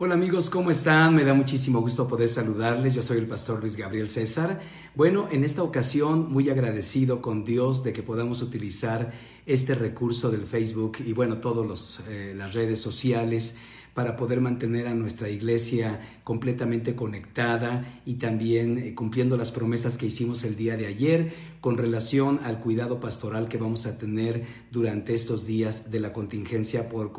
Hola 0.00 0.14
amigos, 0.14 0.48
¿cómo 0.48 0.70
están? 0.70 1.16
Me 1.16 1.24
da 1.24 1.34
muchísimo 1.34 1.80
gusto 1.80 2.06
poder 2.06 2.28
saludarles. 2.28 2.94
Yo 2.94 3.02
soy 3.02 3.18
el 3.18 3.26
pastor 3.26 3.58
Luis 3.58 3.76
Gabriel 3.76 4.08
César. 4.08 4.60
Bueno, 4.94 5.26
en 5.32 5.42
esta 5.42 5.64
ocasión 5.64 6.32
muy 6.32 6.48
agradecido 6.50 7.20
con 7.20 7.44
Dios 7.44 7.82
de 7.82 7.92
que 7.92 8.04
podamos 8.04 8.40
utilizar 8.40 9.12
este 9.44 9.74
recurso 9.74 10.30
del 10.30 10.44
Facebook 10.44 10.98
y 11.04 11.14
bueno, 11.14 11.38
todas 11.38 11.98
eh, 12.08 12.32
las 12.36 12.54
redes 12.54 12.80
sociales 12.80 13.56
para 13.98 14.14
poder 14.14 14.40
mantener 14.40 14.86
a 14.86 14.94
nuestra 14.94 15.28
iglesia 15.28 15.98
completamente 16.22 16.94
conectada 16.94 18.00
y 18.06 18.14
también 18.14 18.78
eh, 18.78 18.94
cumpliendo 18.94 19.36
las 19.36 19.50
promesas 19.50 19.98
que 19.98 20.06
hicimos 20.06 20.44
el 20.44 20.54
día 20.54 20.76
de 20.76 20.86
ayer 20.86 21.32
con 21.60 21.76
relación 21.76 22.38
al 22.44 22.60
cuidado 22.60 23.00
pastoral 23.00 23.48
que 23.48 23.58
vamos 23.58 23.86
a 23.86 23.98
tener 23.98 24.44
durante 24.70 25.14
estos 25.14 25.46
días 25.46 25.90
de 25.90 25.98
la 25.98 26.12
contingencia 26.12 26.88
por, 26.88 27.12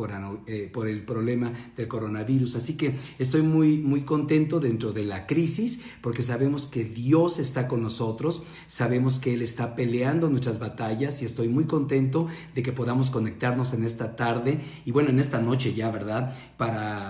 eh, 0.47 0.69
por 0.71 0.87
el 0.87 1.03
problema 1.03 1.51
del 1.75 1.89
coronavirus. 1.89 2.55
Así 2.55 2.77
que 2.77 2.95
estoy 3.17 3.41
muy, 3.41 3.79
muy 3.79 4.03
contento 4.03 4.61
dentro 4.61 4.93
de 4.93 5.03
la 5.03 5.27
crisis 5.27 5.81
porque 6.01 6.23
sabemos 6.23 6.65
que 6.65 6.85
Dios 6.85 7.39
está 7.39 7.67
con 7.67 7.81
nosotros, 7.81 8.43
sabemos 8.67 9.19
que 9.19 9.33
Él 9.33 9.41
está 9.41 9.75
peleando 9.75 10.29
nuestras 10.29 10.59
batallas 10.59 11.21
y 11.21 11.25
estoy 11.25 11.49
muy 11.49 11.65
contento 11.65 12.27
de 12.55 12.63
que 12.63 12.71
podamos 12.71 13.09
conectarnos 13.09 13.73
en 13.73 13.83
esta 13.83 14.15
tarde 14.15 14.61
y 14.85 14.91
bueno, 14.91 15.09
en 15.09 15.19
esta 15.19 15.41
noche 15.41 15.73
ya, 15.73 15.91
¿verdad? 15.91 16.33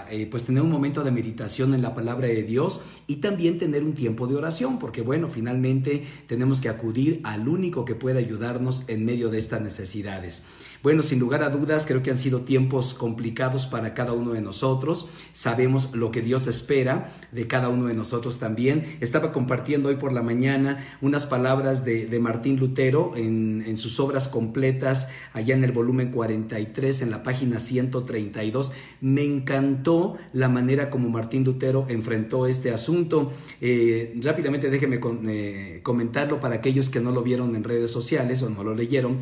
Eh, 0.10 0.28
pues 0.30 0.46
tener 0.46 0.64
un 0.64 0.72
momento 0.72 1.04
de 1.04 1.12
meditación 1.12 1.74
en 1.74 1.82
la 1.82 1.96
palabra 1.96 2.28
de 2.28 2.44
Dios 2.44 2.82
y 3.08 3.18
también 3.18 3.58
tener 3.58 3.84
un 3.84 3.94
tiempo 3.94 4.28
de 4.28 4.36
oración 4.36 4.80
porque 4.80 5.02
bueno, 5.02 5.30
finalmente 5.30 6.04
tenemos 6.28 6.62
que 6.62 6.70
acudir 6.70 7.22
al 7.24 7.48
único 7.48 7.86
que 7.86 7.96
puede 7.96 8.20
ayudarnos 8.20 8.86
en 8.88 9.06
medio 9.06 9.30
de 9.30 9.40
estas 9.40 9.62
necesidades. 9.62 10.44
Bueno, 10.82 11.04
sin 11.04 11.20
lugar 11.20 11.44
a 11.44 11.50
dudas, 11.50 11.86
creo 11.86 12.02
que 12.02 12.10
han 12.10 12.18
sido 12.18 12.42
tiempos 12.42 12.94
complicados 12.94 13.68
para 13.68 13.94
cada 13.94 14.14
uno 14.14 14.32
de 14.32 14.42
nosotros. 14.42 15.10
Sabemos 15.34 15.94
lo 15.94 16.10
que 16.10 16.22
Dios 16.22 16.48
espera 16.48 17.12
de 17.34 17.48
cada 17.48 17.68
uno 17.68 17.88
de 17.88 17.96
nosotros 17.96 18.40
también. 18.40 18.86
Estaba 19.02 19.34
compartiendo 19.34 19.90
hoy 19.90 19.98
por 19.98 20.14
la 20.14 20.22
mañana 20.22 20.88
unas 21.02 21.26
palabras 21.26 21.84
de, 21.84 22.20
Martín 22.22 22.58
Lutero 22.58 23.12
en, 23.18 23.76
sus 23.76 24.00
obras 24.00 24.30
completas, 24.30 25.10
allá 25.34 25.54
en 25.54 25.66
el 25.66 25.74
volumen 25.74 26.12
43, 26.12 27.02
en 27.02 27.12
la 27.12 27.24
página 27.24 27.60
132. 27.60 28.72
Me 29.02 29.24
encantó 29.24 30.16
la 30.32 30.48
manera 30.48 30.90
como 30.90 31.10
Martín 31.10 31.44
Lutero 31.44 31.88
enfrentó 31.90 32.48
este 32.48 32.72
asunto. 32.72 33.34
Eh, 33.60 34.18
rápidamente 34.22 34.70
déjeme 34.70 35.02
eh, 35.28 35.82
comentarlo 35.84 36.40
para 36.40 36.56
aquellos 36.56 36.90
que 36.90 37.02
no 37.02 37.12
lo 37.12 37.22
vieron 37.22 37.58
en 37.58 37.66
redes 37.66 37.92
sociales 37.92 38.44
o 38.44 38.50
no 38.50 38.64
lo 38.64 38.74
leyeron. 38.74 39.20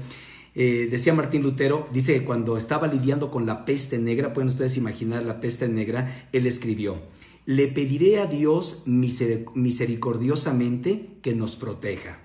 Eh, 0.59 0.87
decía 0.89 1.13
Martín 1.13 1.43
Lutero, 1.43 1.87
dice 1.91 2.15
que 2.15 2.25
cuando 2.25 2.57
estaba 2.57 2.87
lidiando 2.87 3.29
con 3.29 3.45
la 3.45 3.63
peste 3.63 3.99
negra, 3.99 4.33
pueden 4.33 4.47
ustedes 4.47 4.75
imaginar 4.75 5.21
la 5.21 5.39
peste 5.39 5.67
negra, 5.67 6.27
él 6.33 6.47
escribió, 6.47 6.97
le 7.45 7.67
pediré 7.67 8.19
a 8.19 8.25
Dios 8.25 8.81
misericordiosamente 8.87 11.09
que 11.21 11.35
nos 11.35 11.57
proteja. 11.57 12.21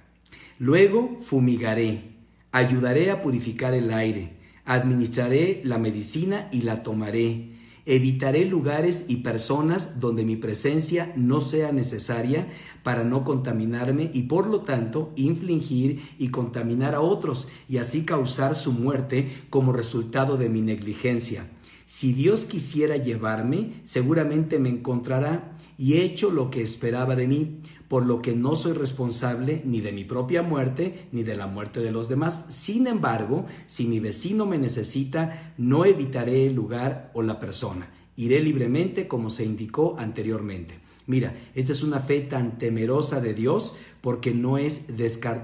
Luego 0.58 1.18
fumigaré, 1.20 2.14
ayudaré 2.52 3.10
a 3.10 3.20
purificar 3.20 3.74
el 3.74 3.92
aire, 3.92 4.38
administraré 4.64 5.60
la 5.62 5.76
medicina 5.76 6.48
y 6.52 6.62
la 6.62 6.82
tomaré 6.82 7.51
Evitaré 7.84 8.44
lugares 8.44 9.06
y 9.08 9.16
personas 9.16 9.98
donde 9.98 10.24
mi 10.24 10.36
presencia 10.36 11.12
no 11.16 11.40
sea 11.40 11.72
necesaria 11.72 12.48
para 12.84 13.02
no 13.02 13.24
contaminarme 13.24 14.10
y 14.14 14.24
por 14.24 14.46
lo 14.46 14.60
tanto 14.60 15.12
infligir 15.16 16.00
y 16.18 16.28
contaminar 16.28 16.94
a 16.94 17.00
otros 17.00 17.48
y 17.68 17.78
así 17.78 18.04
causar 18.04 18.54
su 18.54 18.72
muerte 18.72 19.30
como 19.50 19.72
resultado 19.72 20.36
de 20.36 20.48
mi 20.48 20.60
negligencia. 20.60 21.50
Si 21.84 22.12
Dios 22.12 22.44
quisiera 22.44 22.96
llevarme, 22.96 23.80
seguramente 23.82 24.58
me 24.60 24.68
encontrará 24.68 25.56
y 25.76 25.94
he 25.94 26.04
hecho 26.04 26.30
lo 26.30 26.50
que 26.50 26.62
esperaba 26.62 27.16
de 27.16 27.26
mí, 27.26 27.60
por 27.92 28.06
lo 28.06 28.22
que 28.22 28.34
no 28.34 28.56
soy 28.56 28.72
responsable 28.72 29.60
ni 29.66 29.82
de 29.82 29.92
mi 29.92 30.04
propia 30.04 30.40
muerte 30.40 31.08
ni 31.12 31.24
de 31.24 31.36
la 31.36 31.46
muerte 31.46 31.80
de 31.80 31.90
los 31.90 32.08
demás. 32.08 32.46
Sin 32.48 32.86
embargo, 32.86 33.44
si 33.66 33.84
mi 33.84 34.00
vecino 34.00 34.46
me 34.46 34.56
necesita, 34.56 35.52
no 35.58 35.84
evitaré 35.84 36.46
el 36.46 36.54
lugar 36.54 37.10
o 37.12 37.20
la 37.20 37.38
persona. 37.38 37.90
Iré 38.16 38.40
libremente 38.40 39.06
como 39.06 39.28
se 39.28 39.44
indicó 39.44 39.94
anteriormente. 39.98 40.80
Mira, 41.06 41.34
esta 41.54 41.72
es 41.72 41.82
una 41.82 42.00
fe 42.00 42.20
tan 42.20 42.58
temerosa 42.58 43.20
de 43.20 43.34
Dios 43.34 43.76
porque 44.02 44.34
no 44.34 44.58
es 44.58 44.86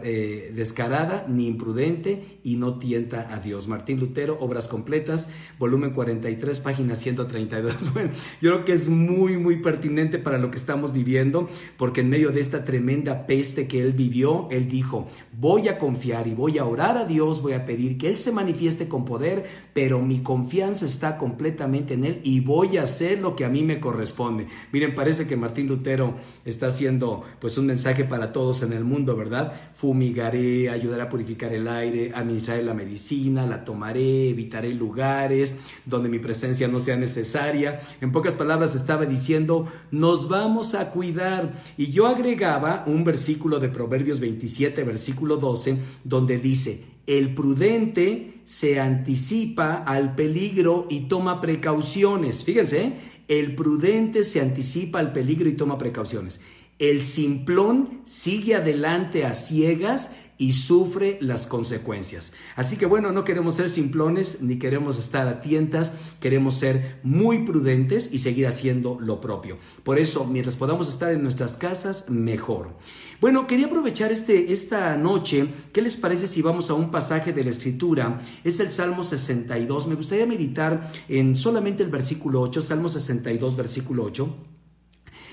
eh, 0.02 0.52
descarada 0.54 1.24
ni 1.28 1.46
imprudente 1.46 2.40
y 2.42 2.56
no 2.56 2.78
tienta 2.78 3.32
a 3.32 3.38
Dios. 3.38 3.68
Martín 3.68 4.00
Lutero, 4.00 4.36
Obras 4.40 4.66
Completas, 4.66 5.30
volumen 5.60 5.92
43, 5.92 6.60
página 6.60 6.96
132. 6.96 7.92
Bueno, 7.98 8.10
yo 8.40 8.52
creo 8.52 8.64
que 8.64 8.72
es 8.72 8.88
muy, 8.88 9.36
muy 9.36 9.60
pertinente 9.60 10.18
para 10.18 10.38
lo 10.38 10.50
que 10.50 10.56
estamos 10.56 10.92
viviendo, 10.92 11.48
porque 11.76 12.00
en 12.00 12.10
medio 12.10 12.30
de 12.30 12.40
esta 12.40 12.64
tremenda 12.64 13.26
peste 13.26 13.68
que 13.68 13.80
él 13.80 13.92
vivió, 13.92 14.48
él 14.50 14.68
dijo, 14.68 15.06
voy 15.38 15.68
a 15.68 15.78
confiar 15.78 16.26
y 16.26 16.34
voy 16.34 16.58
a 16.58 16.64
orar 16.64 16.96
a 16.96 17.04
Dios, 17.04 17.42
voy 17.42 17.52
a 17.52 17.64
pedir 17.64 17.96
que 17.96 18.08
Él 18.08 18.18
se 18.18 18.32
manifieste 18.32 18.88
con 18.88 19.04
poder, 19.04 19.46
pero 19.72 20.00
mi 20.00 20.20
confianza 20.20 20.84
está 20.84 21.16
completamente 21.16 21.94
en 21.94 22.04
Él 22.04 22.20
y 22.24 22.40
voy 22.40 22.76
a 22.76 22.82
hacer 22.82 23.20
lo 23.20 23.36
que 23.36 23.44
a 23.44 23.48
mí 23.48 23.62
me 23.62 23.78
corresponde. 23.78 24.48
Miren, 24.72 24.94
parece 24.94 25.26
que 25.26 25.36
Martín 25.48 25.66
Lutero 25.66 26.14
está 26.44 26.66
haciendo 26.66 27.22
pues 27.40 27.56
un 27.56 27.64
mensaje 27.64 28.04
para 28.04 28.32
todos 28.32 28.60
en 28.60 28.74
el 28.74 28.84
mundo, 28.84 29.16
¿verdad? 29.16 29.54
Fumigaré, 29.72 30.68
ayudaré 30.68 31.00
a 31.00 31.08
purificar 31.08 31.54
el 31.54 31.66
aire, 31.68 32.12
administraré 32.14 32.62
la 32.62 32.74
medicina, 32.74 33.46
la 33.46 33.64
tomaré, 33.64 34.28
evitaré 34.28 34.74
lugares 34.74 35.56
donde 35.86 36.10
mi 36.10 36.18
presencia 36.18 36.68
no 36.68 36.80
sea 36.80 36.98
necesaria. 36.98 37.80
En 38.02 38.12
pocas 38.12 38.34
palabras 38.34 38.74
estaba 38.74 39.06
diciendo, 39.06 39.66
nos 39.90 40.28
vamos 40.28 40.74
a 40.74 40.90
cuidar. 40.90 41.54
Y 41.78 41.86
yo 41.92 42.06
agregaba 42.06 42.84
un 42.86 43.04
versículo 43.04 43.58
de 43.58 43.70
Proverbios 43.70 44.20
27, 44.20 44.84
versículo 44.84 45.38
12, 45.38 45.78
donde 46.04 46.36
dice, 46.36 46.84
el 47.06 47.34
prudente 47.34 48.34
se 48.44 48.80
anticipa 48.80 49.76
al 49.76 50.14
peligro 50.14 50.86
y 50.90 51.00
toma 51.08 51.40
precauciones. 51.40 52.44
Fíjense, 52.44 52.92
el 53.28 53.54
prudente 53.54 54.24
se 54.24 54.40
anticipa 54.40 54.98
al 54.98 55.12
peligro 55.12 55.48
y 55.48 55.52
toma 55.52 55.78
precauciones. 55.78 56.40
El 56.78 57.02
simplón 57.02 58.00
sigue 58.04 58.54
adelante 58.54 59.24
a 59.24 59.34
ciegas 59.34 60.12
y 60.38 60.52
sufre 60.52 61.18
las 61.20 61.46
consecuencias. 61.46 62.32
Así 62.56 62.76
que 62.76 62.86
bueno, 62.86 63.12
no 63.12 63.24
queremos 63.24 63.56
ser 63.56 63.68
simplones 63.68 64.40
ni 64.40 64.58
queremos 64.58 64.98
estar 64.98 65.26
a 65.26 65.40
tientas, 65.40 65.94
queremos 66.20 66.54
ser 66.54 67.00
muy 67.02 67.40
prudentes 67.40 68.10
y 68.12 68.20
seguir 68.20 68.46
haciendo 68.46 68.98
lo 69.00 69.20
propio. 69.20 69.58
Por 69.82 69.98
eso, 69.98 70.24
mientras 70.24 70.56
podamos 70.56 70.88
estar 70.88 71.12
en 71.12 71.22
nuestras 71.22 71.56
casas, 71.56 72.08
mejor. 72.08 72.76
Bueno, 73.20 73.48
quería 73.48 73.66
aprovechar 73.66 74.12
este, 74.12 74.52
esta 74.52 74.96
noche, 74.96 75.48
¿qué 75.72 75.82
les 75.82 75.96
parece 75.96 76.28
si 76.28 76.40
vamos 76.40 76.70
a 76.70 76.74
un 76.74 76.92
pasaje 76.92 77.32
de 77.32 77.42
la 77.42 77.50
Escritura? 77.50 78.18
Es 78.44 78.60
el 78.60 78.70
Salmo 78.70 79.02
62. 79.02 79.88
Me 79.88 79.96
gustaría 79.96 80.24
meditar 80.24 80.92
en 81.08 81.34
solamente 81.34 81.82
el 81.82 81.90
versículo 81.90 82.40
8, 82.42 82.62
Salmo 82.62 82.88
62, 82.88 83.56
versículo 83.56 84.04
8. 84.04 84.57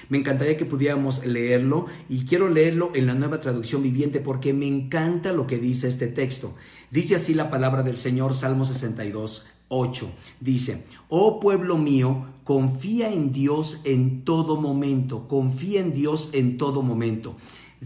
Me 0.09 0.17
encantaría 0.17 0.57
que 0.57 0.66
pudiéramos 0.66 1.25
leerlo 1.25 1.88
y 2.09 2.25
quiero 2.25 2.49
leerlo 2.49 2.91
en 2.93 3.07
la 3.07 3.16
nueva 3.16 3.39
traducción 3.39 3.83
viviente 3.83 4.19
porque 4.19 4.53
me 4.53 4.67
encanta 4.67 5.33
lo 5.33 5.47
que 5.47 5.57
dice 5.57 5.88
este 5.88 6.07
texto. 6.07 6.55
Dice 6.91 7.16
así 7.16 7.33
la 7.33 7.49
palabra 7.49 7.83
del 7.83 7.97
Señor, 7.97 8.33
Salmo 8.33 8.66
62, 8.66 9.47
8. 9.67 10.11
Dice, 10.39 10.85
oh 11.09 11.39
pueblo 11.39 11.77
mío, 11.77 12.25
confía 12.43 13.11
en 13.11 13.31
Dios 13.31 13.81
en 13.85 14.23
todo 14.23 14.57
momento, 14.59 15.27
confía 15.27 15.81
en 15.81 15.93
Dios 15.93 16.29
en 16.33 16.57
todo 16.57 16.81
momento. 16.81 17.37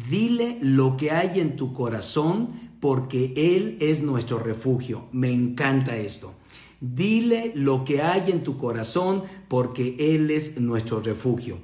Dile 0.10 0.58
lo 0.62 0.98
que 0.98 1.12
hay 1.12 1.40
en 1.40 1.56
tu 1.56 1.74
corazón 1.74 2.50
porque 2.80 3.34
Él 3.36 3.78
es 3.80 4.02
nuestro 4.02 4.40
refugio. 4.40 5.08
Me 5.12 5.32
encanta 5.32 5.98
esto. 5.98 6.34
Dile 6.82 7.52
lo 7.56 7.84
que 7.84 8.02
hay 8.02 8.32
en 8.32 8.44
tu 8.44 8.58
corazón 8.58 9.24
porque 9.48 9.96
Él 10.00 10.32
es 10.32 10.60
nuestro 10.62 11.02
refugio. 11.02 11.58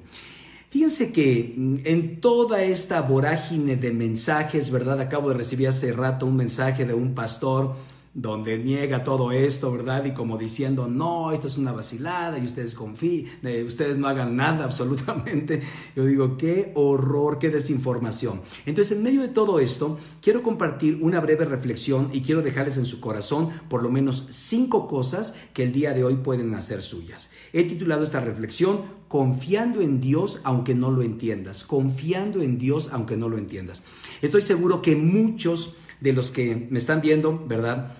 Fíjense 0.70 1.12
que 1.12 1.54
mm, 1.56 1.76
en 1.84 2.20
toda 2.20 2.62
esta 2.62 3.00
vorágine 3.02 3.76
de 3.76 3.92
mensajes, 3.92 4.70
¿verdad? 4.70 5.00
Acabo 5.00 5.30
de 5.30 5.36
recibir 5.36 5.68
hace 5.68 5.92
rato 5.92 6.26
un 6.26 6.36
mensaje 6.36 6.84
de 6.84 6.94
un 6.94 7.14
pastor 7.14 7.74
donde 8.16 8.56
niega 8.56 9.04
todo 9.04 9.30
esto, 9.30 9.70
¿verdad? 9.70 10.06
Y 10.06 10.12
como 10.12 10.38
diciendo, 10.38 10.88
no, 10.88 11.32
esto 11.32 11.48
es 11.48 11.58
una 11.58 11.72
vacilada 11.72 12.38
y 12.38 12.46
ustedes 12.46 12.74
confíen, 12.74 13.28
ustedes 13.66 13.98
no 13.98 14.08
hagan 14.08 14.36
nada 14.36 14.64
absolutamente. 14.64 15.60
Yo 15.94 16.06
digo, 16.06 16.38
qué 16.38 16.72
horror, 16.74 17.38
qué 17.38 17.50
desinformación. 17.50 18.40
Entonces, 18.64 18.96
en 18.96 19.02
medio 19.02 19.20
de 19.20 19.28
todo 19.28 19.60
esto, 19.60 19.98
quiero 20.22 20.42
compartir 20.42 20.98
una 21.02 21.20
breve 21.20 21.44
reflexión 21.44 22.08
y 22.10 22.22
quiero 22.22 22.40
dejarles 22.40 22.78
en 22.78 22.86
su 22.86 23.00
corazón 23.00 23.50
por 23.68 23.82
lo 23.82 23.90
menos 23.90 24.24
cinco 24.30 24.88
cosas 24.88 25.34
que 25.52 25.64
el 25.64 25.72
día 25.72 25.92
de 25.92 26.02
hoy 26.02 26.16
pueden 26.16 26.54
hacer 26.54 26.80
suyas. 26.80 27.30
He 27.52 27.64
titulado 27.64 28.02
esta 28.02 28.20
reflexión, 28.20 28.80
confiando 29.08 29.82
en 29.82 30.00
Dios 30.00 30.40
aunque 30.42 30.74
no 30.74 30.90
lo 30.90 31.02
entiendas, 31.02 31.64
confiando 31.64 32.40
en 32.40 32.56
Dios 32.56 32.88
aunque 32.94 33.18
no 33.18 33.28
lo 33.28 33.36
entiendas. 33.36 33.84
Estoy 34.22 34.40
seguro 34.40 34.80
que 34.80 34.96
muchos 34.96 35.74
de 36.00 36.12
los 36.12 36.30
que 36.30 36.66
me 36.70 36.78
están 36.78 37.00
viendo, 37.00 37.42
¿verdad? 37.46 37.94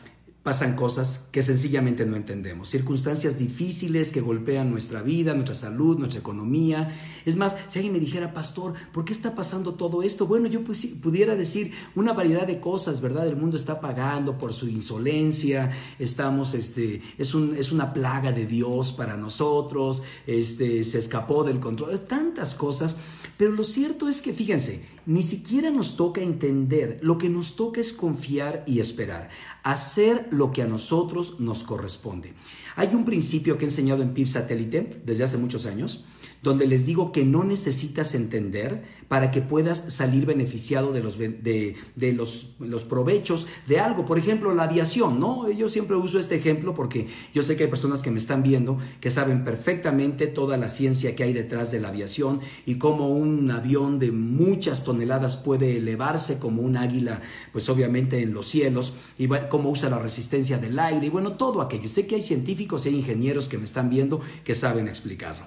Pasan 0.47 0.77
cosas 0.77 1.27
que 1.33 1.43
sencillamente 1.43 2.07
no 2.07 2.15
entendemos, 2.15 2.69
circunstancias 2.69 3.37
difíciles 3.37 4.13
que 4.13 4.21
golpean 4.21 4.71
nuestra 4.71 5.03
vida, 5.03 5.35
nuestra 5.35 5.57
salud, 5.57 5.99
nuestra 5.99 6.21
economía. 6.21 6.95
Es 7.25 7.35
más, 7.35 7.57
si 7.67 7.81
alguien 7.81 7.93
me 7.93 7.99
dijera, 7.99 8.33
pastor, 8.33 8.75
¿por 8.93 9.05
qué 9.05 9.13
está 9.13 9.35
pasando 9.35 9.75
todo 9.75 10.05
esto? 10.05 10.29
Bueno, 10.29 10.47
yo 10.47 10.63
pues, 10.63 10.87
pudiera 11.03 11.35
decir 11.35 11.73
una 11.97 12.13
variedad 12.13 12.47
de 12.47 12.61
cosas, 12.61 13.01
¿verdad? 13.01 13.27
El 13.27 13.35
mundo 13.35 13.57
está 13.57 13.81
pagando 13.81 14.39
por 14.39 14.53
su 14.53 14.69
insolencia, 14.69 15.73
estamos, 15.99 16.55
este, 16.55 17.03
es, 17.19 17.35
un, 17.35 17.57
es 17.57 17.73
una 17.73 17.93
plaga 17.93 18.31
de 18.31 18.47
Dios 18.47 18.93
para 18.93 19.17
nosotros, 19.17 20.05
este, 20.29 20.85
se 20.85 21.01
escapó 21.01 21.43
del 21.43 21.59
control, 21.59 21.99
tantas 22.03 22.55
cosas, 22.55 22.99
pero 23.37 23.53
lo 23.53 23.65
cierto 23.65 24.09
es 24.09 24.23
que, 24.23 24.33
fíjense, 24.33 24.85
ni 25.05 25.23
siquiera 25.23 25.71
nos 25.71 25.97
toca 25.97 26.21
entender, 26.21 26.99
lo 27.03 27.19
que 27.19 27.29
nos 27.29 27.55
toca 27.55 27.81
es 27.81 27.93
confiar 27.93 28.65
y 28.67 28.81
esperar, 28.81 29.29
hacer 29.63 30.27
lo 30.31 30.53
que 30.53 30.63
a 30.63 30.67
nosotros 30.67 31.39
nos 31.39 31.63
corresponde. 31.63 32.35
Hay 32.77 32.95
un 32.95 33.07
principio 33.07 33.57
que 33.57 33.65
he 33.65 33.69
enseñado 33.69 34.03
en 34.03 34.13
PIB 34.13 34.29
Satélite 34.29 35.01
desde 35.05 35.25
hace 35.25 35.39
muchos 35.39 35.65
años, 35.65 36.05
donde 36.43 36.67
les 36.67 36.85
digo 36.85 37.11
que 37.11 37.25
no 37.25 37.43
necesitas 37.43 38.15
entender 38.15 38.85
para 39.09 39.31
que 39.31 39.41
puedas 39.41 39.95
salir 39.95 40.27
beneficiado 40.27 40.93
de 40.93 41.03
los, 41.03 41.19
de, 41.19 41.75
los, 42.13 42.51
los, 42.61 42.85
provechos 42.85 43.47
de 43.67 43.81
algo. 43.81 44.05
Por 44.05 44.19
ejemplo, 44.19 44.55
la 44.55 44.65
aviación, 44.65 45.19
¿no? 45.19 45.51
Yo 45.51 45.69
siempre 45.71 45.97
uso 45.97 46.19
este 46.19 46.37
ejemplo 46.37 46.75
porque 46.75 47.09
yo 47.33 47.43
sé 47.43 47.57
que 47.57 47.65
hay 47.65 47.71
personas 47.71 48.03
que 48.03 48.11
me 48.11 48.19
están 48.19 48.43
viendo 48.43 48.79
que 49.01 49.11
saben 49.11 49.43
perfectamente 49.43 50.27
toda 50.27 50.57
la 50.59 50.69
ciencia 50.69 51.17
que 51.17 51.23
hay 51.23 51.33
detrás 51.33 51.73
de 51.73 51.81
la 51.81 51.89
aviación 51.89 52.41
y 52.67 52.77
cómo 52.77 53.09
un 53.09 53.51
avión 53.51 53.99
de 53.99 54.13
muchas 54.13 54.85
toneladas 54.85 55.37
puede 55.37 55.79
elevarse 55.79 56.39
como 56.39 56.63
un 56.63 56.77
águila, 56.77 57.23
pues 57.53 57.69
obviamente 57.71 58.21
en 58.21 58.35
los 58.35 58.47
cielos, 58.47 58.93
y 59.19 59.29
cómo 59.49 59.71
usa 59.71 59.89
la 59.89 59.99
resistencia 59.99 60.59
del 60.59 60.79
aire 60.79 61.07
y 61.07 61.11
bueno, 61.11 61.33
todo 61.33 61.63
aquello. 61.63 61.89
Sé 61.89 62.07
que 62.07 62.17
hay 62.17 62.23
científicos 62.23 62.66
y 62.67 62.89
hay 62.89 62.97
ingenieros 62.97 63.49
que 63.49 63.59
me 63.59 63.65
están 63.65 63.89
viendo 63.91 64.21
que 64.45 64.55
saben 64.55 64.89
explicarlo. 64.89 65.47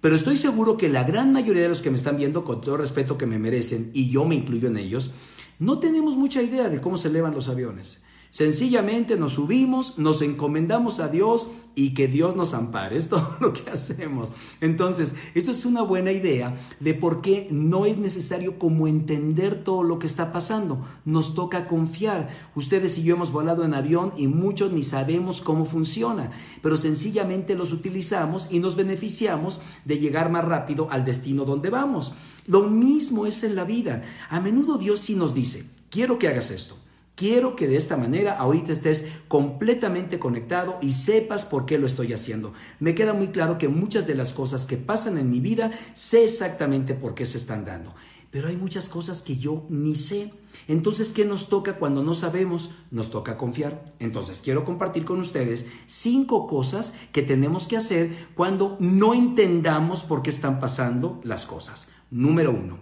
Pero 0.00 0.16
estoy 0.16 0.36
seguro 0.36 0.76
que 0.76 0.88
la 0.88 1.04
gran 1.04 1.32
mayoría 1.32 1.62
de 1.62 1.68
los 1.70 1.80
que 1.80 1.90
me 1.90 1.96
están 1.96 2.16
viendo, 2.16 2.44
con 2.44 2.60
todo 2.60 2.74
el 2.74 2.80
respeto 2.80 3.16
que 3.16 3.26
me 3.26 3.38
merecen, 3.38 3.90
y 3.94 4.10
yo 4.10 4.24
me 4.24 4.34
incluyo 4.34 4.68
en 4.68 4.76
ellos, 4.76 5.12
no 5.58 5.78
tenemos 5.78 6.16
mucha 6.16 6.42
idea 6.42 6.68
de 6.68 6.80
cómo 6.80 6.96
se 6.96 7.08
elevan 7.08 7.34
los 7.34 7.48
aviones. 7.48 8.02
Sencillamente 8.34 9.16
nos 9.16 9.34
subimos, 9.34 9.96
nos 9.96 10.20
encomendamos 10.20 10.98
a 10.98 11.06
Dios 11.06 11.52
y 11.76 11.94
que 11.94 12.08
Dios 12.08 12.34
nos 12.34 12.52
ampare. 12.52 12.96
Es 12.96 13.08
todo 13.08 13.36
lo 13.40 13.52
que 13.52 13.70
hacemos. 13.70 14.32
Entonces, 14.60 15.14
esto 15.36 15.52
es 15.52 15.64
una 15.64 15.82
buena 15.82 16.10
idea 16.10 16.56
de 16.80 16.94
por 16.94 17.20
qué 17.20 17.46
no 17.52 17.86
es 17.86 17.96
necesario 17.96 18.58
como 18.58 18.88
entender 18.88 19.62
todo 19.62 19.84
lo 19.84 20.00
que 20.00 20.08
está 20.08 20.32
pasando. 20.32 20.84
Nos 21.04 21.36
toca 21.36 21.68
confiar. 21.68 22.28
Ustedes 22.56 22.98
y 22.98 23.04
yo 23.04 23.14
hemos 23.14 23.30
volado 23.30 23.64
en 23.64 23.72
avión 23.72 24.12
y 24.16 24.26
muchos 24.26 24.72
ni 24.72 24.82
sabemos 24.82 25.40
cómo 25.40 25.64
funciona, 25.64 26.32
pero 26.60 26.76
sencillamente 26.76 27.54
los 27.54 27.70
utilizamos 27.70 28.48
y 28.50 28.58
nos 28.58 28.74
beneficiamos 28.74 29.60
de 29.84 30.00
llegar 30.00 30.28
más 30.28 30.44
rápido 30.44 30.88
al 30.90 31.04
destino 31.04 31.44
donde 31.44 31.70
vamos. 31.70 32.14
Lo 32.48 32.64
mismo 32.64 33.26
es 33.26 33.44
en 33.44 33.54
la 33.54 33.62
vida. 33.62 34.02
A 34.28 34.40
menudo 34.40 34.76
Dios 34.76 34.98
sí 34.98 35.14
nos 35.14 35.36
dice, 35.36 35.70
quiero 35.88 36.18
que 36.18 36.26
hagas 36.26 36.50
esto 36.50 36.83
Quiero 37.16 37.54
que 37.54 37.68
de 37.68 37.76
esta 37.76 37.96
manera 37.96 38.36
ahorita 38.36 38.72
estés 38.72 39.06
completamente 39.28 40.18
conectado 40.18 40.78
y 40.82 40.90
sepas 40.90 41.44
por 41.44 41.64
qué 41.64 41.78
lo 41.78 41.86
estoy 41.86 42.12
haciendo. 42.12 42.52
Me 42.80 42.96
queda 42.96 43.12
muy 43.12 43.28
claro 43.28 43.56
que 43.56 43.68
muchas 43.68 44.08
de 44.08 44.16
las 44.16 44.32
cosas 44.32 44.66
que 44.66 44.76
pasan 44.76 45.16
en 45.18 45.30
mi 45.30 45.38
vida 45.38 45.70
sé 45.92 46.24
exactamente 46.24 46.94
por 46.94 47.14
qué 47.14 47.24
se 47.24 47.38
están 47.38 47.64
dando. 47.64 47.94
Pero 48.32 48.48
hay 48.48 48.56
muchas 48.56 48.88
cosas 48.88 49.22
que 49.22 49.36
yo 49.36 49.64
ni 49.68 49.94
sé. 49.94 50.32
Entonces, 50.66 51.12
¿qué 51.12 51.24
nos 51.24 51.48
toca 51.48 51.76
cuando 51.76 52.02
no 52.02 52.14
sabemos? 52.14 52.70
Nos 52.90 53.10
toca 53.10 53.38
confiar. 53.38 53.94
Entonces, 54.00 54.40
quiero 54.42 54.64
compartir 54.64 55.04
con 55.04 55.20
ustedes 55.20 55.68
cinco 55.86 56.48
cosas 56.48 56.94
que 57.12 57.22
tenemos 57.22 57.68
que 57.68 57.76
hacer 57.76 58.10
cuando 58.34 58.76
no 58.80 59.14
entendamos 59.14 60.02
por 60.02 60.22
qué 60.22 60.30
están 60.30 60.58
pasando 60.58 61.20
las 61.22 61.46
cosas. 61.46 61.86
Número 62.10 62.50
uno, 62.50 62.78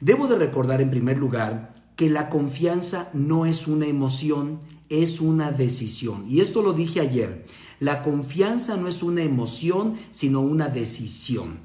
debo 0.00 0.28
de 0.28 0.36
recordar 0.36 0.82
en 0.82 0.90
primer 0.90 1.16
lugar 1.16 1.72
que 2.02 2.10
la 2.10 2.30
confianza 2.30 3.10
no 3.12 3.46
es 3.46 3.68
una 3.68 3.86
emoción, 3.86 4.58
es 4.88 5.20
una 5.20 5.52
decisión. 5.52 6.24
Y 6.26 6.40
esto 6.40 6.60
lo 6.60 6.72
dije 6.72 6.98
ayer. 6.98 7.44
La 7.78 8.02
confianza 8.02 8.76
no 8.76 8.88
es 8.88 9.04
una 9.04 9.22
emoción, 9.22 9.94
sino 10.10 10.40
una 10.40 10.66
decisión. 10.66 11.60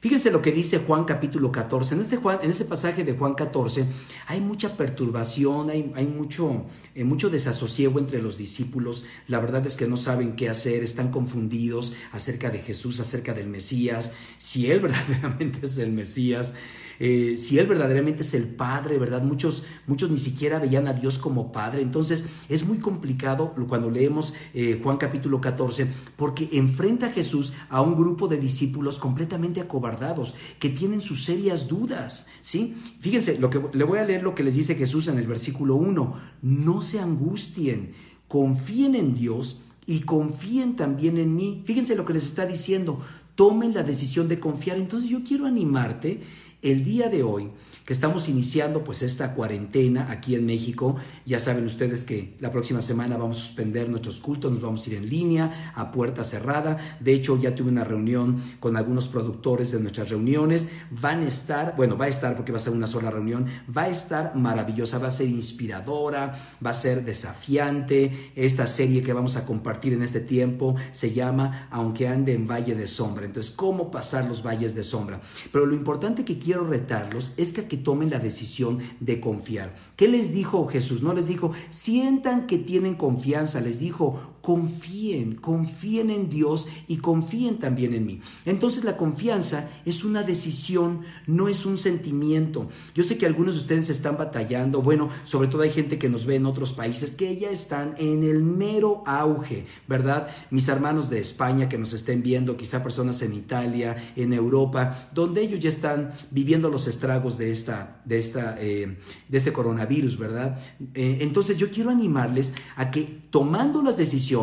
Fíjense 0.00 0.32
lo 0.32 0.42
que 0.42 0.50
dice 0.50 0.78
Juan 0.78 1.04
capítulo 1.04 1.52
14. 1.52 1.94
En, 1.94 2.00
este 2.00 2.16
en 2.16 2.68
pasaje 2.68 3.04
de 3.04 3.12
Juan 3.12 3.34
14 3.34 3.86
hay 4.26 4.40
mucha 4.40 4.76
perturbación, 4.76 5.70
hay, 5.70 5.92
hay 5.94 6.06
mucho, 6.08 6.64
eh, 6.96 7.04
mucho 7.04 7.30
desasosiego 7.30 8.00
entre 8.00 8.20
los 8.20 8.36
discípulos. 8.36 9.04
La 9.28 9.38
verdad 9.38 9.64
es 9.66 9.76
que 9.76 9.86
no 9.86 9.96
saben 9.96 10.34
qué 10.34 10.48
hacer, 10.48 10.82
están 10.82 11.12
confundidos 11.12 11.92
acerca 12.10 12.50
de 12.50 12.58
Jesús, 12.58 12.98
acerca 12.98 13.34
del 13.34 13.46
Mesías, 13.46 14.14
si 14.36 14.68
Él 14.68 14.80
verdaderamente 14.80 15.64
es 15.64 15.78
el 15.78 15.92
Mesías. 15.92 16.54
Eh, 16.98 17.36
si 17.36 17.58
Él 17.58 17.66
verdaderamente 17.66 18.22
es 18.22 18.34
el 18.34 18.44
Padre, 18.44 18.98
¿verdad? 18.98 19.22
Muchos, 19.22 19.64
muchos 19.86 20.10
ni 20.10 20.18
siquiera 20.18 20.58
veían 20.58 20.88
a 20.88 20.92
Dios 20.92 21.18
como 21.18 21.52
Padre. 21.52 21.82
Entonces 21.82 22.26
es 22.48 22.66
muy 22.66 22.78
complicado 22.78 23.54
cuando 23.68 23.90
leemos 23.90 24.34
eh, 24.54 24.80
Juan 24.82 24.96
capítulo 24.96 25.40
14 25.40 25.86
porque 26.16 26.48
enfrenta 26.52 27.06
a 27.06 27.12
Jesús 27.12 27.52
a 27.68 27.80
un 27.80 27.96
grupo 27.96 28.28
de 28.28 28.38
discípulos 28.38 28.98
completamente 28.98 29.60
acobardados 29.60 30.34
que 30.58 30.70
tienen 30.70 31.00
sus 31.00 31.24
serias 31.24 31.68
dudas, 31.68 32.26
¿sí? 32.42 32.76
Fíjense, 33.00 33.38
lo 33.38 33.50
que, 33.50 33.60
le 33.72 33.84
voy 33.84 33.98
a 33.98 34.04
leer 34.04 34.22
lo 34.22 34.34
que 34.34 34.42
les 34.42 34.54
dice 34.54 34.74
Jesús 34.74 35.08
en 35.08 35.18
el 35.18 35.26
versículo 35.26 35.76
1. 35.76 36.14
No 36.42 36.82
se 36.82 37.00
angustien, 37.00 37.92
confíen 38.28 38.94
en 38.94 39.14
Dios 39.14 39.62
y 39.86 40.00
confíen 40.00 40.76
también 40.76 41.18
en 41.18 41.34
mí. 41.34 41.62
Fíjense 41.64 41.96
lo 41.96 42.04
que 42.04 42.14
les 42.14 42.26
está 42.26 42.46
diciendo. 42.46 43.00
Tomen 43.34 43.74
la 43.74 43.82
decisión 43.82 44.28
de 44.28 44.40
confiar. 44.40 44.78
Entonces 44.78 45.08
yo 45.08 45.22
quiero 45.22 45.46
animarte 45.46 46.22
el 46.70 46.84
día 46.84 47.08
de 47.08 47.22
hoy, 47.22 47.50
que 47.84 47.92
estamos 47.92 48.28
iniciando 48.28 48.82
pues 48.82 49.02
esta 49.02 49.34
cuarentena 49.34 50.10
aquí 50.10 50.34
en 50.34 50.44
México, 50.44 50.96
ya 51.24 51.38
saben 51.38 51.64
ustedes 51.66 52.02
que 52.02 52.34
la 52.40 52.50
próxima 52.50 52.82
semana 52.82 53.16
vamos 53.16 53.38
a 53.38 53.42
suspender 53.42 53.88
nuestros 53.88 54.20
cultos, 54.20 54.50
nos 54.50 54.60
vamos 54.60 54.84
a 54.84 54.90
ir 54.90 54.96
en 54.96 55.08
línea, 55.08 55.72
a 55.76 55.92
puerta 55.92 56.24
cerrada. 56.24 56.78
De 56.98 57.12
hecho, 57.12 57.40
ya 57.40 57.54
tuve 57.54 57.68
una 57.68 57.84
reunión 57.84 58.42
con 58.58 58.76
algunos 58.76 59.06
productores 59.06 59.70
de 59.70 59.78
nuestras 59.78 60.08
reuniones. 60.08 60.68
Van 60.90 61.22
a 61.22 61.28
estar, 61.28 61.74
bueno, 61.76 61.96
va 61.96 62.06
a 62.06 62.08
estar 62.08 62.34
porque 62.34 62.50
va 62.50 62.58
a 62.58 62.60
ser 62.60 62.72
una 62.72 62.88
sola 62.88 63.12
reunión, 63.12 63.46
va 63.74 63.82
a 63.82 63.88
estar 63.88 64.34
maravillosa, 64.34 64.98
va 64.98 65.06
a 65.06 65.12
ser 65.12 65.28
inspiradora, 65.28 66.36
va 66.64 66.70
a 66.70 66.74
ser 66.74 67.04
desafiante. 67.04 68.32
Esta 68.34 68.66
serie 68.66 69.02
que 69.02 69.12
vamos 69.12 69.36
a 69.36 69.46
compartir 69.46 69.92
en 69.92 70.02
este 70.02 70.18
tiempo 70.18 70.74
se 70.90 71.12
llama 71.12 71.68
Aunque 71.70 72.08
ande 72.08 72.34
en 72.34 72.48
valle 72.48 72.74
de 72.74 72.88
sombra. 72.88 73.26
Entonces, 73.26 73.52
¿cómo 73.52 73.92
pasar 73.92 74.24
los 74.24 74.44
valles 74.44 74.74
de 74.74 74.82
sombra? 74.82 75.20
Pero 75.52 75.66
lo 75.66 75.74
importante 75.74 76.24
que 76.24 76.38
quiero 76.38 76.55
retarlos 76.64 77.32
es 77.36 77.52
que, 77.52 77.64
que 77.64 77.76
tomen 77.76 78.10
la 78.10 78.18
decisión 78.18 78.78
de 79.00 79.20
confiar. 79.20 79.74
¿Qué 79.96 80.08
les 80.08 80.32
dijo 80.32 80.66
Jesús? 80.66 81.02
No 81.02 81.12
les 81.12 81.28
dijo, 81.28 81.52
sientan 81.70 82.46
que 82.46 82.58
tienen 82.58 82.94
confianza, 82.94 83.60
les 83.60 83.78
dijo, 83.78 84.35
confíen, 84.46 85.34
confíen 85.34 86.08
en 86.08 86.28
Dios 86.28 86.68
y 86.86 86.98
confíen 86.98 87.58
también 87.58 87.94
en 87.94 88.06
mí. 88.06 88.20
Entonces 88.44 88.84
la 88.84 88.96
confianza 88.96 89.68
es 89.84 90.04
una 90.04 90.22
decisión, 90.22 91.00
no 91.26 91.48
es 91.48 91.66
un 91.66 91.78
sentimiento. 91.78 92.68
Yo 92.94 93.02
sé 93.02 93.18
que 93.18 93.26
algunos 93.26 93.56
de 93.56 93.62
ustedes 93.62 93.90
están 93.90 94.16
batallando, 94.16 94.82
bueno, 94.82 95.08
sobre 95.24 95.48
todo 95.48 95.62
hay 95.62 95.72
gente 95.72 95.98
que 95.98 96.08
nos 96.08 96.26
ve 96.26 96.36
en 96.36 96.46
otros 96.46 96.74
países 96.74 97.16
que 97.16 97.36
ya 97.36 97.50
están 97.50 97.96
en 97.98 98.22
el 98.22 98.40
mero 98.44 99.02
auge, 99.04 99.66
¿verdad? 99.88 100.28
Mis 100.50 100.68
hermanos 100.68 101.10
de 101.10 101.18
España 101.18 101.68
que 101.68 101.76
nos 101.76 101.92
estén 101.92 102.22
viendo, 102.22 102.56
quizá 102.56 102.84
personas 102.84 103.22
en 103.22 103.34
Italia, 103.34 103.96
en 104.14 104.32
Europa, 104.32 105.08
donde 105.12 105.42
ellos 105.42 105.58
ya 105.58 105.70
están 105.70 106.12
viviendo 106.30 106.70
los 106.70 106.86
estragos 106.86 107.36
de, 107.36 107.50
esta, 107.50 108.00
de, 108.04 108.18
esta, 108.20 108.56
eh, 108.60 108.96
de 109.28 109.38
este 109.38 109.52
coronavirus, 109.52 110.16
¿verdad? 110.16 110.56
Eh, 110.94 111.18
entonces 111.22 111.56
yo 111.56 111.68
quiero 111.68 111.90
animarles 111.90 112.54
a 112.76 112.92
que 112.92 113.26
tomando 113.30 113.82
las 113.82 113.96
decisiones, 113.96 114.35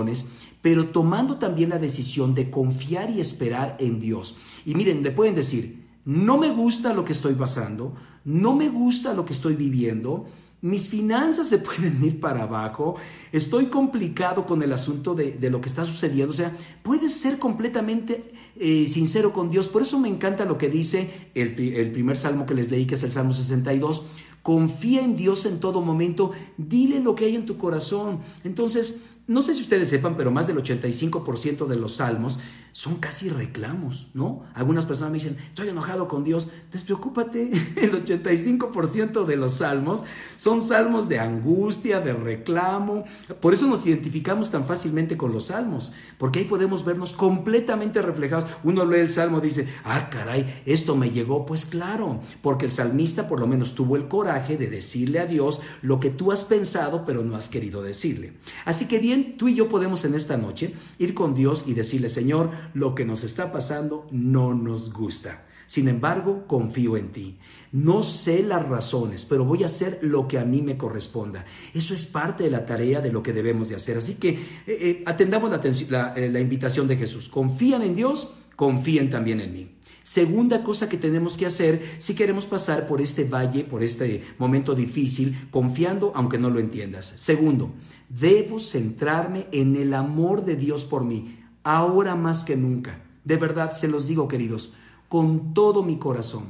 pero 0.61 0.87
tomando 0.87 1.37
también 1.37 1.69
la 1.69 1.77
decisión 1.77 2.33
de 2.33 2.49
confiar 2.49 3.09
y 3.09 3.19
esperar 3.19 3.75
en 3.79 3.99
Dios. 3.99 4.35
Y 4.65 4.75
miren, 4.75 5.03
le 5.03 5.11
pueden 5.11 5.35
decir, 5.35 5.83
no 6.05 6.37
me 6.37 6.51
gusta 6.51 6.93
lo 6.93 7.03
que 7.03 7.13
estoy 7.13 7.33
pasando, 7.35 7.93
no 8.23 8.55
me 8.55 8.69
gusta 8.69 9.13
lo 9.13 9.25
que 9.25 9.33
estoy 9.33 9.55
viviendo, 9.55 10.25
mis 10.61 10.87
finanzas 10.87 11.49
se 11.49 11.57
pueden 11.67 12.01
ir 12.03 12.21
para 12.21 12.43
abajo, 12.43 12.95
estoy 13.33 13.65
complicado 13.65 14.45
con 14.45 14.63
el 14.63 14.71
asunto 14.71 15.13
de, 15.13 15.37
lo 15.49 15.59
que 15.59 15.67
está 15.67 15.83
sucediendo, 15.83 16.31
o 16.31 16.35
sea, 16.35 16.55
puedes 16.81 17.13
ser 17.13 17.37
completamente 17.37 18.31
eh, 18.55 18.87
sincero 18.87 19.33
con 19.33 19.49
Dios, 19.49 19.67
por 19.67 19.81
eso 19.81 19.99
me 19.99 20.07
encanta 20.07 20.45
lo 20.45 20.57
que 20.57 20.69
dice 20.69 21.29
el, 21.35 21.59
el 21.59 21.91
primer 21.91 22.15
salmo 22.15 22.45
que 22.45 22.53
les 22.53 22.71
leí, 22.71 22.85
que 22.85 22.95
es 22.95 23.03
el 23.03 23.11
Salmo 23.11 23.33
62, 23.33 24.05
confía 24.43 25.01
en 25.01 25.15
Dios 25.15 25.45
en 25.45 25.59
todo 25.59 25.81
momento, 25.81 26.31
dile 26.57 26.99
lo 26.99 27.15
que 27.15 27.25
hay 27.25 27.35
en 27.35 27.45
tu 27.45 27.57
corazón. 27.57 28.19
Entonces, 28.43 29.03
no 29.27 29.41
sé 29.41 29.55
si 29.55 29.61
ustedes 29.61 29.89
sepan, 29.89 30.17
pero 30.17 30.31
más 30.31 30.47
del 30.47 30.57
85% 30.57 31.67
de 31.67 31.77
los 31.77 31.95
salmos 31.95 32.39
son 32.73 32.95
casi 32.95 33.29
reclamos, 33.29 34.07
¿no? 34.15 34.45
Algunas 34.55 34.87
personas 34.87 35.11
me 35.11 35.19
dicen, 35.19 35.37
estoy 35.49 35.69
enojado 35.69 36.07
con 36.07 36.23
Dios. 36.23 36.47
Despreocúpate, 36.71 37.51
el 37.75 38.03
85% 38.03 39.25
de 39.25 39.37
los 39.37 39.53
salmos 39.53 40.03
son 40.37 40.61
salmos 40.61 41.07
de 41.07 41.19
angustia, 41.19 42.01
de 42.01 42.13
reclamo. 42.13 43.05
Por 43.39 43.53
eso 43.53 43.67
nos 43.67 43.85
identificamos 43.85 44.49
tan 44.49 44.65
fácilmente 44.65 45.15
con 45.17 45.31
los 45.31 45.45
salmos, 45.45 45.93
porque 46.17 46.39
ahí 46.39 46.45
podemos 46.45 46.83
vernos 46.83 47.13
completamente 47.13 48.01
reflejados. 48.01 48.49
Uno 48.63 48.85
lee 48.85 49.01
el 49.01 49.11
salmo 49.11 49.39
dice, 49.39 49.67
ah, 49.83 50.09
caray, 50.09 50.63
esto 50.65 50.95
me 50.95 51.11
llegó. 51.11 51.45
Pues 51.45 51.67
claro, 51.67 52.21
porque 52.41 52.65
el 52.65 52.71
salmista 52.71 53.29
por 53.29 53.39
lo 53.39 53.45
menos 53.45 53.75
tuvo 53.75 53.97
el 53.97 54.07
coraje 54.07 54.57
de 54.57 54.67
decirle 54.67 55.19
a 55.19 55.27
Dios 55.27 55.61
lo 55.83 55.99
que 55.99 56.09
tú 56.09 56.31
has 56.31 56.43
pensado, 56.43 57.05
pero 57.05 57.23
no 57.23 57.35
has 57.35 57.49
querido 57.49 57.83
decirle. 57.83 58.33
Así 58.65 58.87
que 58.87 58.97
bien, 58.97 59.12
tú 59.37 59.47
y 59.47 59.55
yo 59.55 59.69
podemos 59.69 60.05
en 60.05 60.15
esta 60.15 60.37
noche 60.37 60.73
ir 60.97 61.13
con 61.13 61.35
Dios 61.35 61.65
y 61.67 61.73
decirle, 61.73 62.09
Señor, 62.09 62.51
lo 62.73 62.95
que 62.95 63.05
nos 63.05 63.23
está 63.23 63.51
pasando 63.51 64.07
no 64.11 64.53
nos 64.53 64.91
gusta. 64.93 65.45
Sin 65.67 65.87
embargo, 65.87 66.45
confío 66.47 66.97
en 66.97 67.11
ti. 67.11 67.37
No 67.71 68.03
sé 68.03 68.43
las 68.43 68.67
razones, 68.67 69.25
pero 69.25 69.45
voy 69.45 69.63
a 69.63 69.65
hacer 69.65 69.99
lo 70.03 70.27
que 70.27 70.37
a 70.37 70.45
mí 70.45 70.61
me 70.61 70.77
corresponda. 70.77 71.45
Eso 71.73 71.93
es 71.93 72.05
parte 72.05 72.43
de 72.43 72.51
la 72.51 72.65
tarea 72.65 73.01
de 73.01 73.11
lo 73.11 73.23
que 73.23 73.33
debemos 73.33 73.69
de 73.69 73.75
hacer. 73.75 73.97
Así 73.97 74.15
que 74.15 74.29
eh, 74.29 74.39
eh, 74.67 75.03
atendamos 75.05 75.49
la, 75.89 76.13
eh, 76.13 76.29
la 76.29 76.39
invitación 76.39 76.87
de 76.87 76.97
Jesús. 76.97 77.29
Confían 77.29 77.81
en 77.81 77.95
Dios, 77.95 78.33
confíen 78.55 79.09
también 79.09 79.41
en 79.41 79.53
mí. 79.53 79.71
Segunda 80.03 80.63
cosa 80.63 80.89
que 80.89 80.97
tenemos 80.97 81.37
que 81.37 81.45
hacer 81.45 81.95
si 81.97 82.13
queremos 82.13 82.45
pasar 82.45 82.87
por 82.87 83.01
este 83.01 83.23
valle, 83.23 83.63
por 83.63 83.83
este 83.83 84.23
momento 84.37 84.75
difícil, 84.75 85.47
confiando 85.49 86.11
aunque 86.13 86.37
no 86.37 86.49
lo 86.49 86.59
entiendas. 86.59 87.13
Segundo, 87.15 87.71
debo 88.09 88.59
centrarme 88.59 89.47
en 89.51 89.77
el 89.77 89.93
amor 89.93 90.43
de 90.43 90.57
Dios 90.57 90.83
por 90.83 91.05
mí 91.05 91.39
ahora 91.63 92.15
más 92.15 92.43
que 92.43 92.55
nunca. 92.55 93.01
De 93.23 93.37
verdad, 93.37 93.71
se 93.71 93.87
los 93.87 94.07
digo, 94.07 94.27
queridos, 94.27 94.73
con 95.07 95.53
todo 95.53 95.81
mi 95.81 95.97
corazón. 95.97 96.47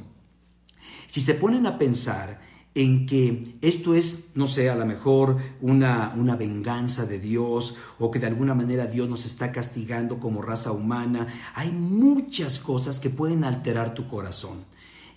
Si 1.06 1.20
se 1.20 1.34
ponen 1.34 1.66
a 1.66 1.78
pensar 1.78 2.40
en 2.74 3.06
que 3.06 3.56
esto 3.60 3.94
es, 3.94 4.30
no 4.34 4.46
sé, 4.46 4.68
a 4.68 4.74
lo 4.74 4.84
mejor 4.84 5.38
una, 5.60 6.12
una 6.16 6.34
venganza 6.34 7.06
de 7.06 7.20
Dios 7.20 7.76
o 7.98 8.10
que 8.10 8.18
de 8.18 8.26
alguna 8.26 8.54
manera 8.54 8.86
Dios 8.86 9.08
nos 9.08 9.26
está 9.26 9.52
castigando 9.52 10.18
como 10.18 10.42
raza 10.42 10.72
humana, 10.72 11.28
hay 11.54 11.70
muchas 11.70 12.58
cosas 12.58 12.98
que 12.98 13.10
pueden 13.10 13.44
alterar 13.44 13.94
tu 13.94 14.08
corazón. 14.08 14.64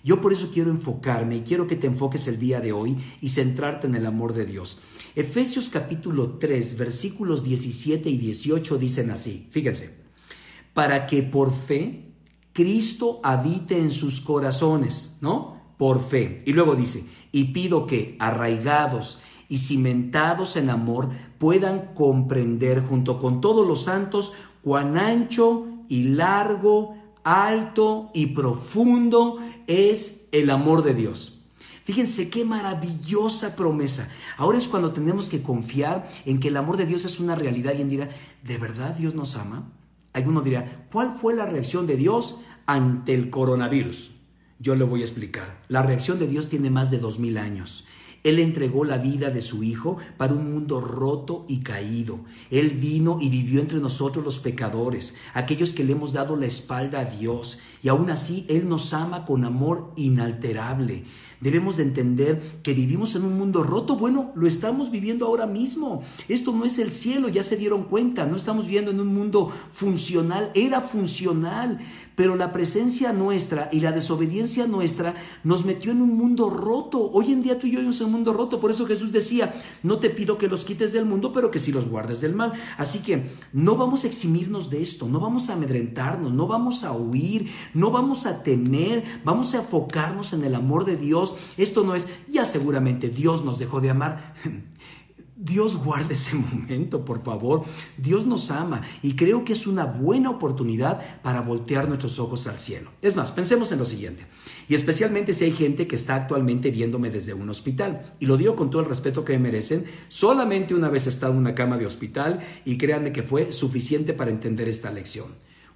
Yo 0.04 0.20
por 0.20 0.32
eso 0.32 0.50
quiero 0.52 0.70
enfocarme 0.70 1.36
y 1.36 1.40
quiero 1.40 1.66
que 1.66 1.76
te 1.76 1.88
enfoques 1.88 2.28
el 2.28 2.38
día 2.38 2.60
de 2.60 2.72
hoy 2.72 2.96
y 3.20 3.28
centrarte 3.28 3.86
en 3.86 3.96
el 3.96 4.06
amor 4.06 4.32
de 4.32 4.46
Dios. 4.46 4.78
Efesios 5.16 5.68
capítulo 5.68 6.38
3, 6.38 6.78
versículos 6.78 7.42
17 7.42 8.08
y 8.08 8.18
18 8.18 8.78
dicen 8.78 9.10
así, 9.10 9.48
fíjense, 9.50 9.98
para 10.72 11.06
que 11.08 11.24
por 11.24 11.52
fe 11.52 12.12
Cristo 12.52 13.20
habite 13.24 13.78
en 13.78 13.90
sus 13.90 14.20
corazones, 14.20 15.18
¿no? 15.20 15.74
Por 15.76 16.00
fe. 16.00 16.42
Y 16.46 16.52
luego 16.52 16.74
dice, 16.76 17.04
y 17.32 17.44
pido 17.44 17.86
que 17.86 18.16
arraigados 18.18 19.18
y 19.48 19.58
cimentados 19.58 20.56
en 20.56 20.70
amor 20.70 21.10
puedan 21.38 21.94
comprender 21.94 22.82
junto 22.82 23.18
con 23.18 23.40
todos 23.40 23.66
los 23.66 23.84
santos 23.84 24.32
cuán 24.62 24.98
ancho 24.98 25.66
y 25.88 26.04
largo, 26.04 26.96
alto 27.24 28.10
y 28.12 28.26
profundo 28.26 29.38
es 29.66 30.28
el 30.32 30.50
amor 30.50 30.82
de 30.82 30.94
Dios 30.94 31.38
Fíjense 31.88 32.28
qué 32.28 32.44
maravillosa 32.44 33.56
promesa. 33.56 34.10
Ahora 34.36 34.58
es 34.58 34.68
cuando 34.68 34.92
tenemos 34.92 35.30
que 35.30 35.42
confiar 35.42 36.06
en 36.26 36.38
que 36.38 36.48
el 36.48 36.58
amor 36.58 36.76
de 36.76 36.84
Dios 36.84 37.06
es 37.06 37.18
una 37.18 37.34
realidad. 37.34 37.70
Alguien 37.70 37.88
dirá, 37.88 38.10
¿de 38.42 38.58
verdad 38.58 38.94
Dios 38.94 39.14
nos 39.14 39.36
ama? 39.36 39.72
Alguno 40.12 40.42
dirá, 40.42 40.86
¿cuál 40.92 41.16
fue 41.16 41.34
la 41.34 41.46
reacción 41.46 41.86
de 41.86 41.96
Dios 41.96 42.40
ante 42.66 43.14
el 43.14 43.30
coronavirus? 43.30 44.12
Yo 44.60 44.74
le 44.74 44.84
voy 44.84 45.02
a 45.02 45.04
explicar. 45.04 45.62
La 45.68 45.82
reacción 45.82 46.18
de 46.18 46.26
Dios 46.26 46.48
tiene 46.48 46.68
más 46.68 46.90
de 46.90 46.98
dos 46.98 47.20
mil 47.20 47.38
años. 47.38 47.84
Él 48.24 48.40
entregó 48.40 48.84
la 48.84 48.98
vida 48.98 49.30
de 49.30 49.42
su 49.42 49.62
Hijo 49.62 49.98
para 50.16 50.34
un 50.34 50.52
mundo 50.52 50.80
roto 50.80 51.44
y 51.48 51.60
caído. 51.60 52.18
Él 52.50 52.70
vino 52.70 53.18
y 53.20 53.28
vivió 53.28 53.60
entre 53.60 53.78
nosotros 53.78 54.24
los 54.24 54.40
pecadores, 54.40 55.14
aquellos 55.34 55.72
que 55.72 55.84
le 55.84 55.92
hemos 55.92 56.12
dado 56.12 56.34
la 56.34 56.46
espalda 56.46 57.00
a 57.00 57.04
Dios. 57.04 57.60
Y 57.82 57.88
aún 57.88 58.10
así 58.10 58.44
Él 58.48 58.68
nos 58.68 58.92
ama 58.92 59.24
con 59.24 59.44
amor 59.44 59.92
inalterable. 59.94 61.04
Debemos 61.40 61.76
de 61.76 61.84
entender 61.84 62.42
que 62.62 62.74
vivimos 62.74 63.14
en 63.14 63.24
un 63.24 63.38
mundo 63.38 63.62
roto. 63.62 63.96
Bueno, 63.96 64.32
lo 64.34 64.46
estamos 64.46 64.90
viviendo 64.90 65.26
ahora 65.26 65.46
mismo. 65.46 66.02
Esto 66.28 66.52
no 66.52 66.64
es 66.64 66.78
el 66.78 66.92
cielo, 66.92 67.28
ya 67.28 67.42
se 67.42 67.56
dieron 67.56 67.84
cuenta. 67.84 68.26
No 68.26 68.36
estamos 68.36 68.64
viviendo 68.64 68.90
en 68.90 69.00
un 69.00 69.14
mundo 69.14 69.52
funcional. 69.72 70.50
Era 70.54 70.80
funcional, 70.80 71.78
pero 72.16 72.34
la 72.34 72.52
presencia 72.52 73.12
nuestra 73.12 73.68
y 73.70 73.80
la 73.80 73.92
desobediencia 73.92 74.66
nuestra 74.66 75.14
nos 75.44 75.64
metió 75.64 75.92
en 75.92 76.02
un 76.02 76.16
mundo 76.16 76.50
roto. 76.50 77.10
Hoy 77.12 77.32
en 77.32 77.42
día 77.42 77.58
tú 77.58 77.68
y 77.68 77.70
yo 77.70 77.78
vivimos 77.78 78.00
en 78.00 78.06
un 78.06 78.12
mundo 78.12 78.32
roto. 78.32 78.58
Por 78.58 78.72
eso 78.72 78.86
Jesús 78.86 79.12
decía, 79.12 79.54
no 79.84 80.00
te 80.00 80.10
pido 80.10 80.38
que 80.38 80.48
los 80.48 80.64
quites 80.64 80.92
del 80.92 81.04
mundo, 81.04 81.32
pero 81.32 81.52
que 81.52 81.60
sí 81.60 81.70
los 81.70 81.88
guardes 81.88 82.20
del 82.20 82.34
mal. 82.34 82.52
Así 82.76 83.00
que 83.00 83.30
no 83.52 83.76
vamos 83.76 84.02
a 84.02 84.08
eximirnos 84.08 84.70
de 84.70 84.82
esto, 84.82 85.08
no 85.08 85.20
vamos 85.20 85.48
a 85.48 85.54
amedrentarnos, 85.54 86.32
no 86.32 86.48
vamos 86.48 86.82
a 86.82 86.92
huir, 86.92 87.50
no 87.74 87.92
vamos 87.92 88.26
a 88.26 88.42
temer, 88.42 89.04
vamos 89.24 89.54
a 89.54 89.58
enfocarnos 89.58 90.32
en 90.32 90.44
el 90.44 90.56
amor 90.56 90.84
de 90.84 90.96
Dios. 90.96 91.27
Esto 91.56 91.84
no 91.84 91.94
es, 91.94 92.08
ya 92.28 92.44
seguramente 92.44 93.08
Dios 93.08 93.44
nos 93.44 93.58
dejó 93.58 93.80
de 93.80 93.90
amar. 93.90 94.34
Dios 95.40 95.76
guarde 95.76 96.14
ese 96.14 96.34
momento, 96.34 97.04
por 97.04 97.22
favor. 97.22 97.62
Dios 97.96 98.26
nos 98.26 98.50
ama 98.50 98.82
y 99.02 99.14
creo 99.14 99.44
que 99.44 99.52
es 99.52 99.68
una 99.68 99.84
buena 99.84 100.30
oportunidad 100.30 101.00
para 101.22 101.42
voltear 101.42 101.86
nuestros 101.86 102.18
ojos 102.18 102.48
al 102.48 102.58
cielo. 102.58 102.90
Es 103.02 103.14
más, 103.14 103.30
pensemos 103.30 103.70
en 103.70 103.78
lo 103.78 103.84
siguiente, 103.84 104.26
y 104.68 104.74
especialmente 104.74 105.32
si 105.32 105.44
hay 105.44 105.52
gente 105.52 105.86
que 105.86 105.94
está 105.94 106.16
actualmente 106.16 106.72
viéndome 106.72 107.10
desde 107.10 107.34
un 107.34 107.48
hospital, 107.50 108.14
y 108.18 108.26
lo 108.26 108.36
digo 108.36 108.56
con 108.56 108.70
todo 108.70 108.82
el 108.82 108.88
respeto 108.88 109.24
que 109.24 109.34
me 109.34 109.44
merecen, 109.44 109.84
solamente 110.08 110.74
una 110.74 110.88
vez 110.88 111.06
he 111.06 111.10
estado 111.10 111.32
en 111.34 111.38
una 111.38 111.54
cama 111.54 111.78
de 111.78 111.86
hospital 111.86 112.40
y 112.64 112.76
créanme 112.76 113.12
que 113.12 113.22
fue 113.22 113.52
suficiente 113.52 114.14
para 114.14 114.32
entender 114.32 114.68
esta 114.68 114.90
lección. 114.90 115.28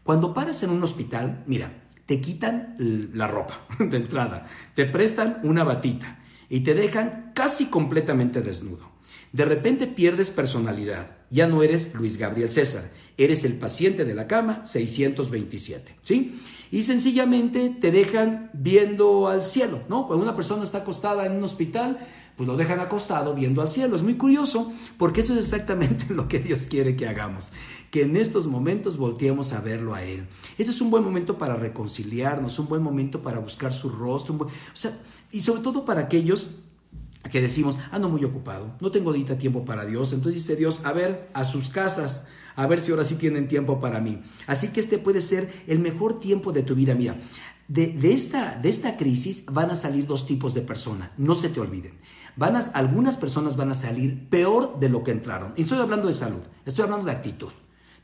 Cuando 0.02 0.34
paras 0.34 0.64
en 0.64 0.70
un 0.70 0.82
hospital, 0.82 1.44
mira, 1.46 1.81
te 2.06 2.20
quitan 2.20 2.76
la 2.78 3.26
ropa 3.26 3.66
de 3.78 3.96
entrada, 3.96 4.46
te 4.74 4.86
prestan 4.86 5.40
una 5.42 5.64
batita 5.64 6.20
y 6.48 6.60
te 6.60 6.74
dejan 6.74 7.32
casi 7.34 7.66
completamente 7.66 8.42
desnudo. 8.42 8.92
De 9.32 9.46
repente 9.46 9.86
pierdes 9.86 10.30
personalidad. 10.30 11.16
Ya 11.30 11.46
no 11.46 11.62
eres 11.62 11.94
Luis 11.94 12.18
Gabriel 12.18 12.50
César, 12.50 12.90
eres 13.16 13.44
el 13.44 13.54
paciente 13.54 14.04
de 14.04 14.14
la 14.14 14.26
cama 14.26 14.62
627, 14.66 15.96
¿sí? 16.02 16.38
Y 16.70 16.82
sencillamente 16.82 17.74
te 17.80 17.90
dejan 17.90 18.50
viendo 18.52 19.28
al 19.28 19.46
cielo, 19.46 19.82
¿no? 19.88 20.06
Cuando 20.06 20.22
una 20.22 20.36
persona 20.36 20.62
está 20.62 20.78
acostada 20.78 21.24
en 21.24 21.32
un 21.32 21.44
hospital, 21.44 21.98
pues 22.42 22.48
lo 22.48 22.56
dejan 22.56 22.80
acostado 22.80 23.34
viendo 23.34 23.62
al 23.62 23.70
cielo. 23.70 23.94
Es 23.94 24.02
muy 24.02 24.14
curioso 24.14 24.72
porque 24.96 25.20
eso 25.20 25.32
es 25.32 25.38
exactamente 25.38 26.06
lo 26.12 26.26
que 26.26 26.40
Dios 26.40 26.62
quiere 26.62 26.96
que 26.96 27.06
hagamos, 27.06 27.52
que 27.92 28.02
en 28.02 28.16
estos 28.16 28.48
momentos 28.48 28.96
volteemos 28.96 29.52
a 29.52 29.60
verlo 29.60 29.94
a 29.94 30.02
Él. 30.02 30.26
Ese 30.58 30.72
es 30.72 30.80
un 30.80 30.90
buen 30.90 31.04
momento 31.04 31.38
para 31.38 31.54
reconciliarnos, 31.54 32.58
un 32.58 32.66
buen 32.66 32.82
momento 32.82 33.22
para 33.22 33.38
buscar 33.38 33.72
su 33.72 33.90
rostro, 33.90 34.48
y 35.30 35.40
sobre 35.42 35.62
todo 35.62 35.84
para 35.84 36.00
aquellos 36.00 36.56
que 37.30 37.40
decimos, 37.40 37.78
ando 37.92 38.08
muy 38.08 38.24
ocupado, 38.24 38.72
no 38.80 38.90
tengo 38.90 39.10
ahorita 39.10 39.38
tiempo 39.38 39.64
para 39.64 39.84
Dios. 39.84 40.12
Entonces 40.12 40.42
dice 40.42 40.56
Dios, 40.56 40.80
a 40.82 40.92
ver, 40.92 41.30
a 41.34 41.44
sus 41.44 41.68
casas, 41.68 42.26
a 42.56 42.66
ver 42.66 42.80
si 42.80 42.90
ahora 42.90 43.04
sí 43.04 43.14
tienen 43.14 43.46
tiempo 43.46 43.80
para 43.80 44.00
mí. 44.00 44.20
Así 44.48 44.72
que 44.72 44.80
este 44.80 44.98
puede 44.98 45.20
ser 45.20 45.48
el 45.68 45.78
mejor 45.78 46.18
tiempo 46.18 46.50
de 46.50 46.64
tu 46.64 46.74
vida. 46.74 46.96
Mira, 46.96 47.16
de, 47.72 48.12
esta, 48.12 48.58
de 48.58 48.68
esta 48.68 48.96
crisis 48.96 49.44
van 49.46 49.70
a 49.70 49.74
salir 49.74 50.06
dos 50.06 50.26
tipos 50.26 50.52
de 50.52 50.60
personas, 50.60 51.10
no 51.16 51.34
se 51.34 51.48
te 51.48 51.60
olviden. 51.60 51.98
Van 52.36 52.56
algunas 52.74 53.16
personas 53.16 53.56
van 53.56 53.70
a 53.70 53.74
salir 53.74 54.28
peor 54.28 54.78
de 54.78 54.88
lo 54.88 55.02
que 55.02 55.10
entraron. 55.10 55.54
Y 55.56 55.62
estoy 55.62 55.78
hablando 55.78 56.08
de 56.08 56.14
salud, 56.14 56.40
estoy 56.64 56.84
hablando 56.84 57.06
de 57.06 57.12
actitud 57.12 57.50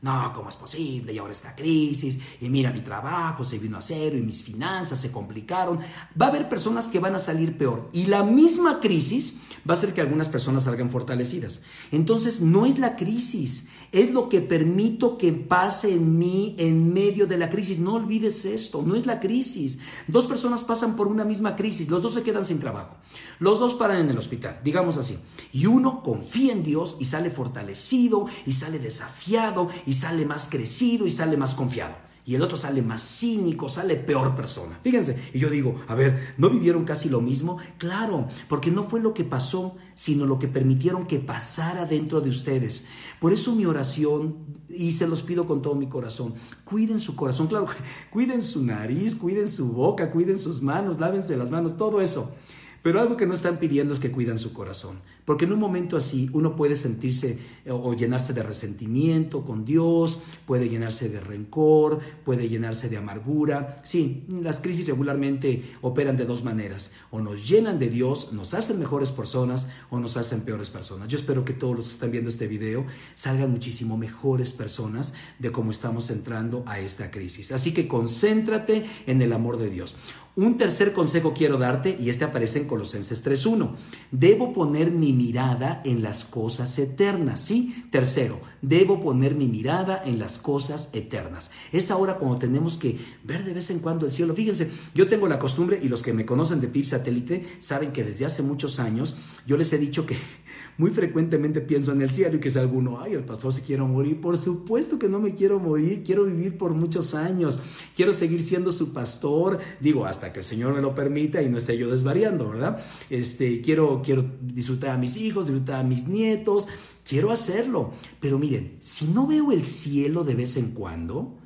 no, 0.01 0.31
¿cómo 0.33 0.47
es 0.47 0.55
posible? 0.55 1.11
Y 1.11 1.17
ahora 1.17 1.33
esta 1.33 1.53
crisis, 1.55 2.19
y 2.39 2.49
mira 2.49 2.71
mi 2.71 2.79
trabajo 2.79 3.43
se 3.43 3.59
vino 3.59 3.77
a 3.77 3.81
cero 3.81 4.17
y 4.17 4.21
mis 4.21 4.43
finanzas 4.43 5.01
se 5.01 5.11
complicaron. 5.11 5.79
Va 6.19 6.27
a 6.27 6.29
haber 6.29 6.47
personas 6.47 6.87
que 6.87 6.99
van 6.99 7.15
a 7.15 7.19
salir 7.19 7.57
peor 7.57 7.89
y 7.91 8.05
la 8.05 8.23
misma 8.23 8.79
crisis 8.79 9.35
va 9.69 9.73
a 9.73 9.77
hacer 9.77 9.93
que 9.93 9.99
algunas 9.99 10.29
personas 10.29 10.63
salgan 10.63 10.89
fortalecidas. 10.89 11.63
Entonces 11.91 12.39
no 12.39 12.65
es 12.65 12.79
la 12.79 12.95
crisis, 12.95 13.67
es 13.91 14.11
lo 14.11 14.29
que 14.29 14.41
permito 14.41 15.17
que 15.17 15.33
pase 15.33 15.93
en 15.93 16.17
mí 16.17 16.55
en 16.57 16.93
medio 16.93 17.27
de 17.27 17.37
la 17.37 17.49
crisis. 17.49 17.79
No 17.79 17.95
olvides 17.95 18.45
esto, 18.45 18.81
no 18.81 18.95
es 18.95 19.05
la 19.05 19.19
crisis. 19.19 19.79
Dos 20.07 20.25
personas 20.25 20.63
pasan 20.63 20.95
por 20.95 21.07
una 21.07 21.25
misma 21.25 21.55
crisis, 21.55 21.89
los 21.89 22.01
dos 22.01 22.13
se 22.13 22.23
quedan 22.23 22.45
sin 22.45 22.59
trabajo, 22.59 22.95
los 23.39 23.59
dos 23.59 23.73
paran 23.73 24.01
en 24.01 24.09
el 24.09 24.17
hospital, 24.17 24.59
digamos 24.63 24.97
así, 24.97 25.17
y 25.51 25.65
uno 25.65 26.03
confía 26.03 26.53
en 26.53 26.63
Dios 26.63 26.95
y 26.99 27.05
sale 27.05 27.29
fortalecido 27.29 28.27
y 28.45 28.51
sale 28.51 28.79
desafiado 28.79 29.69
y 29.85 29.93
sale 29.93 30.25
más 30.25 30.47
crecido 30.49 31.07
y 31.07 31.11
sale 31.11 31.37
más 31.37 31.53
confiado. 31.53 32.08
Y 32.29 32.35
el 32.35 32.43
otro 32.43 32.57
sale 32.57 32.83
más 32.83 33.01
cínico, 33.01 33.69
sale 33.69 33.95
peor 33.95 34.35
persona. 34.35 34.79
Fíjense, 34.83 35.17
y 35.33 35.39
yo 35.39 35.49
digo, 35.49 35.81
a 35.87 35.95
ver, 35.95 36.35
¿no 36.37 36.51
vivieron 36.51 36.85
casi 36.85 37.09
lo 37.09 37.21
mismo? 37.21 37.57
Claro, 37.79 38.27
porque 38.47 38.69
no 38.69 38.83
fue 38.83 38.99
lo 38.99 39.15
que 39.15 39.23
pasó, 39.23 39.77
sino 39.95 40.27
lo 40.27 40.37
que 40.37 40.47
permitieron 40.47 41.07
que 41.07 41.17
pasara 41.17 41.87
dentro 41.87 42.21
de 42.21 42.29
ustedes. 42.29 42.85
Por 43.19 43.33
eso 43.33 43.55
mi 43.55 43.65
oración, 43.65 44.35
y 44.69 44.91
se 44.91 45.07
los 45.07 45.23
pido 45.23 45.47
con 45.47 45.63
todo 45.63 45.73
mi 45.73 45.87
corazón, 45.87 46.35
cuiden 46.65 46.99
su 46.99 47.15
corazón, 47.15 47.47
claro, 47.47 47.65
cuiden 48.11 48.43
su 48.43 48.63
nariz, 48.63 49.15
cuiden 49.15 49.49
su 49.49 49.71
boca, 49.71 50.11
cuiden 50.11 50.37
sus 50.37 50.61
manos, 50.61 50.99
lávense 50.99 51.35
las 51.35 51.49
manos, 51.49 51.77
todo 51.77 51.99
eso. 51.99 52.35
Pero 52.81 52.99
algo 52.99 53.17
que 53.17 53.25
no 53.25 53.33
están 53.33 53.57
pidiendo 53.57 53.93
es 53.93 53.99
que 53.99 54.11
cuidan 54.11 54.37
su 54.37 54.53
corazón. 54.53 54.99
Porque 55.25 55.45
en 55.45 55.53
un 55.53 55.59
momento 55.59 55.95
así 55.97 56.29
uno 56.33 56.55
puede 56.55 56.75
sentirse 56.75 57.37
eh, 57.65 57.71
o 57.71 57.93
llenarse 57.93 58.33
de 58.33 58.41
resentimiento 58.41 59.43
con 59.43 59.65
Dios, 59.65 60.21
puede 60.45 60.69
llenarse 60.69 61.09
de 61.09 61.19
rencor, 61.19 61.99
puede 62.25 62.49
llenarse 62.49 62.89
de 62.89 62.97
amargura. 62.97 63.81
Sí, 63.83 64.25
las 64.41 64.59
crisis 64.59 64.87
regularmente 64.87 65.63
operan 65.81 66.17
de 66.17 66.25
dos 66.25 66.43
maneras. 66.43 66.93
O 67.11 67.21
nos 67.21 67.47
llenan 67.47 67.79
de 67.79 67.89
Dios, 67.89 68.33
nos 68.33 68.53
hacen 68.53 68.79
mejores 68.79 69.11
personas 69.11 69.69
o 69.89 69.99
nos 69.99 70.17
hacen 70.17 70.41
peores 70.41 70.69
personas. 70.69 71.07
Yo 71.09 71.17
espero 71.17 71.45
que 71.45 71.53
todos 71.53 71.75
los 71.75 71.87
que 71.87 71.93
están 71.93 72.11
viendo 72.11 72.29
este 72.29 72.47
video 72.47 72.85
salgan 73.13 73.51
muchísimo 73.51 73.97
mejores 73.97 74.53
personas 74.53 75.13
de 75.37 75.51
cómo 75.51 75.71
estamos 75.71 76.09
entrando 76.09 76.63
a 76.65 76.79
esta 76.79 77.11
crisis. 77.11 77.51
Así 77.51 77.73
que 77.73 77.87
concéntrate 77.87 78.85
en 79.05 79.21
el 79.21 79.33
amor 79.33 79.57
de 79.57 79.69
Dios. 79.69 79.95
Un 80.39 80.55
tercer 80.55 80.93
consejo 80.93 81.33
quiero 81.33 81.57
darte 81.57 81.97
y 81.99 82.09
este 82.09 82.23
aparece 82.23 82.59
en 82.59 82.65
Colosenses 82.65 83.25
3.1. 83.25 83.71
Debo 84.09 84.53
poner 84.53 84.89
mi 84.89 85.11
mirada 85.11 85.81
en 85.83 86.01
las 86.01 86.23
cosas 86.23 86.79
eternas, 86.79 87.41
¿sí? 87.41 87.83
Tercero, 87.91 88.39
debo 88.61 89.01
poner 89.01 89.35
mi 89.35 89.49
mirada 89.49 90.01
en 90.01 90.17
las 90.17 90.37
cosas 90.37 90.91
eternas. 90.93 91.51
Es 91.73 91.91
ahora 91.91 92.15
cuando 92.15 92.37
tenemos 92.37 92.77
que 92.77 92.97
ver 93.25 93.43
de 93.43 93.53
vez 93.53 93.69
en 93.69 93.79
cuando 93.79 94.05
el 94.05 94.13
cielo. 94.13 94.33
Fíjense, 94.33 94.71
yo 94.95 95.09
tengo 95.09 95.27
la 95.27 95.39
costumbre 95.39 95.77
y 95.83 95.89
los 95.89 96.01
que 96.01 96.13
me 96.13 96.25
conocen 96.25 96.61
de 96.61 96.69
PIB 96.69 96.85
Satélite 96.85 97.45
saben 97.59 97.91
que 97.91 98.05
desde 98.05 98.25
hace 98.25 98.41
muchos 98.41 98.79
años 98.79 99.17
yo 99.45 99.57
les 99.57 99.73
he 99.73 99.77
dicho 99.77 100.05
que 100.05 100.15
muy 100.77 100.91
frecuentemente 100.91 101.59
pienso 101.59 101.91
en 101.91 102.01
el 102.01 102.11
cielo 102.11 102.37
y 102.37 102.39
que 102.39 102.47
es 102.47 102.55
alguno, 102.55 103.01
ay, 103.01 103.11
el 103.11 103.25
pastor 103.25 103.51
se 103.51 103.63
quiere 103.63 103.83
morir. 103.83 104.21
Por 104.21 104.37
supuesto 104.37 104.97
que 104.97 105.09
no 105.09 105.19
me 105.19 105.35
quiero 105.35 105.59
morir, 105.59 106.03
quiero 106.05 106.23
vivir 106.23 106.57
por 106.57 106.73
muchos 106.73 107.13
años, 107.13 107.59
quiero 107.93 108.13
seguir 108.13 108.41
siendo 108.41 108.71
su 108.71 108.93
pastor, 108.93 109.59
digo, 109.81 110.05
hasta 110.05 110.28
que 110.33 110.39
el 110.39 110.45
Señor 110.45 110.73
me 110.73 110.81
lo 110.81 110.95
permita 110.95 111.41
y 111.41 111.49
no 111.49 111.57
esté 111.57 111.77
yo 111.77 111.89
desvariando, 111.89 112.49
¿verdad? 112.49 112.83
Este, 113.09 113.61
quiero, 113.61 114.01
quiero 114.03 114.25
disfrutar 114.41 114.91
a 114.91 114.97
mis 114.97 115.17
hijos, 115.17 115.47
disfrutar 115.47 115.79
a 115.79 115.83
mis 115.83 116.07
nietos, 116.07 116.67
quiero 117.07 117.31
hacerlo. 117.31 117.91
Pero 118.19 118.39
miren, 118.39 118.75
si 118.79 119.05
no 119.07 119.27
veo 119.27 119.51
el 119.51 119.65
cielo 119.65 120.23
de 120.23 120.35
vez 120.35 120.57
en 120.57 120.71
cuando, 120.71 121.37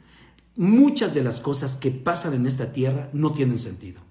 muchas 0.55 1.13
de 1.13 1.23
las 1.23 1.39
cosas 1.39 1.75
que 1.75 1.91
pasan 1.91 2.33
en 2.33 2.45
esta 2.45 2.73
tierra 2.73 3.09
no 3.13 3.33
tienen 3.33 3.57
sentido. 3.57 4.01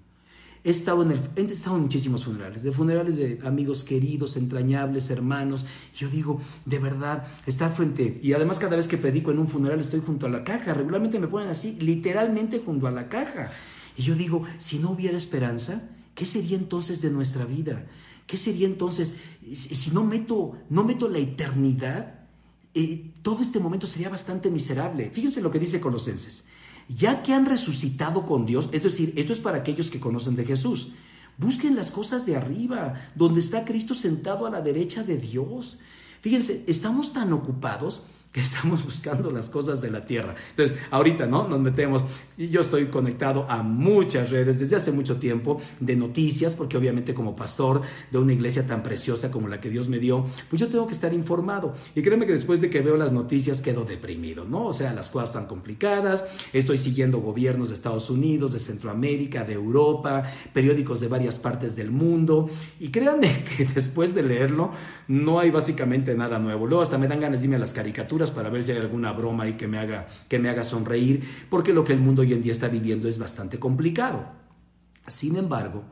He 0.65 0.71
estado, 0.71 1.03
en 1.03 1.11
el, 1.11 1.21
he 1.35 1.43
estado 1.43 1.75
en 1.75 1.83
muchísimos 1.83 2.25
funerales, 2.25 2.63
de 2.63 2.71
funerales 2.71 3.17
de 3.17 3.41
amigos 3.45 3.83
queridos, 3.83 4.37
entrañables, 4.37 5.11
hermanos. 5.11 5.67
Yo 5.97 6.09
digo, 6.09 6.41
de 6.65 6.79
verdad, 6.79 7.27
estar 7.47 7.75
frente. 7.75 8.21
Y 8.23 8.33
además, 8.33 8.61
cada 8.61 8.77
vez 8.77 8.87
que 8.87 8.97
predico 8.97 9.33
en 9.33 9.41
un 9.41 9.49
funeral, 9.49 9.81
estoy 9.81 10.01
junto 10.07 10.27
a 10.27 10.31
la 10.31 10.45
caja. 10.45 10.73
Regularmente 10.73 11.19
me 11.19 11.27
ponen 11.27 11.49
así, 11.49 11.77
literalmente 11.81 12.61
junto 12.65 12.87
a 12.87 12.93
la 12.93 13.09
caja. 13.09 13.51
Y 13.97 14.03
yo 14.03 14.15
digo, 14.15 14.45
si 14.59 14.79
no 14.79 14.91
hubiera 14.91 15.17
esperanza, 15.17 15.89
¿qué 16.15 16.27
sería 16.27 16.57
entonces 16.57 17.03
de 17.03 17.11
nuestra 17.11 17.45
vida? 17.45 17.87
¿Qué 18.27 18.37
sería 18.37 18.67
entonces 18.67 19.17
si 19.55 19.91
no 19.91 20.05
meto, 20.05 20.57
no 20.71 20.85
meto 20.85 21.09
la 21.09 21.19
eternidad? 21.19 22.21
Eh, 22.75 23.11
todo 23.23 23.43
este 23.43 23.61
momento 23.61 23.87
sería 23.87 24.09
bastante 24.09 24.51
miserable. 24.51 25.11
Fíjense 25.11 25.43
lo 25.43 25.51
que 25.51 25.59
dice 25.59 25.81
Colosenses 25.81 26.45
ya 26.89 27.23
que 27.23 27.33
han 27.33 27.47
resucitado 27.47 28.25
con 28.25 28.47
Dios, 28.47 28.69
es 28.73 28.83
decir, 28.83 29.13
esto 29.17 29.33
es 29.33 29.41
para 29.41 29.59
aquellos 29.59 29.91
que 29.91 30.01
conocen 30.01 30.37
de 30.37 30.45
Jesús. 30.45 30.89
Busquen 31.39 31.75
las 31.75 31.91
cosas 31.91 32.27
de 32.27 32.37
arriba, 32.37 32.95
donde 33.15 33.41
está 33.41 33.65
Cristo 33.65 33.95
sentado 33.95 34.47
a 34.47 34.51
la 34.51 34.61
derecha 34.61 35.03
de 35.03 35.17
Dios. 35.17 35.79
Fíjense, 36.21 36.65
estamos 36.67 37.13
tan 37.13 37.33
ocupados 37.33 38.05
que 38.33 38.41
estamos 38.41 38.85
buscando 38.85 39.31
las 39.31 39.51
cosas 39.51 39.81
de 39.81 39.91
la 39.91 40.05
tierra. 40.05 40.35
Entonces, 40.51 40.77
ahorita, 40.91 41.27
¿no? 41.27 41.47
Nos 41.47 41.61
metemos, 41.61 42.05
y 42.37 42.49
yo 42.49 42.63
estoy 42.63 42.87
conectado 42.87 43.47
a 43.49 43.63
muchas 43.63 44.31
redes 44.31 44.59
desde 44.59 44.77
hace 44.77 44.91
mucho 44.91 45.17
tiempo 45.17 45.61
de 45.81 45.97
noticias, 45.97 46.55
porque 46.55 46.77
obviamente 46.77 47.15
como 47.15 47.37
pastor 47.37 47.83
de 48.11 48.19
una 48.19 48.33
iglesia 48.33 48.67
tan 48.67 48.83
preciosa 48.83 49.31
como 49.31 49.49
la 49.49 49.61
que 49.61 49.71
Dios 49.71 49.89
me 49.89 49.99
dio, 49.99 50.27
pues 50.49 50.61
yo 50.61 50.69
tengo 50.69 50.87
que 50.87 50.93
estar 50.93 51.13
informado. 51.13 51.75
Y 51.95 52.03
créeme 52.03 52.27
que 52.27 52.33
después 52.33 52.61
de 52.61 52.71
que 52.71 52.81
veo 52.81 52.97
las 52.97 53.13
noticias 53.13 53.61
quedo 53.61 53.85
deprimido, 53.85 54.45
¿no? 54.45 54.67
O 54.67 54.73
sea, 54.73 54.93
las 54.95 55.11
cosas 55.11 55.31
están 55.31 55.47
complicadas, 55.47 56.25
estoy 56.53 56.79
siguiendo 56.79 57.19
gobiernos 57.19 57.69
de 57.69 57.75
Estados 57.75 58.09
Unidos, 58.09 58.53
de 58.53 58.59
Centroamérica, 58.59 59.45
de 59.45 59.53
Europa, 59.53 60.25
periódicos 60.53 61.01
de 61.01 61.09
varias 61.09 61.39
partes 61.39 61.77
del 61.77 61.91
mundo, 61.91 62.49
y 62.81 62.89
créanme 62.89 63.45
que 63.57 63.67
después 63.67 64.15
de 64.15 64.23
leerlo 64.23 64.71
no 65.09 65.39
hay 65.39 65.51
básicamente 65.51 66.15
nada 66.15 66.39
nuevo. 66.39 66.67
Luego 66.67 66.83
hasta 66.83 66.99
me 66.99 67.09
dan 67.09 67.21
ganas 67.21 67.43
de 67.43 67.53
a 67.53 67.59
las 67.59 67.73
caricaturas 67.73 68.22
para 68.31 68.51
ver 68.51 68.63
si 68.63 68.73
hay 68.73 68.79
alguna 68.79 69.13
broma 69.13 69.45
ahí 69.45 69.55
que 69.55 69.69
me 69.69 69.79
haga, 69.79 70.09
que 70.29 70.39
me 70.39 70.49
haga 70.49 70.65
sonreír, 70.65 71.23
porque 71.51 71.73
lo 71.73 71.85
que 71.85 71.93
el 71.93 72.01
mundo 72.01 72.23
hoy 72.23 72.33
en 72.33 72.43
día 72.43 72.53
está 72.53 72.69
viviendo 72.69 73.09
es 73.09 73.19
bastante 73.19 73.59
complicado. 73.59 74.27
Sin 75.07 75.37
embargo, 75.37 75.85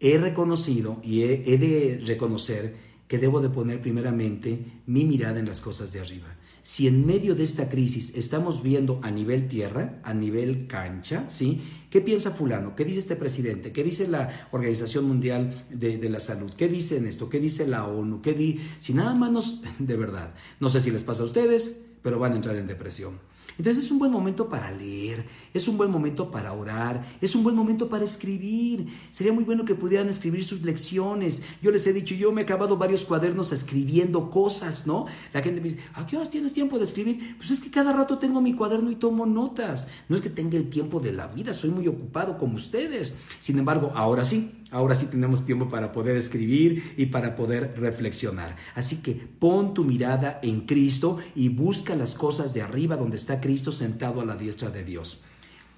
he 0.00 0.18
reconocido 0.18 0.98
y 1.02 1.22
he, 1.22 1.42
he 1.46 1.58
de 1.58 2.02
reconocer 2.06 2.74
que 3.06 3.18
debo 3.18 3.40
de 3.40 3.50
poner 3.50 3.82
primeramente 3.82 4.64
mi 4.86 5.04
mirada 5.04 5.38
en 5.40 5.46
las 5.46 5.60
cosas 5.60 5.92
de 5.92 6.00
arriba 6.00 6.36
si 6.62 6.86
en 6.86 7.06
medio 7.06 7.34
de 7.34 7.44
esta 7.44 7.68
crisis 7.68 8.12
estamos 8.16 8.62
viendo 8.62 9.00
a 9.02 9.10
nivel 9.10 9.48
tierra, 9.48 10.00
a 10.04 10.14
nivel 10.14 10.66
cancha, 10.66 11.24
¿sí? 11.28 11.60
¿Qué 11.90 12.00
piensa 12.00 12.30
fulano? 12.30 12.74
¿Qué 12.76 12.84
dice 12.84 12.98
este 12.98 13.16
presidente? 13.16 13.72
¿Qué 13.72 13.82
dice 13.82 14.08
la 14.08 14.48
Organización 14.52 15.06
Mundial 15.06 15.66
de, 15.70 16.08
la 16.08 16.20
Salud? 16.20 16.52
¿Qué 16.56 16.68
dicen 16.68 17.06
esto? 17.06 17.28
¿Qué 17.28 17.40
dice 17.40 17.66
la 17.66 17.86
ONU? 17.86 18.22
¿Qué 18.22 18.34
di? 18.34 18.60
Si 18.78 18.94
nada 18.94 19.14
más 19.14 19.30
nos, 19.30 19.60
de 19.78 19.96
verdad, 19.96 20.34
no 20.60 20.68
sé 20.68 20.80
si 20.80 20.90
les 20.90 21.04
pasa 21.04 21.22
a 21.22 21.26
ustedes, 21.26 21.82
pero 22.02 22.18
van 22.18 22.32
a 22.32 22.36
entrar 22.36 22.56
en 22.56 22.66
depresión. 22.66 23.18
Entonces 23.60 23.84
es 23.84 23.90
un 23.90 23.98
buen 23.98 24.10
momento 24.10 24.48
para 24.48 24.70
leer, 24.70 25.22
es 25.52 25.68
un 25.68 25.76
buen 25.76 25.90
momento 25.90 26.30
para 26.30 26.54
orar, 26.54 27.04
es 27.20 27.34
un 27.34 27.42
buen 27.42 27.54
momento 27.54 27.90
para 27.90 28.06
escribir. 28.06 28.86
Sería 29.10 29.34
muy 29.34 29.44
bueno 29.44 29.66
que 29.66 29.74
pudieran 29.74 30.08
escribir 30.08 30.42
sus 30.46 30.62
lecciones. 30.62 31.42
Yo 31.60 31.70
les 31.70 31.86
he 31.86 31.92
dicho, 31.92 32.14
yo 32.14 32.32
me 32.32 32.40
he 32.40 32.44
acabado 32.44 32.78
varios 32.78 33.04
cuadernos 33.04 33.52
escribiendo 33.52 34.30
cosas, 34.30 34.86
¿no? 34.86 35.04
La 35.34 35.42
gente 35.42 35.60
me 35.60 35.68
dice, 35.68 35.80
¿a 35.92 36.06
qué 36.06 36.16
horas 36.16 36.30
tienes 36.30 36.54
tiempo 36.54 36.78
de 36.78 36.84
escribir? 36.84 37.36
Pues 37.36 37.50
es 37.50 37.60
que 37.60 37.70
cada 37.70 37.92
rato 37.92 38.16
tengo 38.16 38.40
mi 38.40 38.54
cuaderno 38.54 38.90
y 38.90 38.96
tomo 38.96 39.26
notas. 39.26 39.88
No 40.08 40.16
es 40.16 40.22
que 40.22 40.30
tenga 40.30 40.56
el 40.56 40.70
tiempo 40.70 40.98
de 40.98 41.12
la 41.12 41.26
vida, 41.26 41.52
soy 41.52 41.68
muy 41.68 41.86
ocupado 41.86 42.38
como 42.38 42.54
ustedes. 42.54 43.18
Sin 43.40 43.58
embargo, 43.58 43.92
ahora 43.94 44.24
sí, 44.24 44.59
Ahora 44.70 44.94
sí 44.94 45.06
tenemos 45.06 45.44
tiempo 45.44 45.68
para 45.68 45.90
poder 45.90 46.16
escribir 46.16 46.94
y 46.96 47.06
para 47.06 47.34
poder 47.34 47.74
reflexionar. 47.78 48.56
Así 48.74 49.02
que 49.02 49.14
pon 49.14 49.74
tu 49.74 49.84
mirada 49.84 50.38
en 50.42 50.60
Cristo 50.60 51.18
y 51.34 51.48
busca 51.48 51.96
las 51.96 52.14
cosas 52.14 52.54
de 52.54 52.62
arriba 52.62 52.96
donde 52.96 53.16
está 53.16 53.40
Cristo 53.40 53.72
sentado 53.72 54.20
a 54.20 54.24
la 54.24 54.36
diestra 54.36 54.70
de 54.70 54.84
Dios. 54.84 55.22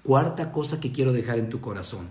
Cuarta 0.03 0.51
cosa 0.51 0.79
que 0.79 0.91
quiero 0.91 1.11
dejar 1.11 1.39
en 1.39 1.49
tu 1.49 1.59
corazón. 1.59 2.09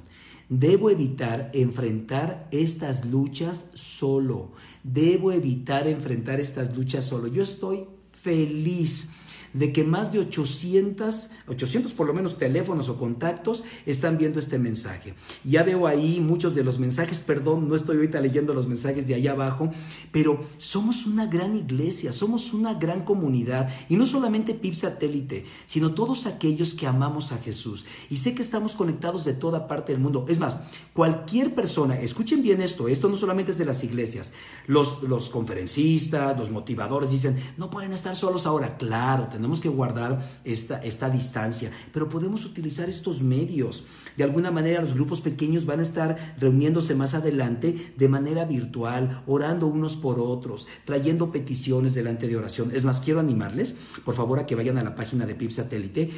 Debo 0.49 0.91
evitar 0.91 1.51
enfrentar 1.55 2.49
estas 2.51 3.05
luchas 3.07 3.67
solo. 3.75 4.53
Debo 4.83 5.31
evitar 5.33 5.87
enfrentar 5.87 6.41
estas 6.41 6.77
luchas 6.77 7.05
solo. 7.05 7.29
Yo 7.29 7.43
estoy 7.43 7.87
feliz 8.13 9.13
de 9.55 9.73
que 9.73 9.85
más 9.85 10.13
de 10.13 10.19
800, 10.21 11.31
800 11.49 11.93
por 11.93 12.07
lo 12.07 12.15
menos 12.15 12.39
teléfonos 12.39 12.89
o 12.89 12.99
contactos 12.99 13.65
están 13.87 14.19
viendo 14.19 14.39
este 14.39 14.59
mensaje. 14.59 15.15
Ya 15.45 15.63
veo 15.63 15.87
ahí 15.87 16.21
muchos 16.21 16.55
de 16.55 16.65
los 16.65 16.79
mensajes, 16.79 17.21
perdón, 17.21 17.69
no 17.69 17.75
estoy 17.75 17.97
ahorita 17.97 18.21
leyendo 18.21 18.55
los 18.55 18.67
mensajes 18.67 19.07
de 19.07 19.15
allá 19.15 19.33
abajo, 19.33 19.71
pero 20.11 20.45
somos 20.57 21.07
una 21.07 21.27
gran 21.27 21.57
iglesia, 21.57 22.13
somos 22.13 22.53
una 22.53 22.75
gran 22.75 23.05
comunidad 23.05 23.69
y 23.89 23.97
no 23.97 24.07
solamente 24.07 24.55
PIB 24.55 24.75
satélite, 24.75 25.45
sino 25.67 25.95
todos 25.95 26.27
aquellos 26.27 26.75
que 26.75 26.87
amamos 26.87 27.33
a 27.33 27.39
Jesús. 27.39 27.85
Y 28.11 28.19
sé 28.19 28.35
que 28.35 28.43
estamos 28.43 28.75
conectados 28.75 29.25
de 29.25 29.35
toda 29.35 29.69
parte 29.69 29.93
del 29.93 30.01
mundo. 30.01 30.25
Es 30.29 30.39
más, 30.39 30.61
cualquier 30.93 31.55
persona, 31.55 32.01
escuchen 32.01 32.43
bien 32.43 32.63
esto, 32.63 32.89
esto 32.89 33.09
no 33.09 33.17
solamente 33.17 33.53
es 33.53 33.59
de 33.59 33.65
las 33.65 33.85
iglesias, 33.85 34.33
los, 34.67 35.03
los 35.03 35.31
conferencistas, 35.31 36.39
los 36.39 36.51
motivadores 36.51 37.11
dicen, 37.11 37.39
no 37.57 37.71
pueden 37.71 37.93
estar 37.93 38.17
solos 38.17 38.47
ahora, 38.47 38.77
claro, 38.77 39.29
tenemos 39.29 39.42
tenemos 39.43 39.61
que 39.61 39.69
guardar 39.69 40.25
esta, 40.45 40.81
esta 40.85 41.11
distancia, 41.11 41.73
pero 41.93 42.09
podemos 42.09 42.45
utilizar 42.45 42.89
estos 42.89 43.23
medios. 43.23 43.85
De 44.17 44.23
alguna 44.23 44.53
manera 44.53 44.81
los 44.81 44.95
grupos 44.95 45.21
pequeños 45.21 45.67
van 45.67 45.81
a 45.81 45.83
estar 45.83 46.37
reuniéndose 46.39 46.95
más 46.95 47.15
adelante 47.15 47.93
de 47.97 48.09
manera 48.09 48.45
virtual, 48.45 49.25
orando 49.27 49.67
unos 49.67 49.97
por 49.97 50.21
otros, 50.21 50.69
trayendo 50.85 51.33
peticiones 51.33 51.93
delante 51.95 52.29
de 52.29 52.37
oración. 52.37 52.71
Es 52.73 52.85
más, 52.85 53.01
quiero 53.01 53.19
animarles, 53.19 53.75
por 54.05 54.15
favor, 54.15 54.39
a 54.39 54.47
que 54.47 54.55
vayan 54.55 54.79
a 54.79 54.85
la 54.85 54.95
página 54.95 55.27
de 55.27 55.35
PIB 55.35 55.51
Satélite, 55.51 56.11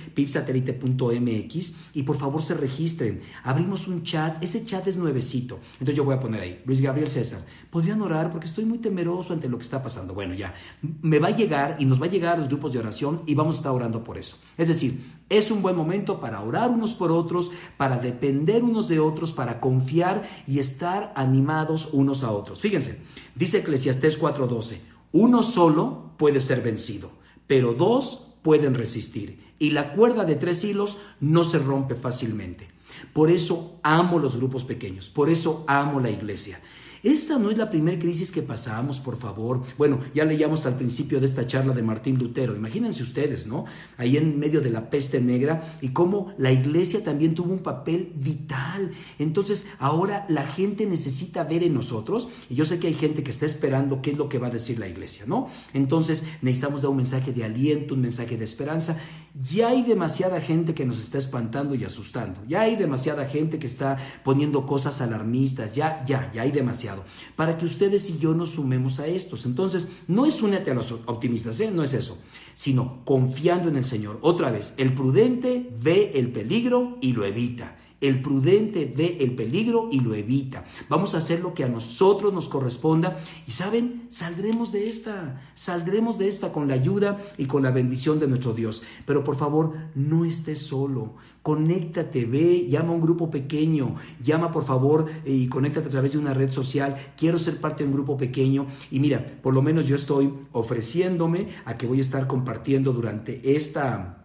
y 1.94 2.02
por 2.02 2.16
favor 2.18 2.42
se 2.42 2.52
registren. 2.52 3.22
Abrimos 3.42 3.88
un 3.88 4.02
chat, 4.02 4.44
ese 4.44 4.66
chat 4.66 4.86
es 4.86 4.98
nuevecito. 4.98 5.60
Entonces 5.74 5.96
yo 5.96 6.04
voy 6.04 6.14
a 6.14 6.20
poner 6.20 6.42
ahí, 6.42 6.62
Luis 6.66 6.82
Gabriel 6.82 7.10
César, 7.10 7.40
¿podrían 7.70 8.02
orar? 8.02 8.30
Porque 8.30 8.46
estoy 8.46 8.66
muy 8.66 8.80
temeroso 8.80 9.32
ante 9.32 9.48
lo 9.48 9.56
que 9.56 9.64
está 9.64 9.82
pasando. 9.82 10.12
Bueno, 10.12 10.34
ya, 10.34 10.52
me 11.00 11.18
va 11.18 11.28
a 11.28 11.36
llegar 11.36 11.76
y 11.78 11.86
nos 11.86 12.02
va 12.02 12.04
a 12.04 12.10
llegar 12.10 12.34
a 12.34 12.38
los 12.38 12.48
grupos 12.48 12.74
de 12.74 12.80
oración 12.80 13.13
y 13.26 13.34
vamos 13.34 13.56
a 13.56 13.58
estar 13.58 13.72
orando 13.72 14.04
por 14.04 14.18
eso. 14.18 14.36
Es 14.56 14.68
decir, 14.68 15.04
es 15.28 15.50
un 15.50 15.62
buen 15.62 15.76
momento 15.76 16.20
para 16.20 16.40
orar 16.40 16.70
unos 16.70 16.94
por 16.94 17.10
otros, 17.10 17.50
para 17.76 17.98
depender 17.98 18.62
unos 18.62 18.88
de 18.88 19.00
otros, 19.00 19.32
para 19.32 19.60
confiar 19.60 20.28
y 20.46 20.58
estar 20.58 21.12
animados 21.16 21.88
unos 21.92 22.24
a 22.24 22.30
otros. 22.30 22.60
Fíjense, 22.60 23.02
dice 23.34 23.58
Eclesiastés 23.58 24.20
4:12, 24.20 24.78
uno 25.12 25.42
solo 25.42 26.12
puede 26.16 26.40
ser 26.40 26.60
vencido, 26.60 27.10
pero 27.46 27.72
dos 27.72 28.26
pueden 28.42 28.74
resistir 28.74 29.44
y 29.58 29.70
la 29.70 29.94
cuerda 29.94 30.24
de 30.24 30.34
tres 30.36 30.64
hilos 30.64 30.98
no 31.20 31.44
se 31.44 31.58
rompe 31.58 31.94
fácilmente. 31.94 32.68
Por 33.12 33.30
eso 33.30 33.78
amo 33.82 34.18
los 34.18 34.36
grupos 34.36 34.64
pequeños, 34.64 35.08
por 35.08 35.30
eso 35.30 35.64
amo 35.66 36.00
la 36.00 36.10
iglesia. 36.10 36.60
Esta 37.04 37.38
no 37.38 37.50
es 37.50 37.58
la 37.58 37.68
primera 37.68 37.98
crisis 37.98 38.32
que 38.32 38.40
pasamos, 38.40 38.98
por 38.98 39.18
favor. 39.18 39.60
Bueno, 39.76 40.00
ya 40.14 40.24
leíamos 40.24 40.64
al 40.64 40.76
principio 40.76 41.20
de 41.20 41.26
esta 41.26 41.46
charla 41.46 41.74
de 41.74 41.82
Martín 41.82 42.18
Lutero. 42.18 42.56
Imagínense 42.56 43.02
ustedes, 43.02 43.46
¿no? 43.46 43.66
Ahí 43.98 44.16
en 44.16 44.38
medio 44.38 44.62
de 44.62 44.70
la 44.70 44.88
peste 44.88 45.20
negra 45.20 45.76
y 45.82 45.90
cómo 45.90 46.32
la 46.38 46.50
iglesia 46.50 47.04
también 47.04 47.34
tuvo 47.34 47.52
un 47.52 47.58
papel 47.58 48.10
vital. 48.16 48.92
Entonces, 49.18 49.66
ahora 49.78 50.24
la 50.30 50.46
gente 50.46 50.86
necesita 50.86 51.44
ver 51.44 51.62
en 51.62 51.74
nosotros, 51.74 52.28
y 52.48 52.54
yo 52.54 52.64
sé 52.64 52.78
que 52.78 52.86
hay 52.86 52.94
gente 52.94 53.22
que 53.22 53.30
está 53.30 53.44
esperando 53.44 54.00
qué 54.00 54.12
es 54.12 54.16
lo 54.16 54.30
que 54.30 54.38
va 54.38 54.46
a 54.46 54.50
decir 54.50 54.78
la 54.78 54.88
iglesia, 54.88 55.24
¿no? 55.26 55.48
Entonces, 55.74 56.24
necesitamos 56.40 56.80
dar 56.80 56.90
un 56.90 56.96
mensaje 56.96 57.34
de 57.34 57.44
aliento, 57.44 57.92
un 57.92 58.00
mensaje 58.00 58.38
de 58.38 58.44
esperanza. 58.44 58.98
Ya 59.34 59.70
hay 59.70 59.82
demasiada 59.82 60.40
gente 60.40 60.74
que 60.74 60.86
nos 60.86 61.00
está 61.00 61.18
espantando 61.18 61.74
y 61.74 61.82
asustando. 61.82 62.40
Ya 62.46 62.60
hay 62.60 62.76
demasiada 62.76 63.26
gente 63.26 63.58
que 63.58 63.66
está 63.66 63.98
poniendo 64.22 64.64
cosas 64.64 65.00
alarmistas. 65.00 65.74
Ya, 65.74 66.04
ya, 66.06 66.30
ya 66.32 66.42
hay 66.42 66.52
demasiado. 66.52 67.04
Para 67.34 67.58
que 67.58 67.64
ustedes 67.64 68.08
y 68.10 68.18
yo 68.18 68.32
nos 68.32 68.50
sumemos 68.50 69.00
a 69.00 69.08
estos. 69.08 69.44
Entonces, 69.44 69.88
no 70.06 70.24
es 70.24 70.40
únete 70.40 70.70
a 70.70 70.74
los 70.74 70.92
optimistas, 70.92 71.58
¿eh? 71.58 71.72
no 71.72 71.82
es 71.82 71.94
eso. 71.94 72.16
Sino 72.54 73.04
confiando 73.04 73.68
en 73.68 73.76
el 73.76 73.84
Señor. 73.84 74.20
Otra 74.22 74.52
vez, 74.52 74.74
el 74.76 74.94
prudente 74.94 75.68
ve 75.82 76.12
el 76.14 76.30
peligro 76.30 76.98
y 77.00 77.12
lo 77.12 77.24
evita. 77.24 77.76
El 78.04 78.20
prudente 78.20 78.92
ve 78.94 79.16
el 79.20 79.34
peligro 79.34 79.88
y 79.90 80.00
lo 80.00 80.14
evita. 80.14 80.66
Vamos 80.90 81.14
a 81.14 81.18
hacer 81.18 81.40
lo 81.40 81.54
que 81.54 81.64
a 81.64 81.68
nosotros 81.68 82.34
nos 82.34 82.50
corresponda 82.50 83.16
y 83.46 83.52
saben, 83.52 84.08
saldremos 84.10 84.72
de 84.72 84.84
esta, 84.84 85.40
saldremos 85.54 86.18
de 86.18 86.28
esta 86.28 86.52
con 86.52 86.68
la 86.68 86.74
ayuda 86.74 87.18
y 87.38 87.46
con 87.46 87.62
la 87.62 87.70
bendición 87.70 88.20
de 88.20 88.28
nuestro 88.28 88.52
Dios. 88.52 88.82
Pero 89.06 89.24
por 89.24 89.36
favor, 89.36 89.72
no 89.94 90.26
estés 90.26 90.58
solo. 90.58 91.14
Conéctate, 91.40 92.26
ve, 92.26 92.66
llama 92.68 92.90
a 92.90 92.96
un 92.96 93.00
grupo 93.00 93.30
pequeño, 93.30 93.94
llama 94.22 94.52
por 94.52 94.64
favor 94.64 95.06
y 95.24 95.48
conéctate 95.48 95.88
a 95.88 95.90
través 95.90 96.12
de 96.12 96.18
una 96.18 96.34
red 96.34 96.50
social. 96.50 96.96
Quiero 97.16 97.38
ser 97.38 97.56
parte 97.56 97.84
de 97.84 97.88
un 97.88 97.94
grupo 97.94 98.18
pequeño 98.18 98.66
y 98.90 99.00
mira, 99.00 99.24
por 99.42 99.54
lo 99.54 99.62
menos 99.62 99.88
yo 99.88 99.96
estoy 99.96 100.30
ofreciéndome 100.52 101.48
a 101.64 101.78
que 101.78 101.86
voy 101.86 101.98
a 101.98 102.02
estar 102.02 102.26
compartiendo 102.26 102.92
durante 102.92 103.56
esta 103.56 104.23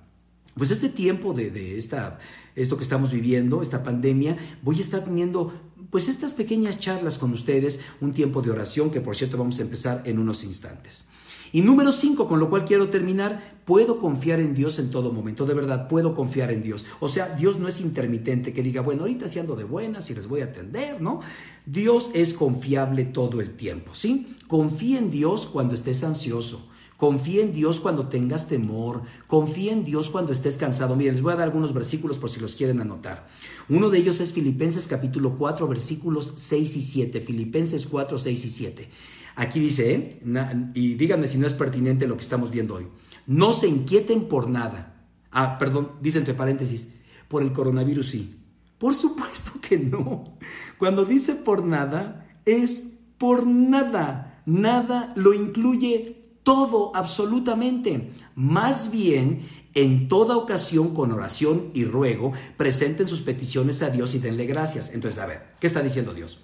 pues 0.60 0.70
este 0.70 0.90
tiempo 0.90 1.34
de, 1.34 1.50
de, 1.50 1.80
esta, 1.80 2.20
esto 2.56 2.78
que 2.78 2.84
estamos 2.84 3.12
viviendo, 3.12 3.64
esta 3.64 3.82
pandemia, 3.82 4.38
voy 4.62 4.78
a 4.78 4.82
estar 4.82 5.04
teniendo 5.04 5.54
pues 5.90 6.08
estas 6.08 6.36
pequeñas 6.36 6.80
charlas 6.80 7.18
con 7.18 7.34
ustedes, 7.34 7.80
un 8.02 8.12
tiempo 8.12 8.44
de 8.44 8.52
oración 8.52 8.92
que 8.92 9.02
por 9.02 9.16
cierto 9.16 9.38
vamos 9.38 9.58
a 9.60 9.64
empezar 9.64 10.04
en 10.06 10.20
unos 10.20 10.44
instantes. 10.44 11.08
Y 11.52 11.62
número 11.62 11.92
cinco, 11.92 12.28
con 12.28 12.40
lo 12.40 12.50
cual 12.50 12.64
quiero 12.64 12.90
terminar, 12.90 13.62
puedo 13.66 14.00
confiar 14.00 14.40
en 14.40 14.54
Dios 14.54 14.78
en 14.78 14.92
todo 14.92 15.12
momento, 15.12 15.46
de 15.46 15.56
verdad, 15.56 15.88
puedo 15.88 16.14
confiar 16.14 16.52
en 16.52 16.62
Dios. 16.62 16.86
O 17.00 17.10
sea, 17.10 17.36
Dios 17.36 17.58
no 17.58 17.68
es 17.68 17.82
intermitente 17.82 18.54
que 18.54 18.62
diga, 18.62 18.82
bueno, 18.82 19.02
ahorita 19.02 19.28
sí 19.28 19.40
ando 19.40 19.56
de 19.56 19.64
buenas 19.64 20.10
y 20.12 20.16
les 20.16 20.28
voy 20.28 20.42
a 20.42 20.46
atender, 20.46 21.02
¿no? 21.02 21.22
Dios 21.66 22.12
es 22.14 22.34
confiable 22.34 23.06
todo 23.06 23.42
el 23.42 23.56
tiempo, 23.56 23.96
¿sí? 23.96 24.38
Confía 24.48 25.00
en 25.00 25.10
Dios 25.10 25.48
cuando 25.48 25.74
estés 25.74 26.04
ansioso. 26.04 26.69
Confía 27.00 27.44
en 27.44 27.54
Dios 27.54 27.80
cuando 27.80 28.10
tengas 28.10 28.50
temor. 28.50 29.04
Confía 29.26 29.72
en 29.72 29.86
Dios 29.86 30.10
cuando 30.10 30.34
estés 30.34 30.58
cansado. 30.58 30.98
Miren, 30.98 31.14
les 31.14 31.24
voy 31.24 31.32
a 31.32 31.38
dar 31.38 31.46
algunos 31.46 31.74
versículos 31.74 32.20
por 32.20 32.30
si 32.30 32.42
los 32.42 32.56
quieren 32.56 32.82
anotar. 32.82 33.26
Uno 33.70 33.90
de 33.90 34.00
ellos 34.00 34.20
es 34.20 34.34
Filipenses 34.34 34.86
capítulo 34.86 35.38
4, 35.38 35.66
versículos 35.70 36.34
6 36.36 36.76
y 36.76 36.82
7. 36.82 37.22
Filipenses 37.22 37.88
4, 37.88 38.20
6 38.20 38.44
y 38.44 38.50
7. 38.50 38.90
Aquí 39.38 39.62
dice, 39.62 39.94
¿eh? 39.94 40.22
y 40.74 40.96
díganme 40.96 41.30
si 41.30 41.38
no 41.38 41.48
es 41.48 41.54
pertinente 41.54 42.06
lo 42.06 42.18
que 42.18 42.24
estamos 42.24 42.52
viendo 42.52 42.76
hoy. 42.76 42.88
No 43.26 43.54
se 43.54 43.70
inquieten 43.70 44.28
por 44.28 44.50
nada. 44.50 45.08
Ah, 45.32 45.58
perdón, 45.58 45.94
dice 46.02 46.18
entre 46.18 46.34
paréntesis, 46.34 46.96
por 47.30 47.44
el 47.44 47.54
coronavirus 47.54 48.10
sí. 48.10 48.42
Por 48.78 48.94
supuesto 48.94 49.52
que 49.62 49.78
no. 49.78 50.26
Cuando 50.78 51.06
dice 51.06 51.36
por 51.36 51.64
nada, 51.64 52.28
es 52.44 52.96
por 53.18 53.48
nada. 53.48 54.42
Nada 54.46 55.14
lo 55.16 55.34
incluye 55.34 56.19
todo, 56.50 56.92
absolutamente. 56.96 58.12
Más 58.34 58.90
bien, 58.90 59.48
en 59.76 60.08
toda 60.08 60.36
ocasión, 60.36 60.96
con 60.96 61.12
oración 61.12 61.70
y 61.76 61.86
ruego, 61.86 62.34
presenten 62.58 63.08
sus 63.08 63.22
peticiones 63.22 63.84
a 63.84 63.92
Dios 63.92 64.16
y 64.16 64.18
denle 64.18 64.48
gracias. 64.48 64.96
Entonces, 64.96 65.22
a 65.22 65.28
ver, 65.28 65.44
¿qué 65.60 65.68
está 65.68 65.84
diciendo 65.84 66.12
Dios? 66.12 66.40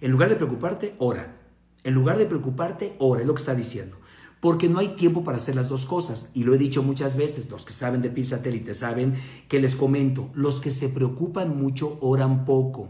En 0.00 0.10
lugar 0.10 0.28
de 0.28 0.34
preocuparte, 0.34 0.96
ora. 0.98 1.36
En 1.84 1.94
lugar 1.94 2.18
de 2.18 2.26
preocuparte, 2.26 2.96
ora, 2.98 3.20
es 3.20 3.28
lo 3.28 3.34
que 3.34 3.38
está 3.40 3.54
diciendo. 3.54 3.96
Porque 4.40 4.68
no 4.68 4.80
hay 4.80 4.96
tiempo 4.96 5.22
para 5.22 5.36
hacer 5.36 5.54
las 5.54 5.68
dos 5.68 5.86
cosas. 5.86 6.32
Y 6.34 6.42
lo 6.42 6.52
he 6.52 6.58
dicho 6.58 6.82
muchas 6.82 7.14
veces, 7.16 7.48
los 7.48 7.64
que 7.64 7.74
saben 7.74 8.02
de 8.02 8.10
PIB 8.10 8.26
satélite 8.26 8.74
saben 8.74 9.14
que 9.46 9.60
les 9.60 9.76
comento, 9.76 10.30
los 10.34 10.60
que 10.60 10.72
se 10.72 10.88
preocupan 10.88 11.56
mucho 11.56 11.96
oran 12.00 12.44
poco. 12.44 12.88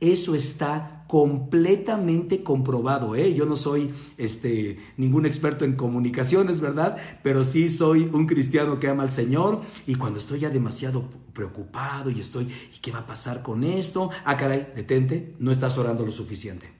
Eso 0.00 0.34
está 0.34 0.97
completamente 1.08 2.44
comprobado. 2.44 3.16
¿eh? 3.16 3.34
Yo 3.34 3.46
no 3.46 3.56
soy 3.56 3.90
este, 4.18 4.78
ningún 4.96 5.26
experto 5.26 5.64
en 5.64 5.74
comunicaciones, 5.74 6.60
¿verdad? 6.60 6.98
Pero 7.24 7.42
sí 7.42 7.70
soy 7.70 8.08
un 8.12 8.26
cristiano 8.26 8.78
que 8.78 8.88
ama 8.88 9.02
al 9.02 9.10
Señor 9.10 9.62
y 9.86 9.96
cuando 9.96 10.20
estoy 10.20 10.40
ya 10.40 10.50
demasiado 10.50 11.08
preocupado 11.32 12.10
y 12.10 12.20
estoy, 12.20 12.44
¿y 12.44 12.78
qué 12.80 12.92
va 12.92 13.00
a 13.00 13.06
pasar 13.06 13.42
con 13.42 13.64
esto? 13.64 14.10
Ah, 14.24 14.36
caray, 14.36 14.68
detente, 14.76 15.34
no 15.38 15.50
estás 15.50 15.78
orando 15.78 16.04
lo 16.04 16.12
suficiente. 16.12 16.78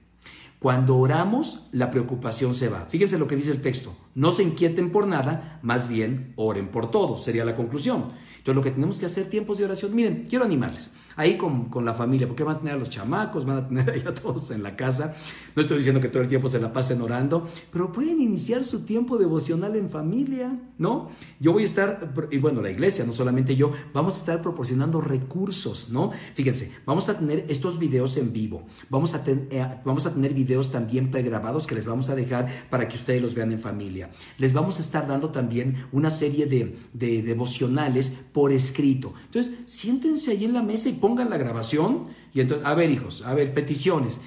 Cuando 0.59 0.97
oramos, 0.97 1.67
la 1.71 1.89
preocupación 1.89 2.53
se 2.53 2.67
va. 2.67 2.85
Fíjense 2.89 3.17
lo 3.17 3.27
que 3.27 3.37
dice 3.37 3.51
el 3.51 3.61
texto. 3.61 3.95
No 4.13 4.33
se 4.33 4.43
inquieten 4.43 4.91
por 4.91 5.07
nada, 5.07 5.59
más 5.63 5.87
bien 5.87 6.33
oren 6.35 6.67
por 6.67 6.91
todo, 6.91 7.17
sería 7.17 7.45
la 7.45 7.55
conclusión. 7.55 8.11
Entonces 8.37 8.55
lo 8.55 8.61
que 8.61 8.71
tenemos 8.71 8.99
que 8.99 9.05
hacer 9.05 9.29
tiempos 9.29 9.57
de 9.57 9.65
oración, 9.65 9.95
miren, 9.95 10.25
quiero 10.29 10.43
animarles, 10.43 10.91
ahí 11.19 11.35
con, 11.35 11.65
con, 11.65 11.83
la 11.83 11.93
familia, 11.93 12.27
porque 12.27 12.45
van 12.45 12.55
a 12.55 12.59
tener 12.59 12.75
a 12.75 12.77
los 12.77 12.89
chamacos, 12.89 13.43
van 13.45 13.57
a 13.57 13.67
tener 13.67 14.07
a 14.07 14.15
todos 14.15 14.51
en 14.51 14.63
la 14.63 14.77
casa. 14.77 15.15
No 15.53 15.61
estoy 15.61 15.77
diciendo 15.77 15.99
que 15.99 16.07
todo 16.07 16.23
el 16.23 16.29
tiempo 16.29 16.47
se 16.47 16.59
la 16.59 16.71
pasen 16.71 17.01
orando, 17.01 17.45
pero 17.73 17.91
pueden 17.91 18.21
iniciar 18.21 18.63
su 18.63 18.85
tiempo 18.85 19.17
devocional 19.17 19.75
en 19.75 19.89
familia, 19.89 20.57
¿no? 20.77 21.09
Yo 21.41 21.51
voy 21.51 21.63
a 21.63 21.65
estar, 21.65 22.13
y 22.31 22.37
bueno, 22.37 22.61
la 22.61 22.69
iglesia, 22.69 23.03
no 23.03 23.11
solamente 23.11 23.57
yo, 23.57 23.73
vamos 23.93 24.15
a 24.15 24.19
estar 24.19 24.41
proporcionando 24.41 25.01
recursos, 25.01 25.89
¿no? 25.89 26.11
Fíjense, 26.35 26.71
vamos 26.85 27.09
a 27.09 27.17
tener 27.17 27.45
estos 27.49 27.79
videos 27.79 28.15
en 28.15 28.31
vivo, 28.31 28.65
vamos 28.89 29.13
a, 29.13 29.21
eh, 29.27 29.81
vamos 29.83 30.05
a 30.05 30.13
tener 30.13 30.33
videos 30.33 30.71
también 30.71 31.11
pregrabados 31.11 31.67
que 31.67 31.75
les 31.75 31.85
vamos 31.85 32.07
a 32.07 32.15
dejar 32.15 32.47
para 32.69 32.87
que 32.87 32.95
ustedes 32.95 33.21
los 33.21 33.35
vean 33.35 33.51
en 33.51 33.59
familia. 33.59 34.09
Les 34.37 34.53
vamos 34.53 34.77
a 34.77 34.81
estar 34.81 35.05
dando 35.05 35.31
también 35.31 35.85
una 35.91 36.11
serie 36.11 36.45
de, 36.45 36.77
de 36.93 37.23
devocionales 37.23 38.09
por 38.31 38.53
escrito. 38.53 39.13
Entonces, 39.25 39.51
siéntense 39.65 40.31
ahí 40.31 40.45
en 40.45 40.53
la 40.53 40.63
mesa 40.63 40.87
y 40.87 40.93
pongan 40.93 41.08
la 41.15 41.37
grabación. 41.37 42.07
Y 42.33 42.41
entonces, 42.41 42.65
a 42.65 42.73
ver, 42.73 42.91
hijos, 42.91 43.23
a 43.25 43.33
ver, 43.33 43.53
peticiones. 43.53 44.21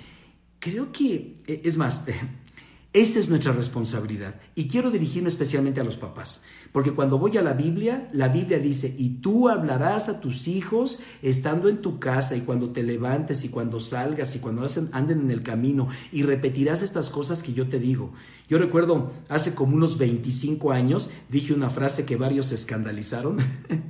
Creo 0.59 0.93
que, 0.93 1.43
eh, 1.47 1.63
es 1.65 1.77
más, 1.77 2.05
esa 2.93 3.19
es 3.19 3.29
nuestra 3.29 3.53
responsabilidad. 3.53 4.41
Y 4.55 4.69
quiero 4.69 4.91
dirigirme 4.91 5.29
especialmente 5.29 5.81
a 5.81 5.85
los 5.85 5.97
papás. 5.97 6.43
Porque 6.73 6.93
cuando 6.93 7.19
voy 7.19 7.37
a 7.37 7.43
la 7.43 7.53
Biblia, 7.53 8.09
la 8.13 8.29
Biblia 8.29 8.59
dice, 8.59 8.95
y 8.99 9.21
tú 9.21 9.51
hablarás 9.51 10.09
a 10.09 10.21
tus 10.21 10.49
hijos 10.49 11.01
estando 11.21 11.69
en 11.69 11.83
tu 11.83 11.99
casa 12.01 12.35
y 12.35 12.41
cuando 12.41 12.71
te 12.71 12.83
levantes 12.83 13.45
y 13.45 13.51
cuando 13.51 13.79
salgas 13.79 14.35
y 14.35 14.39
cuando 14.39 14.67
anden 14.93 15.21
en 15.21 15.31
el 15.31 15.43
camino 15.43 15.89
y 16.11 16.23
repetirás 16.23 16.81
estas 16.83 17.11
cosas 17.11 17.43
que 17.43 17.53
yo 17.53 17.69
te 17.69 17.79
digo. 17.79 18.15
Yo 18.49 18.59
recuerdo 18.59 19.13
hace 19.29 19.55
como 19.55 19.77
unos 19.77 19.99
25 19.99 20.73
años 20.73 21.11
dije 21.29 21.53
una 21.53 21.69
frase 21.69 22.07
que 22.07 22.17
varios 22.17 22.47
se 22.47 22.55
escandalizaron 22.55 23.37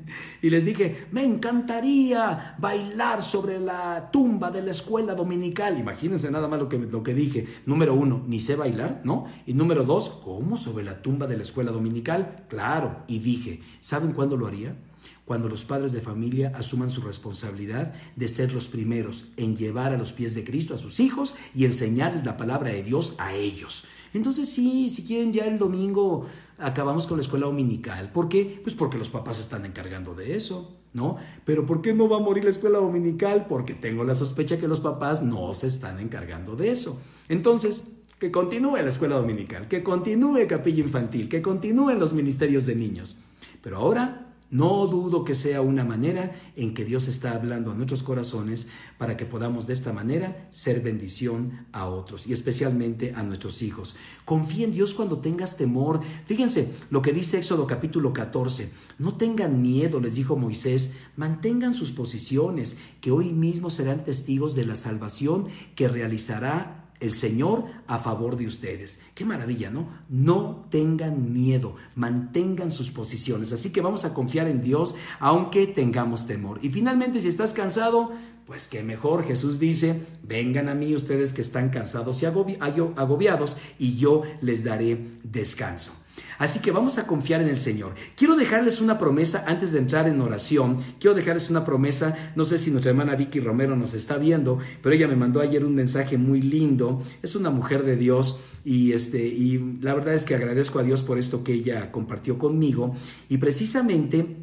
y 0.42 0.50
les 0.50 0.64
dije, 0.64 1.06
me 1.12 1.22
encantaría 1.22 2.56
bailar 2.58 3.22
sobre 3.22 3.60
la 3.60 4.10
tumba 4.10 4.50
de 4.50 4.60
la 4.60 4.72
escuela 4.72 5.14
dominical. 5.14 5.78
Imagínense 5.78 6.30
nada 6.32 6.48
más 6.48 6.58
lo 6.58 6.68
que, 6.68 6.78
lo 6.78 7.02
que 7.04 7.14
dije. 7.14 7.46
Número 7.64 7.94
uno, 7.94 8.24
ni 8.26 8.40
sé 8.40 8.56
bailar, 8.56 9.00
¿no? 9.04 9.26
Y 9.46 9.54
número 9.54 9.84
dos, 9.84 10.08
¿cómo 10.24 10.56
sobre 10.56 10.84
la 10.84 11.00
tumba 11.00 11.28
de 11.28 11.36
la 11.36 11.42
escuela 11.42 11.70
dominical? 11.70 12.44
Claro 12.48 13.04
y 13.06 13.20
dije, 13.20 13.60
¿saben 13.80 14.12
cuándo 14.12 14.36
lo 14.36 14.48
haría? 14.48 14.76
Cuando 15.24 15.48
los 15.48 15.64
padres 15.64 15.92
de 15.92 16.00
familia 16.00 16.52
asuman 16.56 16.90
su 16.90 17.00
responsabilidad 17.00 17.94
de 18.16 18.26
ser 18.26 18.52
los 18.52 18.66
primeros 18.66 19.26
en 19.36 19.56
llevar 19.56 19.92
a 19.92 19.96
los 19.96 20.12
pies 20.12 20.34
de 20.34 20.42
Cristo 20.42 20.74
a 20.74 20.78
sus 20.78 20.98
hijos 20.98 21.36
y 21.54 21.64
enseñarles 21.64 22.26
la 22.26 22.36
palabra 22.36 22.70
de 22.70 22.82
Dios 22.82 23.14
a 23.18 23.32
ellos. 23.32 23.84
Entonces 24.14 24.48
sí, 24.48 24.90
si 24.90 25.04
quieren 25.04 25.32
ya 25.32 25.46
el 25.46 25.58
domingo 25.58 26.26
acabamos 26.58 27.06
con 27.06 27.16
la 27.16 27.22
escuela 27.22 27.46
dominical. 27.46 28.12
¿Por 28.12 28.28
qué? 28.28 28.60
Pues 28.62 28.74
porque 28.74 28.98
los 28.98 29.08
papás 29.08 29.36
se 29.36 29.42
están 29.42 29.64
encargando 29.64 30.14
de 30.14 30.36
eso, 30.36 30.76
¿no? 30.92 31.16
Pero 31.44 31.66
¿por 31.66 31.82
qué 31.82 31.94
no 31.94 32.08
va 32.08 32.18
a 32.18 32.20
morir 32.20 32.44
la 32.44 32.50
escuela 32.50 32.78
dominical? 32.78 33.46
Porque 33.48 33.74
tengo 33.74 34.04
la 34.04 34.14
sospecha 34.14 34.58
que 34.58 34.68
los 34.68 34.80
papás 34.80 35.22
no 35.22 35.52
se 35.54 35.66
están 35.66 35.98
encargando 35.98 36.56
de 36.56 36.70
eso. 36.70 37.00
Entonces, 37.28 37.98
que 38.18 38.30
continúe 38.30 38.76
la 38.76 38.88
escuela 38.88 39.16
dominical, 39.16 39.66
que 39.66 39.82
continúe 39.82 40.46
capilla 40.46 40.84
infantil, 40.84 41.28
que 41.28 41.42
continúen 41.42 41.98
los 41.98 42.12
ministerios 42.12 42.66
de 42.66 42.76
niños. 42.76 43.16
Pero 43.62 43.78
ahora 43.78 44.31
no 44.52 44.86
dudo 44.86 45.24
que 45.24 45.34
sea 45.34 45.62
una 45.62 45.82
manera 45.82 46.38
en 46.56 46.74
que 46.74 46.84
Dios 46.84 47.08
está 47.08 47.32
hablando 47.32 47.72
a 47.72 47.74
nuestros 47.74 48.02
corazones 48.02 48.68
para 48.98 49.16
que 49.16 49.24
podamos 49.24 49.66
de 49.66 49.72
esta 49.72 49.94
manera 49.94 50.46
ser 50.50 50.82
bendición 50.82 51.66
a 51.72 51.86
otros 51.86 52.26
y 52.26 52.34
especialmente 52.34 53.14
a 53.16 53.22
nuestros 53.22 53.62
hijos. 53.62 53.96
Confía 54.26 54.66
en 54.66 54.72
Dios 54.72 54.92
cuando 54.92 55.20
tengas 55.20 55.56
temor. 55.56 56.02
Fíjense 56.26 56.70
lo 56.90 57.00
que 57.00 57.14
dice 57.14 57.38
Éxodo 57.38 57.66
capítulo 57.66 58.12
14. 58.12 58.70
No 58.98 59.16
tengan 59.16 59.62
miedo, 59.62 60.00
les 60.00 60.16
dijo 60.16 60.36
Moisés, 60.36 60.92
mantengan 61.16 61.72
sus 61.72 61.90
posiciones, 61.92 62.76
que 63.00 63.10
hoy 63.10 63.32
mismo 63.32 63.70
serán 63.70 64.04
testigos 64.04 64.54
de 64.54 64.66
la 64.66 64.76
salvación 64.76 65.48
que 65.74 65.88
realizará 65.88 66.81
el 67.02 67.14
Señor 67.14 67.66
a 67.86 67.98
favor 67.98 68.36
de 68.36 68.46
ustedes. 68.46 69.00
Qué 69.14 69.24
maravilla, 69.24 69.70
¿no? 69.70 69.88
No 70.08 70.66
tengan 70.70 71.32
miedo, 71.32 71.76
mantengan 71.94 72.70
sus 72.70 72.90
posiciones. 72.90 73.52
Así 73.52 73.70
que 73.70 73.80
vamos 73.80 74.04
a 74.04 74.14
confiar 74.14 74.48
en 74.48 74.62
Dios 74.62 74.94
aunque 75.18 75.66
tengamos 75.66 76.26
temor. 76.26 76.58
Y 76.62 76.70
finalmente, 76.70 77.20
si 77.20 77.28
estás 77.28 77.52
cansado, 77.52 78.12
pues 78.46 78.68
qué 78.68 78.82
mejor. 78.82 79.24
Jesús 79.24 79.58
dice, 79.58 80.06
vengan 80.22 80.68
a 80.68 80.74
mí 80.74 80.94
ustedes 80.94 81.32
que 81.32 81.40
están 81.40 81.68
cansados 81.68 82.22
y 82.22 82.26
agobiados 82.26 83.56
y 83.78 83.96
yo 83.96 84.22
les 84.40 84.64
daré 84.64 85.18
descanso. 85.22 86.01
Así 86.38 86.60
que 86.60 86.70
vamos 86.70 86.98
a 86.98 87.06
confiar 87.06 87.40
en 87.40 87.48
el 87.48 87.58
Señor. 87.58 87.94
Quiero 88.16 88.36
dejarles 88.36 88.80
una 88.80 88.98
promesa 88.98 89.44
antes 89.46 89.72
de 89.72 89.78
entrar 89.78 90.08
en 90.08 90.20
oración. 90.20 90.78
Quiero 90.98 91.14
dejarles 91.14 91.50
una 91.50 91.64
promesa. 91.64 92.32
No 92.36 92.44
sé 92.44 92.58
si 92.58 92.70
nuestra 92.70 92.90
hermana 92.90 93.16
Vicky 93.16 93.40
Romero 93.40 93.76
nos 93.76 93.94
está 93.94 94.18
viendo, 94.18 94.58
pero 94.82 94.94
ella 94.94 95.08
me 95.08 95.16
mandó 95.16 95.40
ayer 95.40 95.64
un 95.64 95.74
mensaje 95.74 96.18
muy 96.18 96.40
lindo. 96.40 97.02
Es 97.22 97.36
una 97.36 97.50
mujer 97.50 97.84
de 97.84 97.96
Dios 97.96 98.40
y 98.64 98.92
este 98.92 99.26
y 99.26 99.78
la 99.80 99.94
verdad 99.94 100.14
es 100.14 100.24
que 100.24 100.34
agradezco 100.34 100.78
a 100.78 100.82
Dios 100.82 101.02
por 101.02 101.18
esto 101.18 101.42
que 101.42 101.54
ella 101.54 101.90
compartió 101.90 102.38
conmigo 102.38 102.94
y 103.28 103.38
precisamente 103.38 104.36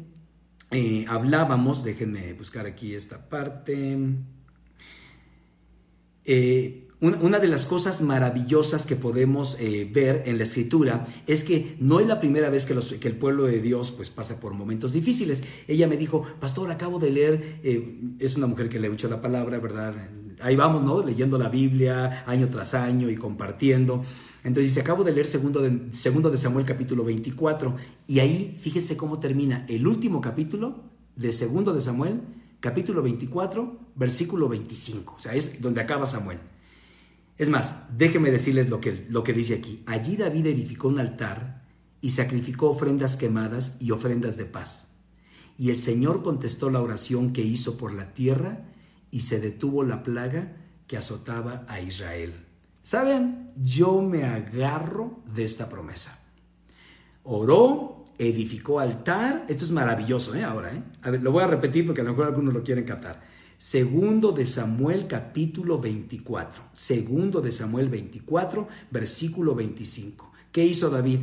eh, 0.70 1.04
hablábamos, 1.08 1.82
déjenme 1.82 2.32
buscar 2.34 2.66
aquí 2.66 2.94
esta 2.94 3.28
parte. 3.28 3.98
Eh, 6.24 6.88
una, 7.00 7.38
de 7.38 7.48
las 7.48 7.64
cosas 7.64 8.02
maravillosas 8.02 8.84
que 8.84 8.94
podemos 8.94 9.58
eh, 9.58 9.88
ver 9.90 10.24
en 10.26 10.36
la 10.36 10.42
escritura 10.42 11.06
es 11.26 11.44
que 11.44 11.76
no 11.80 11.98
es 11.98 12.06
la 12.06 12.20
primera 12.20 12.50
vez 12.50 12.66
que, 12.66 12.74
el 13.08 13.16
pueblo 13.16 13.44
de 13.44 13.60
Dios 13.62 13.90
pues, 13.90 14.10
pasa 14.10 14.38
por 14.38 14.52
momentos 14.52 14.92
difíciles. 14.92 15.42
Ella 15.66 15.86
me 15.86 15.96
dijo, 15.96 16.24
pastor, 16.40 16.70
acabo 16.70 16.98
de 16.98 17.10
leer, 17.10 17.60
eh, 17.62 18.00
es 18.18 18.36
una 18.36 18.46
mujer 18.46 18.68
que 18.68 18.78
le 18.78 18.90
mucho 18.90 19.08
la 19.08 19.22
palabra, 19.22 19.58
¿verdad? 19.58 19.94
Ahí 20.40 20.56
vamos, 20.56 20.82
¿no? 20.82 21.02
Leyendo 21.02 21.38
la 21.38 21.48
Biblia 21.48 22.24
año 22.26 22.48
tras 22.50 22.74
año 22.74 23.08
y 23.08 23.16
compartiendo. 23.16 24.04
Entonces 24.44 24.70
dice, 24.70 24.80
acabo 24.80 25.02
de 25.02 25.12
leer 25.12 25.26
segundo 25.26 25.62
de, 25.62 25.94
segundo 25.94 26.30
de 26.30 26.36
Samuel 26.36 26.66
capítulo 26.66 27.04
24 27.04 27.76
y 28.08 28.20
ahí 28.20 28.58
fíjense 28.60 28.96
cómo 28.96 29.18
termina 29.20 29.64
el 29.68 29.86
último 29.86 30.20
capítulo 30.20 30.82
de 31.16 31.32
segundo 31.32 31.72
de 31.72 31.80
Samuel, 31.80 32.20
capítulo 32.60 33.02
24, 33.02 33.78
versículo 33.94 34.48
25. 34.48 35.14
O 35.16 35.18
sea, 35.18 35.34
es 35.34 35.60
donde 35.60 35.80
acaba 35.80 36.06
Samuel. 36.06 36.38
Es 37.40 37.48
más, 37.48 37.86
déjenme 37.96 38.30
decirles 38.30 38.68
lo 38.68 38.82
que, 38.82 39.06
lo 39.08 39.22
que 39.22 39.32
dice 39.32 39.54
aquí. 39.54 39.82
Allí 39.86 40.14
David 40.18 40.48
edificó 40.48 40.88
un 40.88 40.98
altar 41.00 41.62
y 42.02 42.10
sacrificó 42.10 42.68
ofrendas 42.68 43.16
quemadas 43.16 43.78
y 43.80 43.92
ofrendas 43.92 44.36
de 44.36 44.44
paz. 44.44 44.98
Y 45.56 45.70
el 45.70 45.78
Señor 45.78 46.22
contestó 46.22 46.68
la 46.68 46.82
oración 46.82 47.32
que 47.32 47.40
hizo 47.40 47.78
por 47.78 47.94
la 47.94 48.12
tierra 48.12 48.68
y 49.10 49.22
se 49.22 49.40
detuvo 49.40 49.84
la 49.84 50.02
plaga 50.02 50.54
que 50.86 50.98
azotaba 50.98 51.64
a 51.66 51.80
Israel. 51.80 52.44
¿Saben? 52.82 53.52
Yo 53.56 54.02
me 54.02 54.24
agarro 54.24 55.22
de 55.34 55.46
esta 55.46 55.70
promesa. 55.70 56.22
Oró, 57.22 58.04
edificó 58.18 58.80
altar. 58.80 59.46
Esto 59.48 59.64
es 59.64 59.70
maravilloso, 59.70 60.34
¿eh? 60.34 60.44
Ahora, 60.44 60.74
¿eh? 60.74 60.82
A 61.00 61.10
ver, 61.10 61.22
lo 61.22 61.32
voy 61.32 61.42
a 61.42 61.46
repetir 61.46 61.86
porque 61.86 62.02
a 62.02 62.04
lo 62.04 62.10
mejor 62.10 62.26
algunos 62.26 62.52
lo 62.52 62.62
quieren 62.62 62.84
captar. 62.84 63.29
Segundo 63.62 64.32
de 64.32 64.46
Samuel 64.46 65.06
capítulo 65.06 65.78
24. 65.78 66.62
Segundo 66.72 67.42
de 67.42 67.52
Samuel 67.52 67.90
24, 67.90 68.66
versículo 68.90 69.54
25. 69.54 70.32
¿Qué 70.50 70.64
hizo 70.64 70.88
David? 70.88 71.18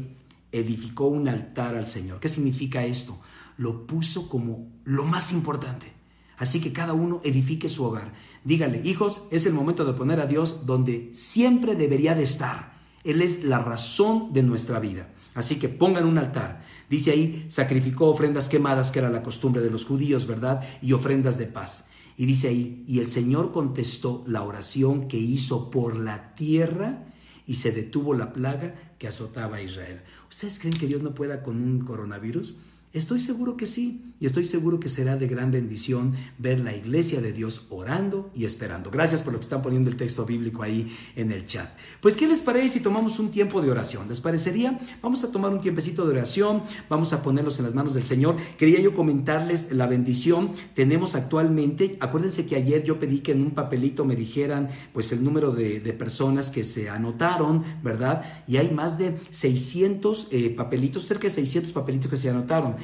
Edificó 0.51 1.07
un 1.07 1.27
altar 1.27 1.73
al 1.73 1.87
Señor. 1.87 2.19
¿Qué 2.19 2.29
significa 2.29 2.85
esto? 2.85 3.19
Lo 3.57 3.87
puso 3.87 4.29
como 4.29 4.69
lo 4.83 5.03
más 5.03 5.31
importante. 5.31 5.91
Así 6.37 6.61
que 6.61 6.71
cada 6.71 6.93
uno 6.93 7.21
edifique 7.23 7.69
su 7.69 7.83
hogar. 7.83 8.13
Dígale, 8.43 8.83
hijos, 8.83 9.23
es 9.31 9.47
el 9.47 9.53
momento 9.53 9.83
de 9.83 9.93
poner 9.93 10.19
a 10.19 10.27
Dios 10.27 10.67
donde 10.67 11.09
siempre 11.13 11.73
debería 11.73 12.13
de 12.13 12.21
estar. 12.21 12.77
Él 13.03 13.23
es 13.23 13.45
la 13.45 13.57
razón 13.57 14.31
de 14.31 14.43
nuestra 14.43 14.79
vida. 14.79 15.09
Así 15.33 15.55
que 15.55 15.69
pongan 15.69 16.05
un 16.05 16.19
altar. 16.19 16.61
Dice 16.87 17.09
ahí, 17.09 17.47
sacrificó 17.47 18.09
ofrendas 18.09 18.47
quemadas, 18.47 18.91
que 18.91 18.99
era 18.99 19.09
la 19.09 19.23
costumbre 19.23 19.63
de 19.63 19.71
los 19.71 19.85
judíos, 19.85 20.27
¿verdad? 20.27 20.63
Y 20.83 20.93
ofrendas 20.93 21.39
de 21.39 21.47
paz. 21.47 21.86
Y 22.17 22.25
dice 22.25 22.47
ahí, 22.47 22.83
y 22.87 22.99
el 22.99 23.07
Señor 23.07 23.51
contestó 23.51 24.23
la 24.27 24.41
oración 24.41 25.07
que 25.07 25.17
hizo 25.17 25.69
por 25.69 25.95
la 25.95 26.33
tierra 26.33 27.05
y 27.45 27.55
se 27.55 27.71
detuvo 27.71 28.15
la 28.15 28.33
plaga 28.33 28.95
que 28.97 29.07
azotaba 29.07 29.57
a 29.57 29.61
Israel. 29.61 30.01
¿Ustedes 30.29 30.57
creen 30.57 30.75
que 30.75 30.87
Dios 30.87 31.03
no 31.03 31.13
pueda 31.13 31.43
con 31.43 31.61
un 31.61 31.79
coronavirus? 31.79 32.55
Estoy 32.97 33.19
seguro 33.19 33.57
que 33.57 33.67
sí, 33.67 34.01
y 34.19 34.25
estoy 34.25 34.43
seguro 34.43 34.79
que 34.79 34.89
será 34.89 35.15
de 35.15 35.27
gran 35.27 35.51
bendición 35.51 36.15
ver 36.39 36.57
la 36.59 36.75
iglesia 36.75 37.21
de 37.21 37.31
Dios 37.31 37.67
orando 37.69 38.31
y 38.33 38.45
esperando. 38.45 38.89
Gracias 38.89 39.21
por 39.21 39.33
lo 39.33 39.39
que 39.39 39.43
están 39.43 39.61
poniendo 39.61 39.91
el 39.91 39.97
texto 39.97 40.25
bíblico 40.25 40.63
ahí 40.63 40.91
en 41.15 41.31
el 41.31 41.45
chat. 41.45 41.69
Pues, 42.01 42.17
¿qué 42.17 42.27
les 42.27 42.41
parece 42.41 42.69
si 42.69 42.79
tomamos 42.79 43.19
un 43.19 43.29
tiempo 43.29 43.61
de 43.61 43.69
oración? 43.69 44.07
¿Les 44.07 44.19
parecería? 44.19 44.79
Vamos 45.03 45.23
a 45.23 45.31
tomar 45.31 45.53
un 45.53 45.61
tiempecito 45.61 46.05
de 46.05 46.11
oración, 46.11 46.63
vamos 46.89 47.13
a 47.13 47.21
ponerlos 47.21 47.59
en 47.59 47.65
las 47.65 47.75
manos 47.75 47.93
del 47.93 48.03
Señor. 48.03 48.37
Quería 48.57 48.79
yo 48.79 48.93
comentarles 48.93 49.71
la 49.71 49.85
bendición. 49.85 50.51
Tenemos 50.73 51.13
actualmente, 51.13 51.97
acuérdense 51.99 52.47
que 52.47 52.55
ayer 52.55 52.83
yo 52.83 52.97
pedí 52.97 53.19
que 53.19 53.33
en 53.33 53.43
un 53.43 53.51
papelito 53.51 54.05
me 54.05 54.15
dijeran 54.15 54.69
pues 54.93 55.11
el 55.11 55.23
número 55.23 55.51
de, 55.51 55.77
personas 55.97 56.51
que 56.51 56.63
se 56.63 56.89
anotaron, 56.89 57.63
¿verdad? 57.83 58.43
Y 58.47 58.57
hay 58.57 58.71
más 58.71 58.97
de 58.97 59.17
600 59.31 60.27
eh, 60.31 60.49
papelitos, 60.49 61.05
cerca 61.05 61.23
de 61.23 61.29
600 61.29 61.71
papelitos 61.71 62.09
que 62.09 62.17
se 62.17 62.29
anotaron. 62.29 62.75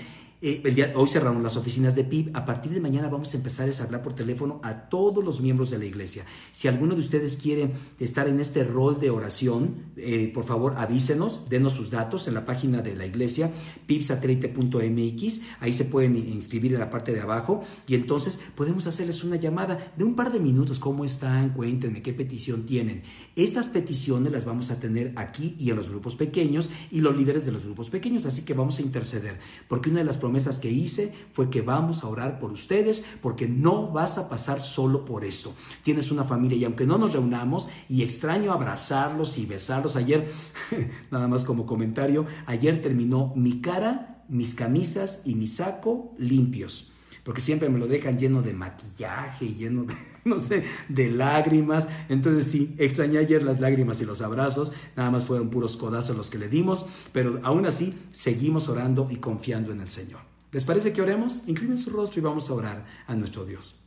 Eh, 0.45 0.61
el 0.65 0.75
día, 0.75 0.91
hoy 0.97 1.07
cerramos 1.07 1.41
las 1.41 1.55
oficinas 1.55 1.95
de 1.95 2.03
PIB. 2.03 2.31
A 2.33 2.43
partir 2.43 2.73
de 2.73 2.81
mañana 2.81 3.07
vamos 3.07 3.33
a 3.33 3.37
empezar 3.37 3.69
a 3.69 3.83
hablar 3.85 4.01
por 4.01 4.11
teléfono 4.11 4.59
a 4.61 4.89
todos 4.89 5.23
los 5.23 5.39
miembros 5.39 5.69
de 5.69 5.77
la 5.77 5.85
iglesia. 5.85 6.25
Si 6.51 6.67
alguno 6.67 6.95
de 6.95 6.99
ustedes 6.99 7.37
quiere 7.37 7.71
estar 7.97 8.27
en 8.27 8.41
este 8.41 8.65
rol 8.65 8.99
de 8.99 9.09
oración, 9.09 9.93
eh, 9.95 10.29
por 10.33 10.43
favor 10.43 10.73
avísenos, 10.75 11.47
denos 11.47 11.71
sus 11.71 11.91
datos 11.91 12.27
en 12.27 12.33
la 12.33 12.45
página 12.45 12.81
de 12.81 12.93
la 12.93 13.05
iglesia, 13.05 13.49
pibsatélite.mx. 13.87 15.41
Ahí 15.61 15.71
se 15.71 15.85
pueden 15.85 16.17
inscribir 16.17 16.73
en 16.73 16.81
la 16.81 16.89
parte 16.89 17.13
de 17.13 17.21
abajo 17.21 17.61
y 17.87 17.95
entonces 17.95 18.41
podemos 18.53 18.85
hacerles 18.85 19.23
una 19.23 19.37
llamada 19.37 19.93
de 19.95 20.03
un 20.03 20.13
par 20.13 20.29
de 20.33 20.41
minutos. 20.41 20.77
¿Cómo 20.77 21.05
están? 21.05 21.53
Cuéntenme 21.53 22.01
qué 22.01 22.11
petición 22.11 22.65
tienen. 22.65 23.03
Estas 23.37 23.69
peticiones 23.69 24.33
las 24.33 24.43
vamos 24.43 24.71
a 24.71 24.79
tener 24.81 25.13
aquí 25.15 25.55
y 25.57 25.69
en 25.69 25.77
los 25.77 25.89
grupos 25.89 26.17
pequeños 26.17 26.69
y 26.91 26.99
los 26.99 27.15
líderes 27.15 27.45
de 27.45 27.53
los 27.53 27.63
grupos 27.63 27.89
pequeños. 27.89 28.25
Así 28.25 28.43
que 28.43 28.53
vamos 28.53 28.79
a 28.79 28.81
interceder 28.81 29.39
porque 29.69 29.89
una 29.89 29.99
de 29.99 30.05
las 30.05 30.17
promesas 30.17 30.32
que 30.59 30.69
hice 30.69 31.13
fue 31.31 31.49
que 31.49 31.61
vamos 31.61 32.03
a 32.03 32.07
orar 32.07 32.39
por 32.39 32.51
ustedes 32.51 33.05
porque 33.21 33.47
no 33.47 33.91
vas 33.91 34.17
a 34.17 34.29
pasar 34.29 34.61
solo 34.61 35.05
por 35.05 35.23
esto. 35.23 35.53
Tienes 35.83 36.11
una 36.11 36.23
familia 36.23 36.57
y 36.57 36.65
aunque 36.65 36.87
no 36.87 36.97
nos 36.97 37.13
reunamos 37.13 37.69
y 37.87 38.03
extraño 38.03 38.51
abrazarlos 38.51 39.37
y 39.37 39.45
besarlos, 39.45 39.95
ayer, 39.95 40.31
nada 41.11 41.27
más 41.27 41.45
como 41.45 41.65
comentario, 41.65 42.25
ayer 42.45 42.81
terminó 42.81 43.31
mi 43.35 43.61
cara, 43.61 44.23
mis 44.27 44.55
camisas 44.55 45.21
y 45.25 45.35
mi 45.35 45.47
saco 45.47 46.13
limpios 46.17 46.92
porque 47.23 47.41
siempre 47.41 47.69
me 47.69 47.79
lo 47.79 47.87
dejan 47.87 48.17
lleno 48.17 48.41
de 48.41 48.53
maquillaje, 48.53 49.53
lleno 49.53 49.85
de, 49.85 49.95
no 50.25 50.39
sé, 50.39 50.63
de 50.89 51.09
lágrimas. 51.09 51.89
Entonces 52.09 52.45
sí, 52.45 52.75
extrañé 52.77 53.17
ayer 53.17 53.43
las 53.43 53.59
lágrimas 53.59 54.01
y 54.01 54.05
los 54.05 54.21
abrazos, 54.21 54.73
nada 54.95 55.09
más 55.09 55.25
fueron 55.25 55.49
puros 55.49 55.77
codazos 55.77 56.17
los 56.17 56.29
que 56.29 56.37
le 56.37 56.49
dimos, 56.49 56.85
pero 57.11 57.39
aún 57.43 57.65
así 57.65 57.97
seguimos 58.11 58.69
orando 58.69 59.07
y 59.09 59.17
confiando 59.17 59.71
en 59.71 59.81
el 59.81 59.87
Señor. 59.87 60.21
¿Les 60.51 60.65
parece 60.65 60.93
que 60.93 61.01
oremos? 61.01 61.47
Inclinen 61.47 61.77
su 61.77 61.89
rostro 61.89 62.19
y 62.19 62.23
vamos 62.23 62.49
a 62.49 62.53
orar 62.53 62.85
a 63.07 63.15
nuestro 63.15 63.45
Dios. 63.45 63.79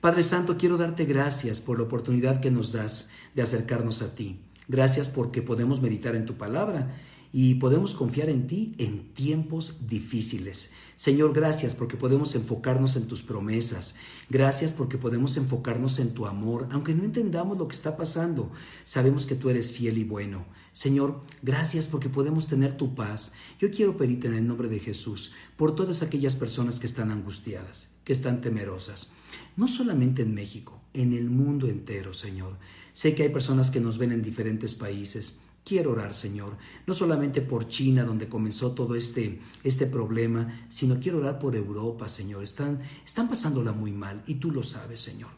Padre 0.00 0.22
Santo, 0.22 0.56
quiero 0.56 0.78
darte 0.78 1.04
gracias 1.04 1.60
por 1.60 1.78
la 1.78 1.84
oportunidad 1.84 2.40
que 2.40 2.50
nos 2.50 2.72
das 2.72 3.10
de 3.34 3.42
acercarnos 3.42 4.02
a 4.02 4.14
ti. 4.14 4.40
Gracias 4.66 5.08
porque 5.10 5.42
podemos 5.42 5.80
meditar 5.82 6.14
en 6.14 6.26
tu 6.26 6.34
palabra 6.34 6.96
y 7.32 7.56
podemos 7.56 7.94
confiar 7.94 8.28
en 8.28 8.46
ti 8.46 8.74
en 8.78 9.12
tiempos 9.14 9.86
difíciles. 9.86 10.72
Señor, 10.96 11.32
gracias 11.32 11.74
porque 11.74 11.96
podemos 11.96 12.34
enfocarnos 12.34 12.96
en 12.96 13.06
tus 13.06 13.22
promesas. 13.22 13.94
Gracias 14.28 14.72
porque 14.72 14.98
podemos 14.98 15.36
enfocarnos 15.36 15.98
en 15.98 16.12
tu 16.12 16.26
amor, 16.26 16.68
aunque 16.72 16.94
no 16.94 17.04
entendamos 17.04 17.56
lo 17.56 17.68
que 17.68 17.76
está 17.76 17.96
pasando. 17.96 18.50
Sabemos 18.84 19.26
que 19.26 19.36
tú 19.36 19.48
eres 19.48 19.72
fiel 19.72 19.98
y 19.98 20.04
bueno. 20.04 20.44
Señor, 20.72 21.20
gracias 21.42 21.88
porque 21.88 22.08
podemos 22.08 22.48
tener 22.48 22.76
tu 22.76 22.94
paz. 22.94 23.32
Yo 23.58 23.70
quiero 23.70 23.96
pedirte 23.96 24.28
en 24.28 24.34
el 24.34 24.46
nombre 24.46 24.68
de 24.68 24.78
Jesús 24.78 25.32
por 25.56 25.74
todas 25.74 26.02
aquellas 26.02 26.36
personas 26.36 26.78
que 26.78 26.86
están 26.86 27.10
angustiadas, 27.10 27.94
que 28.04 28.12
están 28.12 28.40
temerosas, 28.40 29.10
no 29.56 29.68
solamente 29.68 30.22
en 30.22 30.34
México, 30.34 30.80
en 30.94 31.12
el 31.12 31.30
mundo 31.30 31.66
entero, 31.68 32.12
Señor. 32.12 32.56
Sé 32.92 33.14
que 33.14 33.22
hay 33.22 33.28
personas 33.30 33.70
que 33.70 33.80
nos 33.80 33.98
ven 33.98 34.12
en 34.12 34.22
diferentes 34.22 34.74
países 34.74 35.40
Quiero 35.64 35.92
orar, 35.92 36.14
Señor, 36.14 36.56
no 36.86 36.94
solamente 36.94 37.42
por 37.42 37.68
China, 37.68 38.04
donde 38.04 38.28
comenzó 38.28 38.72
todo 38.72 38.94
este, 38.94 39.40
este 39.62 39.86
problema, 39.86 40.64
sino 40.68 40.98
quiero 40.98 41.18
orar 41.18 41.38
por 41.38 41.54
Europa, 41.54 42.08
Señor. 42.08 42.42
Están, 42.42 42.80
están 43.04 43.28
pasándola 43.28 43.72
muy 43.72 43.92
mal 43.92 44.22
y 44.26 44.36
tú 44.36 44.50
lo 44.50 44.62
sabes, 44.62 45.00
Señor. 45.00 45.30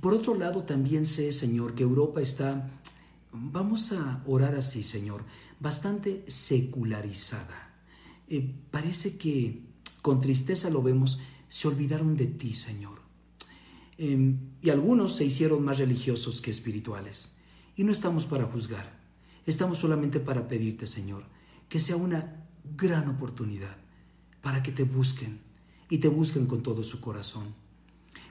Por 0.00 0.14
otro 0.14 0.34
lado, 0.34 0.64
también 0.64 1.04
sé, 1.04 1.30
Señor, 1.30 1.74
que 1.74 1.82
Europa 1.82 2.20
está, 2.20 2.70
vamos 3.32 3.92
a 3.92 4.22
orar 4.26 4.54
así, 4.54 4.82
Señor, 4.82 5.24
bastante 5.60 6.24
secularizada. 6.26 7.74
Eh, 8.28 8.54
parece 8.70 9.18
que 9.18 9.62
con 10.02 10.20
tristeza 10.20 10.70
lo 10.70 10.82
vemos, 10.82 11.20
se 11.48 11.68
olvidaron 11.68 12.16
de 12.16 12.26
ti, 12.26 12.54
Señor. 12.54 13.00
Em, 13.98 14.38
y 14.62 14.70
algunos 14.70 15.16
se 15.16 15.24
hicieron 15.24 15.62
más 15.62 15.78
religiosos 15.78 16.40
que 16.40 16.50
espirituales. 16.50 17.36
Y 17.76 17.84
no 17.84 17.92
estamos 17.92 18.24
para 18.24 18.44
juzgar, 18.44 18.99
estamos 19.46 19.78
solamente 19.78 20.20
para 20.20 20.48
pedirte, 20.48 20.86
Señor, 20.86 21.24
que 21.68 21.80
sea 21.80 21.96
una 21.96 22.46
gran 22.76 23.08
oportunidad 23.08 23.76
para 24.42 24.62
que 24.62 24.72
te 24.72 24.84
busquen 24.84 25.40
y 25.88 25.98
te 25.98 26.08
busquen 26.08 26.46
con 26.46 26.62
todo 26.62 26.82
su 26.84 27.00
corazón 27.00 27.54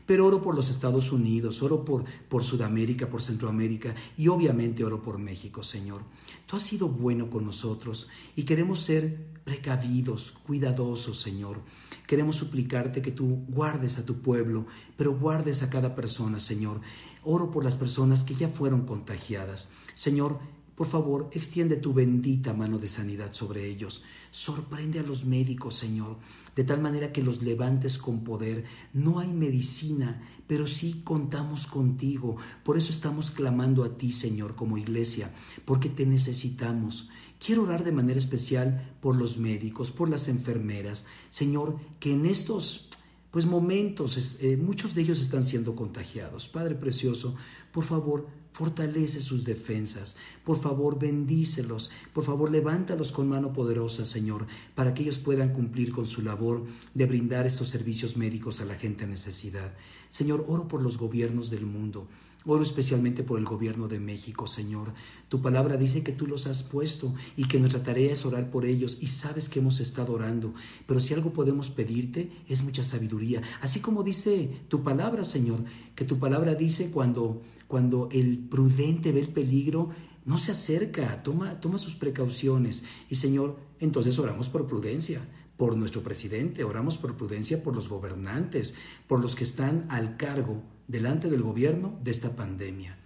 pero 0.10 0.26
oro 0.26 0.42
por 0.42 0.56
los 0.56 0.72
Estados 0.72 1.12
Unidos, 1.12 1.62
oro 1.62 1.86
por, 1.86 2.04
por 2.30 2.44
Sudamérica, 2.44 3.12
por 3.12 3.22
Centroamérica 3.22 3.94
y 4.18 4.28
obviamente 4.28 4.84
oro 4.84 5.04
por 5.04 5.20
México, 5.20 5.62
Señor. 5.62 6.02
Tú 6.48 6.56
has 6.56 6.64
sido 6.64 6.88
bueno 6.88 7.30
con 7.30 7.46
nosotros 7.46 8.08
y 8.36 8.42
queremos 8.42 8.80
ser 8.80 9.28
precavidos, 9.44 10.32
cuidadosos, 10.32 11.22
Señor. 11.22 11.62
Queremos 12.08 12.38
suplicarte 12.38 13.04
que 13.04 13.12
tú 13.12 13.46
guardes 13.50 14.00
a 14.00 14.06
tu 14.08 14.20
pueblo, 14.20 14.66
pero 14.98 15.16
guardes 15.16 15.62
a 15.62 15.70
cada 15.70 15.94
persona, 15.94 16.40
Señor. 16.40 16.82
Oro 17.24 17.52
por 17.52 17.64
las 17.64 17.78
personas 17.78 18.24
que 18.24 18.34
ya 18.34 18.50
fueron 18.50 18.88
contagiadas. 18.88 19.74
Señor, 19.94 20.40
por 20.80 20.88
favor, 20.88 21.30
extiende 21.34 21.76
tu 21.76 21.94
bendita 21.94 22.54
mano 22.54 22.80
de 22.80 22.88
sanidad 22.88 23.34
sobre 23.34 23.68
ellos. 23.68 24.02
Sorprende 24.32 24.98
a 25.00 25.04
los 25.04 25.26
médicos, 25.26 25.76
Señor, 25.76 26.16
de 26.56 26.64
tal 26.64 26.80
manera 26.80 27.12
que 27.12 27.22
los 27.22 27.42
levantes 27.42 27.98
con 27.98 28.24
poder. 28.24 28.64
No 28.94 29.20
hay 29.20 29.28
medicina, 29.28 30.22
pero 30.48 30.68
sí 30.68 31.02
contamos 31.04 31.68
contigo. 31.68 32.38
Por 32.64 32.78
eso 32.78 32.92
estamos 32.92 33.30
clamando 33.30 33.84
a 33.84 33.98
ti, 33.98 34.14
Señor, 34.14 34.56
como 34.56 34.78
iglesia, 34.78 35.34
porque 35.66 35.90
te 35.90 36.06
necesitamos. 36.06 37.10
Quiero 37.46 37.64
orar 37.64 37.84
de 37.84 37.92
manera 37.92 38.18
especial 38.18 38.96
por 39.02 39.18
los 39.18 39.38
médicos, 39.38 39.92
por 39.92 40.08
las 40.08 40.30
enfermeras. 40.30 41.08
Señor, 41.30 41.78
que 42.00 42.14
en 42.14 42.26
estos 42.26 42.88
pues 43.32 43.46
momentos, 43.46 44.42
eh, 44.42 44.58
muchos 44.58 44.96
de 44.96 45.02
ellos 45.02 45.22
están 45.22 45.44
siendo 45.44 45.76
contagiados. 45.76 46.48
Padre 46.48 46.76
Precioso, 46.76 47.36
por 47.72 47.84
favor, 47.84 48.28
fortalece 48.52 49.20
sus 49.20 49.46
defensas. 49.46 50.18
Por 50.44 50.60
favor, 50.60 51.00
bendícelos. 51.00 51.92
Por 52.14 52.24
favor, 52.24 52.52
levántalos 52.52 53.12
con 53.12 53.30
mano 53.30 53.54
poderosa, 53.54 54.06
Señor, 54.06 54.48
para 54.76 54.94
que 54.94 55.04
ellos 55.04 55.20
puedan 55.20 55.54
cumplir 55.54 55.92
con 55.92 56.06
su 56.06 56.22
labor 56.22 56.66
de 56.94 57.06
brindar 57.06 57.46
estos 57.46 57.70
servicios 57.70 58.18
médicos 58.18 58.62
a 58.62 58.66
la 58.66 58.76
gente 58.76 59.06
en 59.06 59.12
necesidad. 59.12 59.74
Señor, 60.10 60.46
oro 60.48 60.68
por 60.68 60.82
los 60.82 60.98
gobiernos 60.98 61.50
del 61.50 61.66
mundo. 61.66 62.08
Oro 62.46 62.64
especialmente 62.64 63.22
por 63.24 63.38
el 63.38 63.44
gobierno 63.44 63.90
de 63.90 64.00
México, 64.00 64.48
Señor. 64.48 64.94
Tu 65.28 65.42
palabra 65.42 65.76
dice 65.76 66.04
que 66.04 66.14
tú 66.14 66.26
los 66.26 66.48
has 66.48 66.64
puesto 66.64 67.14
y 67.36 67.50
que 67.50 67.60
nuestra 67.60 67.84
tarea 67.84 68.14
es 68.14 68.26
orar 68.26 68.50
por 68.50 68.66
ellos 68.66 68.98
y 69.02 69.08
sabes 69.08 69.50
que 69.50 69.60
hemos 69.60 69.82
estado 69.82 70.14
orando. 70.14 70.54
Pero 70.88 71.02
si 71.02 71.14
algo 71.14 71.34
podemos 71.34 71.70
pedirte 71.70 72.32
es 72.48 72.64
mucha 72.64 72.86
sabiduría. 72.86 73.42
Así 73.62 73.82
como 73.82 74.04
dice 74.04 74.62
tu 74.70 74.84
palabra, 74.84 75.26
Señor, 75.26 75.66
que 75.96 76.06
tu 76.06 76.18
palabra 76.18 76.56
dice 76.56 76.92
cuando, 76.92 77.42
cuando 77.70 78.10
el 78.12 78.40
prudente 78.40 79.12
ve 79.12 79.20
el 79.20 79.30
peligro, 79.30 79.90
no 80.26 80.40
se 80.40 80.52
acerca, 80.52 81.22
toma, 81.22 81.60
toma 81.60 81.78
sus 81.78 81.96
precauciones. 81.96 82.84
Y 83.12 83.16
Señor, 83.16 83.60
entonces 83.80 84.18
oramos 84.18 84.50
por 84.50 84.66
prudencia 84.66 85.22
por 85.56 85.78
nuestro 85.78 86.02
presidente, 86.02 86.64
oramos 86.64 86.98
por 86.98 87.16
prudencia 87.16 87.64
por 87.64 87.76
los 87.76 87.88
gobernantes, 87.88 88.74
por 89.08 89.20
los 89.20 89.36
que 89.36 89.44
están 89.44 89.86
al 89.90 90.18
cargo 90.18 90.64
delante 90.88 91.30
del 91.30 91.44
gobierno 91.44 92.00
de 92.04 92.10
esta 92.10 92.36
pandemia. 92.36 92.98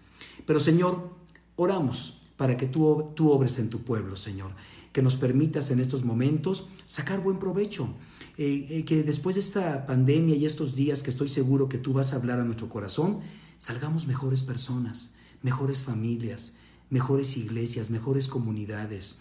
Pero 0.46 0.62
Señor, 0.62 1.10
oramos 1.58 2.22
para 2.38 2.56
que 2.56 2.66
tú, 2.66 3.12
tú 3.16 3.32
obres 3.32 3.60
en 3.60 3.70
tu 3.70 3.80
pueblo, 3.84 4.16
Señor, 4.16 4.52
que 4.94 5.02
nos 5.02 5.18
permitas 5.18 5.72
en 5.72 5.82
estos 5.82 6.06
momentos 6.06 6.70
sacar 6.86 7.20
buen 7.20 7.38
provecho, 7.38 7.96
eh, 8.38 8.68
eh, 8.70 8.86
que 8.86 9.04
después 9.04 9.36
de 9.36 9.42
esta 9.42 9.86
pandemia 9.86 10.38
y 10.38 10.46
estos 10.46 10.74
días 10.74 11.04
que 11.04 11.10
estoy 11.10 11.28
seguro 11.28 11.68
que 11.68 11.80
tú 11.80 11.92
vas 11.92 12.14
a 12.14 12.16
hablar 12.16 12.40
a 12.40 12.46
nuestro 12.46 12.70
corazón, 12.70 13.20
salgamos 13.64 14.08
mejores 14.08 14.44
personas, 14.44 15.14
mejores 15.42 15.84
familias, 15.84 16.58
mejores 16.90 17.38
iglesias, 17.38 17.90
mejores 17.90 18.28
comunidades, 18.28 19.20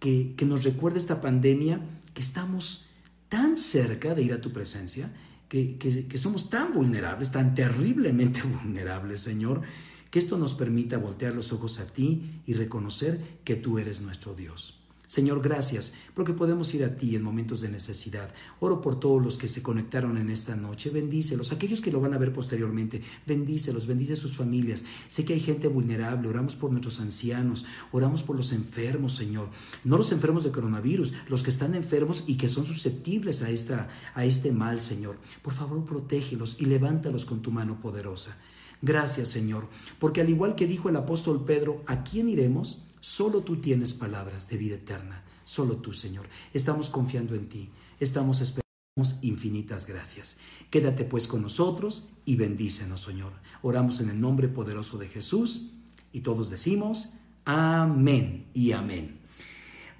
que, 0.00 0.32
que 0.34 0.46
nos 0.46 0.64
recuerde 0.64 0.98
esta 0.98 1.20
pandemia 1.20 1.78
que 2.14 2.22
estamos 2.22 2.86
tan 3.28 3.58
cerca 3.58 4.14
de 4.14 4.22
ir 4.22 4.32
a 4.32 4.40
tu 4.40 4.50
presencia 4.50 5.12
que, 5.50 6.16
somos 6.16 6.48
tan 6.48 6.72
vulnerables, 6.72 7.32
tan 7.32 7.54
terriblemente 7.54 8.40
vulnerables, 8.64 9.20
Señor, 9.20 9.60
que 10.10 10.18
esto 10.18 10.38
nos 10.38 10.54
permita 10.54 10.96
voltear 10.96 11.34
los 11.34 11.52
ojos 11.52 11.78
a 11.78 11.86
ti 11.86 12.40
y 12.46 12.54
reconocer 12.54 13.40
que 13.44 13.56
tú 13.56 13.78
eres 13.78 14.00
nuestro 14.00 14.32
Dios. 14.34 14.81
Señor, 15.12 15.42
gracias, 15.42 15.92
porque 16.14 16.32
podemos 16.32 16.72
ir 16.72 16.84
a 16.84 16.96
ti 16.96 17.16
en 17.16 17.22
momentos 17.22 17.60
de 17.60 17.68
necesidad. 17.68 18.32
Oro 18.60 18.80
por 18.80 18.98
todos 18.98 19.22
los 19.22 19.36
que 19.36 19.46
se 19.46 19.62
conectaron 19.62 20.16
en 20.16 20.30
esta 20.30 20.56
noche. 20.56 20.88
Bendícelos. 20.88 21.52
Aquellos 21.52 21.82
que 21.82 21.92
lo 21.92 22.00
van 22.00 22.14
a 22.14 22.18
ver 22.18 22.32
posteriormente, 22.32 23.02
bendícelos, 23.26 23.86
bendice 23.86 24.16
sus 24.16 24.34
familias. 24.34 24.86
Sé 25.08 25.26
que 25.26 25.34
hay 25.34 25.40
gente 25.40 25.68
vulnerable. 25.68 26.28
Oramos 26.28 26.56
por 26.56 26.70
nuestros 26.70 26.98
ancianos. 26.98 27.66
Oramos 27.90 28.22
por 28.22 28.36
los 28.36 28.54
enfermos, 28.54 29.14
Señor. 29.14 29.50
No 29.84 29.98
los 29.98 30.12
enfermos 30.12 30.44
de 30.44 30.50
coronavirus, 30.50 31.12
los 31.28 31.42
que 31.42 31.50
están 31.50 31.74
enfermos 31.74 32.24
y 32.26 32.38
que 32.38 32.48
son 32.48 32.64
susceptibles 32.64 33.42
a, 33.42 33.50
esta, 33.50 33.90
a 34.14 34.24
este 34.24 34.50
mal, 34.50 34.80
Señor. 34.80 35.18
Por 35.42 35.52
favor, 35.52 35.84
protégelos 35.84 36.56
y 36.58 36.64
levántalos 36.64 37.26
con 37.26 37.42
tu 37.42 37.50
mano 37.50 37.82
poderosa. 37.82 38.38
Gracias, 38.80 39.28
Señor, 39.28 39.68
porque 39.98 40.22
al 40.22 40.30
igual 40.30 40.54
que 40.54 40.66
dijo 40.66 40.88
el 40.88 40.96
apóstol 40.96 41.44
Pedro, 41.44 41.82
¿a 41.86 42.02
quién 42.02 42.30
iremos? 42.30 42.86
Solo 43.02 43.42
tú 43.42 43.56
tienes 43.56 43.94
palabras 43.94 44.48
de 44.48 44.56
vida 44.56 44.76
eterna, 44.76 45.24
solo 45.44 45.78
tú, 45.78 45.92
Señor. 45.92 46.28
Estamos 46.54 46.88
confiando 46.88 47.34
en 47.34 47.48
ti, 47.48 47.68
estamos 47.98 48.40
esperando 48.40 48.62
infinitas 49.22 49.88
gracias. 49.88 50.36
Quédate 50.70 51.04
pues 51.04 51.26
con 51.26 51.42
nosotros 51.42 52.10
y 52.24 52.36
bendícenos, 52.36 53.02
Señor. 53.02 53.32
Oramos 53.60 53.98
en 53.98 54.08
el 54.08 54.20
nombre 54.20 54.46
poderoso 54.46 54.98
de 54.98 55.08
Jesús 55.08 55.72
y 56.12 56.20
todos 56.20 56.48
decimos 56.48 57.14
amén 57.44 58.46
y 58.54 58.70
amén. 58.70 59.21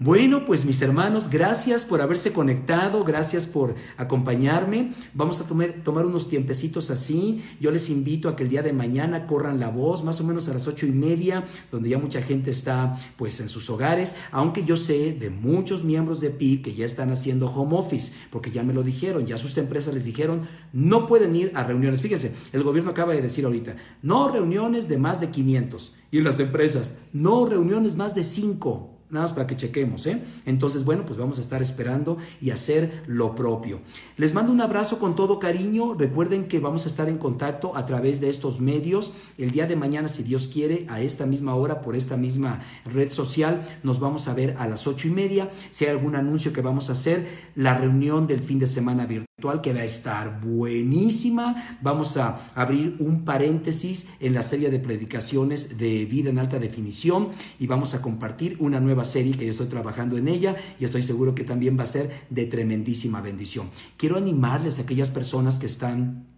Bueno, 0.04 0.44
pues 0.44 0.64
mis 0.64 0.82
hermanos, 0.82 1.30
gracias 1.30 1.84
por 1.84 2.00
haberse 2.00 2.32
conectado, 2.32 3.04
gracias 3.04 3.46
por 3.46 3.76
acompañarme. 3.96 4.94
Vamos 5.14 5.40
a 5.40 5.44
tomar, 5.44 6.06
unos 6.06 6.28
tiempecitos 6.28 6.90
así. 6.90 7.44
Yo 7.60 7.70
les 7.70 7.88
invito 7.88 8.28
a 8.28 8.34
que 8.34 8.42
el 8.42 8.48
día 8.48 8.62
de 8.62 8.72
mañana 8.72 9.28
corran 9.28 9.60
la 9.60 9.68
voz, 9.68 10.02
más 10.02 10.20
o 10.20 10.24
menos 10.24 10.48
a 10.48 10.54
las 10.54 10.66
ocho 10.66 10.86
y 10.86 10.90
media, 10.90 11.44
donde 11.70 11.88
ya 11.88 11.98
mucha 11.98 12.20
gente 12.20 12.50
está 12.50 12.98
pues 13.16 13.38
en 13.38 13.48
sus 13.48 13.70
hogares, 13.70 14.16
aunque 14.32 14.64
yo 14.64 14.76
sé 14.76 15.12
de 15.12 15.30
muchos 15.30 15.84
miembros 15.84 16.20
de 16.20 16.30
PIB 16.30 16.62
que 16.62 16.74
ya 16.74 16.84
están 16.84 17.12
haciendo 17.12 17.46
home 17.46 17.78
office, 17.78 18.12
porque 18.32 18.50
ya 18.50 18.64
me 18.64 18.74
lo 18.74 18.82
dijeron, 18.82 19.24
ya 19.26 19.38
sus 19.38 19.56
empresas 19.56 19.94
les 19.94 20.04
dijeron, 20.04 20.48
no 20.72 21.06
pueden 21.06 21.36
ir 21.36 21.52
a 21.54 21.62
reuniones. 21.62 22.02
Fíjense, 22.02 22.34
el 22.52 22.64
gobierno 22.64 22.90
acaba 22.90 23.12
de 23.12 23.22
decir 23.22 23.44
ahorita, 23.44 23.76
no 24.02 24.28
reuniones 24.28 24.88
de 24.88 24.98
más 24.98 25.20
de 25.20 25.30
500. 25.30 25.94
Y 26.10 26.22
las 26.22 26.40
empresas, 26.40 26.98
no 27.12 27.46
reuniones 27.46 27.94
más 27.94 28.16
de 28.16 28.24
5 28.24 28.98
nada 29.12 29.24
más 29.24 29.32
para 29.32 29.46
que 29.46 29.56
chequemos, 29.56 30.06
¿eh? 30.06 30.22
Entonces, 30.46 30.84
bueno, 30.84 31.04
pues 31.06 31.18
vamos 31.18 31.38
a 31.38 31.42
estar 31.42 31.60
esperando 31.62 32.16
y 32.40 32.50
hacer 32.50 33.04
lo 33.06 33.34
propio. 33.34 33.80
Les 34.16 34.34
mando 34.34 34.50
un 34.50 34.60
abrazo 34.60 34.98
con 34.98 35.14
todo 35.14 35.38
cariño. 35.38 35.94
Recuerden 35.94 36.48
que 36.48 36.60
vamos 36.60 36.86
a 36.86 36.88
estar 36.88 37.08
en 37.08 37.18
contacto 37.18 37.76
a 37.76 37.84
través 37.84 38.20
de 38.20 38.30
estos 38.30 38.60
medios. 38.60 39.12
El 39.36 39.50
día 39.50 39.66
de 39.66 39.76
mañana, 39.76 40.08
si 40.08 40.22
Dios 40.22 40.48
quiere, 40.48 40.86
a 40.88 41.00
esta 41.02 41.26
misma 41.26 41.54
hora, 41.54 41.82
por 41.82 41.94
esta 41.94 42.16
misma 42.16 42.62
red 42.86 43.10
social, 43.10 43.62
nos 43.82 44.00
vamos 44.00 44.28
a 44.28 44.34
ver 44.34 44.56
a 44.58 44.66
las 44.66 44.86
ocho 44.86 45.08
y 45.08 45.10
media. 45.10 45.50
Si 45.70 45.84
hay 45.84 45.90
algún 45.90 46.16
anuncio 46.16 46.52
que 46.52 46.62
vamos 46.62 46.88
a 46.88 46.92
hacer, 46.92 47.28
la 47.54 47.76
reunión 47.76 48.26
del 48.26 48.40
fin 48.40 48.58
de 48.58 48.66
semana 48.66 49.04
virtual 49.04 49.31
que 49.62 49.72
va 49.72 49.80
a 49.80 49.84
estar 49.84 50.40
buenísima. 50.40 51.78
Vamos 51.80 52.16
a 52.16 52.38
abrir 52.54 52.96
un 53.00 53.24
paréntesis 53.24 54.06
en 54.20 54.34
la 54.34 54.42
serie 54.42 54.70
de 54.70 54.78
predicaciones 54.78 55.78
de 55.78 56.04
vida 56.04 56.30
en 56.30 56.38
alta 56.38 56.60
definición 56.60 57.30
y 57.58 57.66
vamos 57.66 57.94
a 57.94 58.02
compartir 58.02 58.56
una 58.60 58.78
nueva 58.78 59.04
serie 59.04 59.34
que 59.34 59.44
yo 59.44 59.50
estoy 59.50 59.66
trabajando 59.66 60.16
en 60.16 60.28
ella 60.28 60.56
y 60.78 60.84
estoy 60.84 61.02
seguro 61.02 61.34
que 61.34 61.44
también 61.44 61.76
va 61.76 61.82
a 61.82 61.86
ser 61.86 62.26
de 62.30 62.46
tremendísima 62.46 63.20
bendición. 63.20 63.68
Quiero 63.96 64.16
animarles 64.16 64.78
a 64.78 64.82
aquellas 64.82 65.10
personas 65.10 65.58
que 65.58 65.66
están 65.66 66.31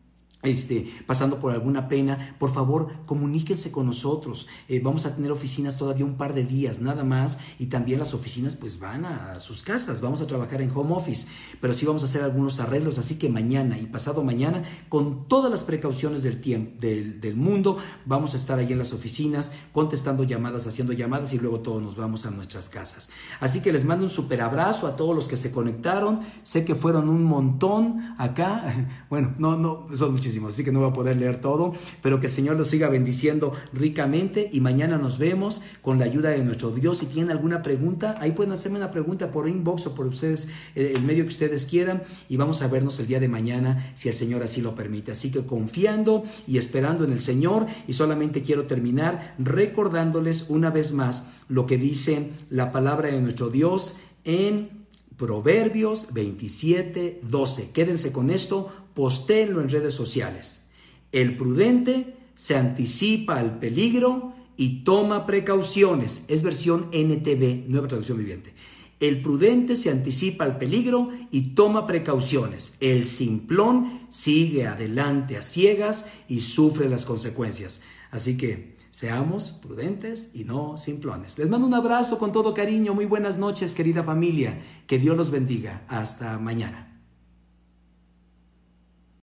este, 0.44 0.87
pasando 1.07 1.38
por 1.38 1.52
alguna 1.52 1.88
pena, 1.88 2.37
por 2.38 2.52
favor, 2.52 2.88
comuníquense 3.07 3.72
con 3.72 3.87
nosotros. 3.87 4.46
Eh, 4.68 4.80
vamos 4.80 5.07
a 5.07 5.14
tener 5.14 5.33
oficinas 5.33 5.76
todavía 5.76 6.04
un 6.04 6.16
par 6.16 6.35
de 6.35 6.45
días, 6.45 6.80
nada 6.80 7.05
más, 7.05 7.38
y 7.59 7.66
también 7.66 7.99
las 7.99 8.14
oficinas 8.14 8.57
pues 8.57 8.78
van 8.78 9.05
a 9.05 9.34
sus 9.40 9.62
casas. 9.62 10.01
Vamos 10.01 10.20
a 10.20 10.26
trabajar 10.26 10.62
en 10.62 10.70
home 10.70 10.95
office, 10.95 11.26
pero 11.61 11.74
sí 11.74 11.86
vamos 11.86 12.03
a 12.03 12.07
hacer 12.07 12.22
algunos 12.22 12.61
arreglos, 12.61 12.99
así 12.99 13.18
que 13.18 13.28
mañana 13.28 13.78
y 13.78 13.86
pasado 13.86 14.22
mañana, 14.22 14.62
con 14.88 15.26
todas 15.28 15.51
las 15.51 15.64
precauciones 15.64 16.22
del 16.22 16.34
del 16.40 17.36
mundo, 17.36 17.78
vamos 18.05 18.34
a 18.34 18.36
estar 18.36 18.59
ahí 18.59 18.70
en 18.72 18.78
las 18.78 18.92
oficinas, 18.92 19.53
contestando 19.72 20.24
llamadas, 20.24 20.66
haciendo 20.66 20.92
llamadas 20.92 21.32
y 21.32 21.38
luego 21.38 21.61
todos 21.61 21.82
nos 21.82 21.97
vamos 21.97 22.26
a 22.26 22.30
nuestras 22.30 22.68
casas. 22.68 23.11
Así 23.40 23.61
que 23.61 23.72
les 23.72 23.84
mando 23.84 24.05
un 24.05 24.11
super 24.11 24.40
abrazo 24.42 24.86
a 24.86 24.97
todos 24.97 25.14
los 25.14 25.28
que 25.28 25.36
se 25.36 25.51
conectaron. 25.51 26.20
Sé 26.42 26.64
que 26.64 26.74
fueron 26.74 27.09
un 27.09 27.24
montón 27.24 28.14
acá. 28.18 28.88
Bueno, 29.11 29.34
no, 29.38 29.57
no, 29.57 29.86
son 29.95 30.12
muchísimos 30.12 30.34
así 30.49 30.64
que 30.64 30.72
no 30.72 30.80
voy 30.80 30.91
a 30.91 30.93
poder 30.93 31.16
leer 31.16 31.41
todo, 31.41 31.74
pero 32.03 32.20
que 32.20 32.26
el 32.26 32.32
Señor 32.32 32.57
los 32.57 32.68
siga 32.68 32.89
bendiciendo 32.89 33.53
ricamente 33.72 34.49
y 34.53 34.61
mañana 34.61 34.99
nos 34.99 35.18
vemos 35.18 35.62
con 35.82 35.99
la 35.99 36.05
ayuda 36.05 36.30
de 36.30 36.45
nuestro 36.45 36.70
Dios. 36.70 36.99
Si 36.99 37.07
tienen 37.07 37.30
alguna 37.30 37.62
pregunta, 37.62 38.16
ahí 38.20 38.32
pueden 38.32 38.53
hacerme 38.53 38.78
una 38.78 38.91
pregunta 38.91 39.30
por 39.30 39.49
inbox 39.49 39.87
o 39.87 39.95
por 39.95 40.07
ustedes, 40.07 40.49
eh, 40.74 40.93
el 40.97 41.03
medio 41.03 41.24
que 41.24 41.30
ustedes 41.30 41.66
quieran 41.66 42.03
y 42.28 42.37
vamos 42.37 42.62
a 42.62 42.68
vernos 42.68 42.99
el 43.01 43.07
día 43.07 43.20
de 43.20 43.28
mañana 43.28 43.93
si 43.95 44.09
el 44.09 44.14
Señor 44.14 44.43
así 44.43 44.61
lo 44.61 44.74
permite. 44.74 45.12
Así 45.12 45.30
que 45.30 45.45
confiando 45.45 46.24
y 46.47 46.59
esperando 46.59 47.05
en 47.05 47.12
el 47.12 47.20
Señor 47.20 47.66
y 47.87 47.93
solamente 47.93 48.43
quiero 48.43 48.64
terminar 48.64 49.35
recordándoles 49.39 50.47
una 50.49 50.70
vez 50.70 50.93
más 50.93 51.28
lo 51.49 51.66
que 51.66 51.78
dice 51.78 52.30
la 52.51 52.72
palabra 52.72 53.09
de 53.09 53.20
nuestro 53.20 53.51
Dios 53.51 53.97
en 54.24 54.85
Proverbios 55.16 56.12
27, 56.12 57.20
12. 57.22 57.70
Quédense 57.70 58.11
con 58.11 58.30
esto 58.30 58.72
postéenlo 58.95 59.61
en 59.61 59.68
redes 59.68 59.95
sociales. 59.95 60.66
El 61.12 61.36
prudente 61.36 62.16
se 62.34 62.57
anticipa 62.57 63.38
al 63.38 63.59
peligro 63.59 64.34
y 64.57 64.84
toma 64.84 65.26
precauciones. 65.26 66.24
Es 66.28 66.42
versión 66.42 66.88
NTV, 66.92 67.68
nueva 67.68 67.88
traducción 67.88 68.18
viviente. 68.18 68.55
El 69.01 69.20
prudente 69.20 69.76
se 69.76 69.90
anticipa 69.90 70.45
al 70.45 70.57
peligro 70.57 71.11
y 71.30 71.55
toma 71.55 71.86
precauciones. 71.86 72.76
El 72.80 73.07
simplón 73.07 74.07
sigue 74.09 74.66
adelante 74.66 75.36
a 75.36 75.42
ciegas 75.42 76.07
y 76.28 76.40
sufre 76.40 76.88
las 76.88 77.05
consecuencias. 77.05 77.80
Así 78.11 78.36
que 78.36 78.76
seamos 78.90 79.51
prudentes 79.51 80.30
y 80.34 80.45
no 80.45 80.76
simplones. 80.76 81.36
Les 81.38 81.49
mando 81.49 81.66
un 81.66 81.74
abrazo 81.74 82.18
con 82.18 82.32
todo 82.32 82.55
cariño. 82.55 82.95
Muy 82.95 83.07
buenas 83.07 83.36
noches, 83.36 83.74
querida 83.74 84.05
familia. 84.05 84.62
Que 84.86 84.99
Dios 84.99 85.16
los 85.16 85.30
bendiga. 85.30 85.84
Hasta 85.88 86.38
mañana. 86.38 86.93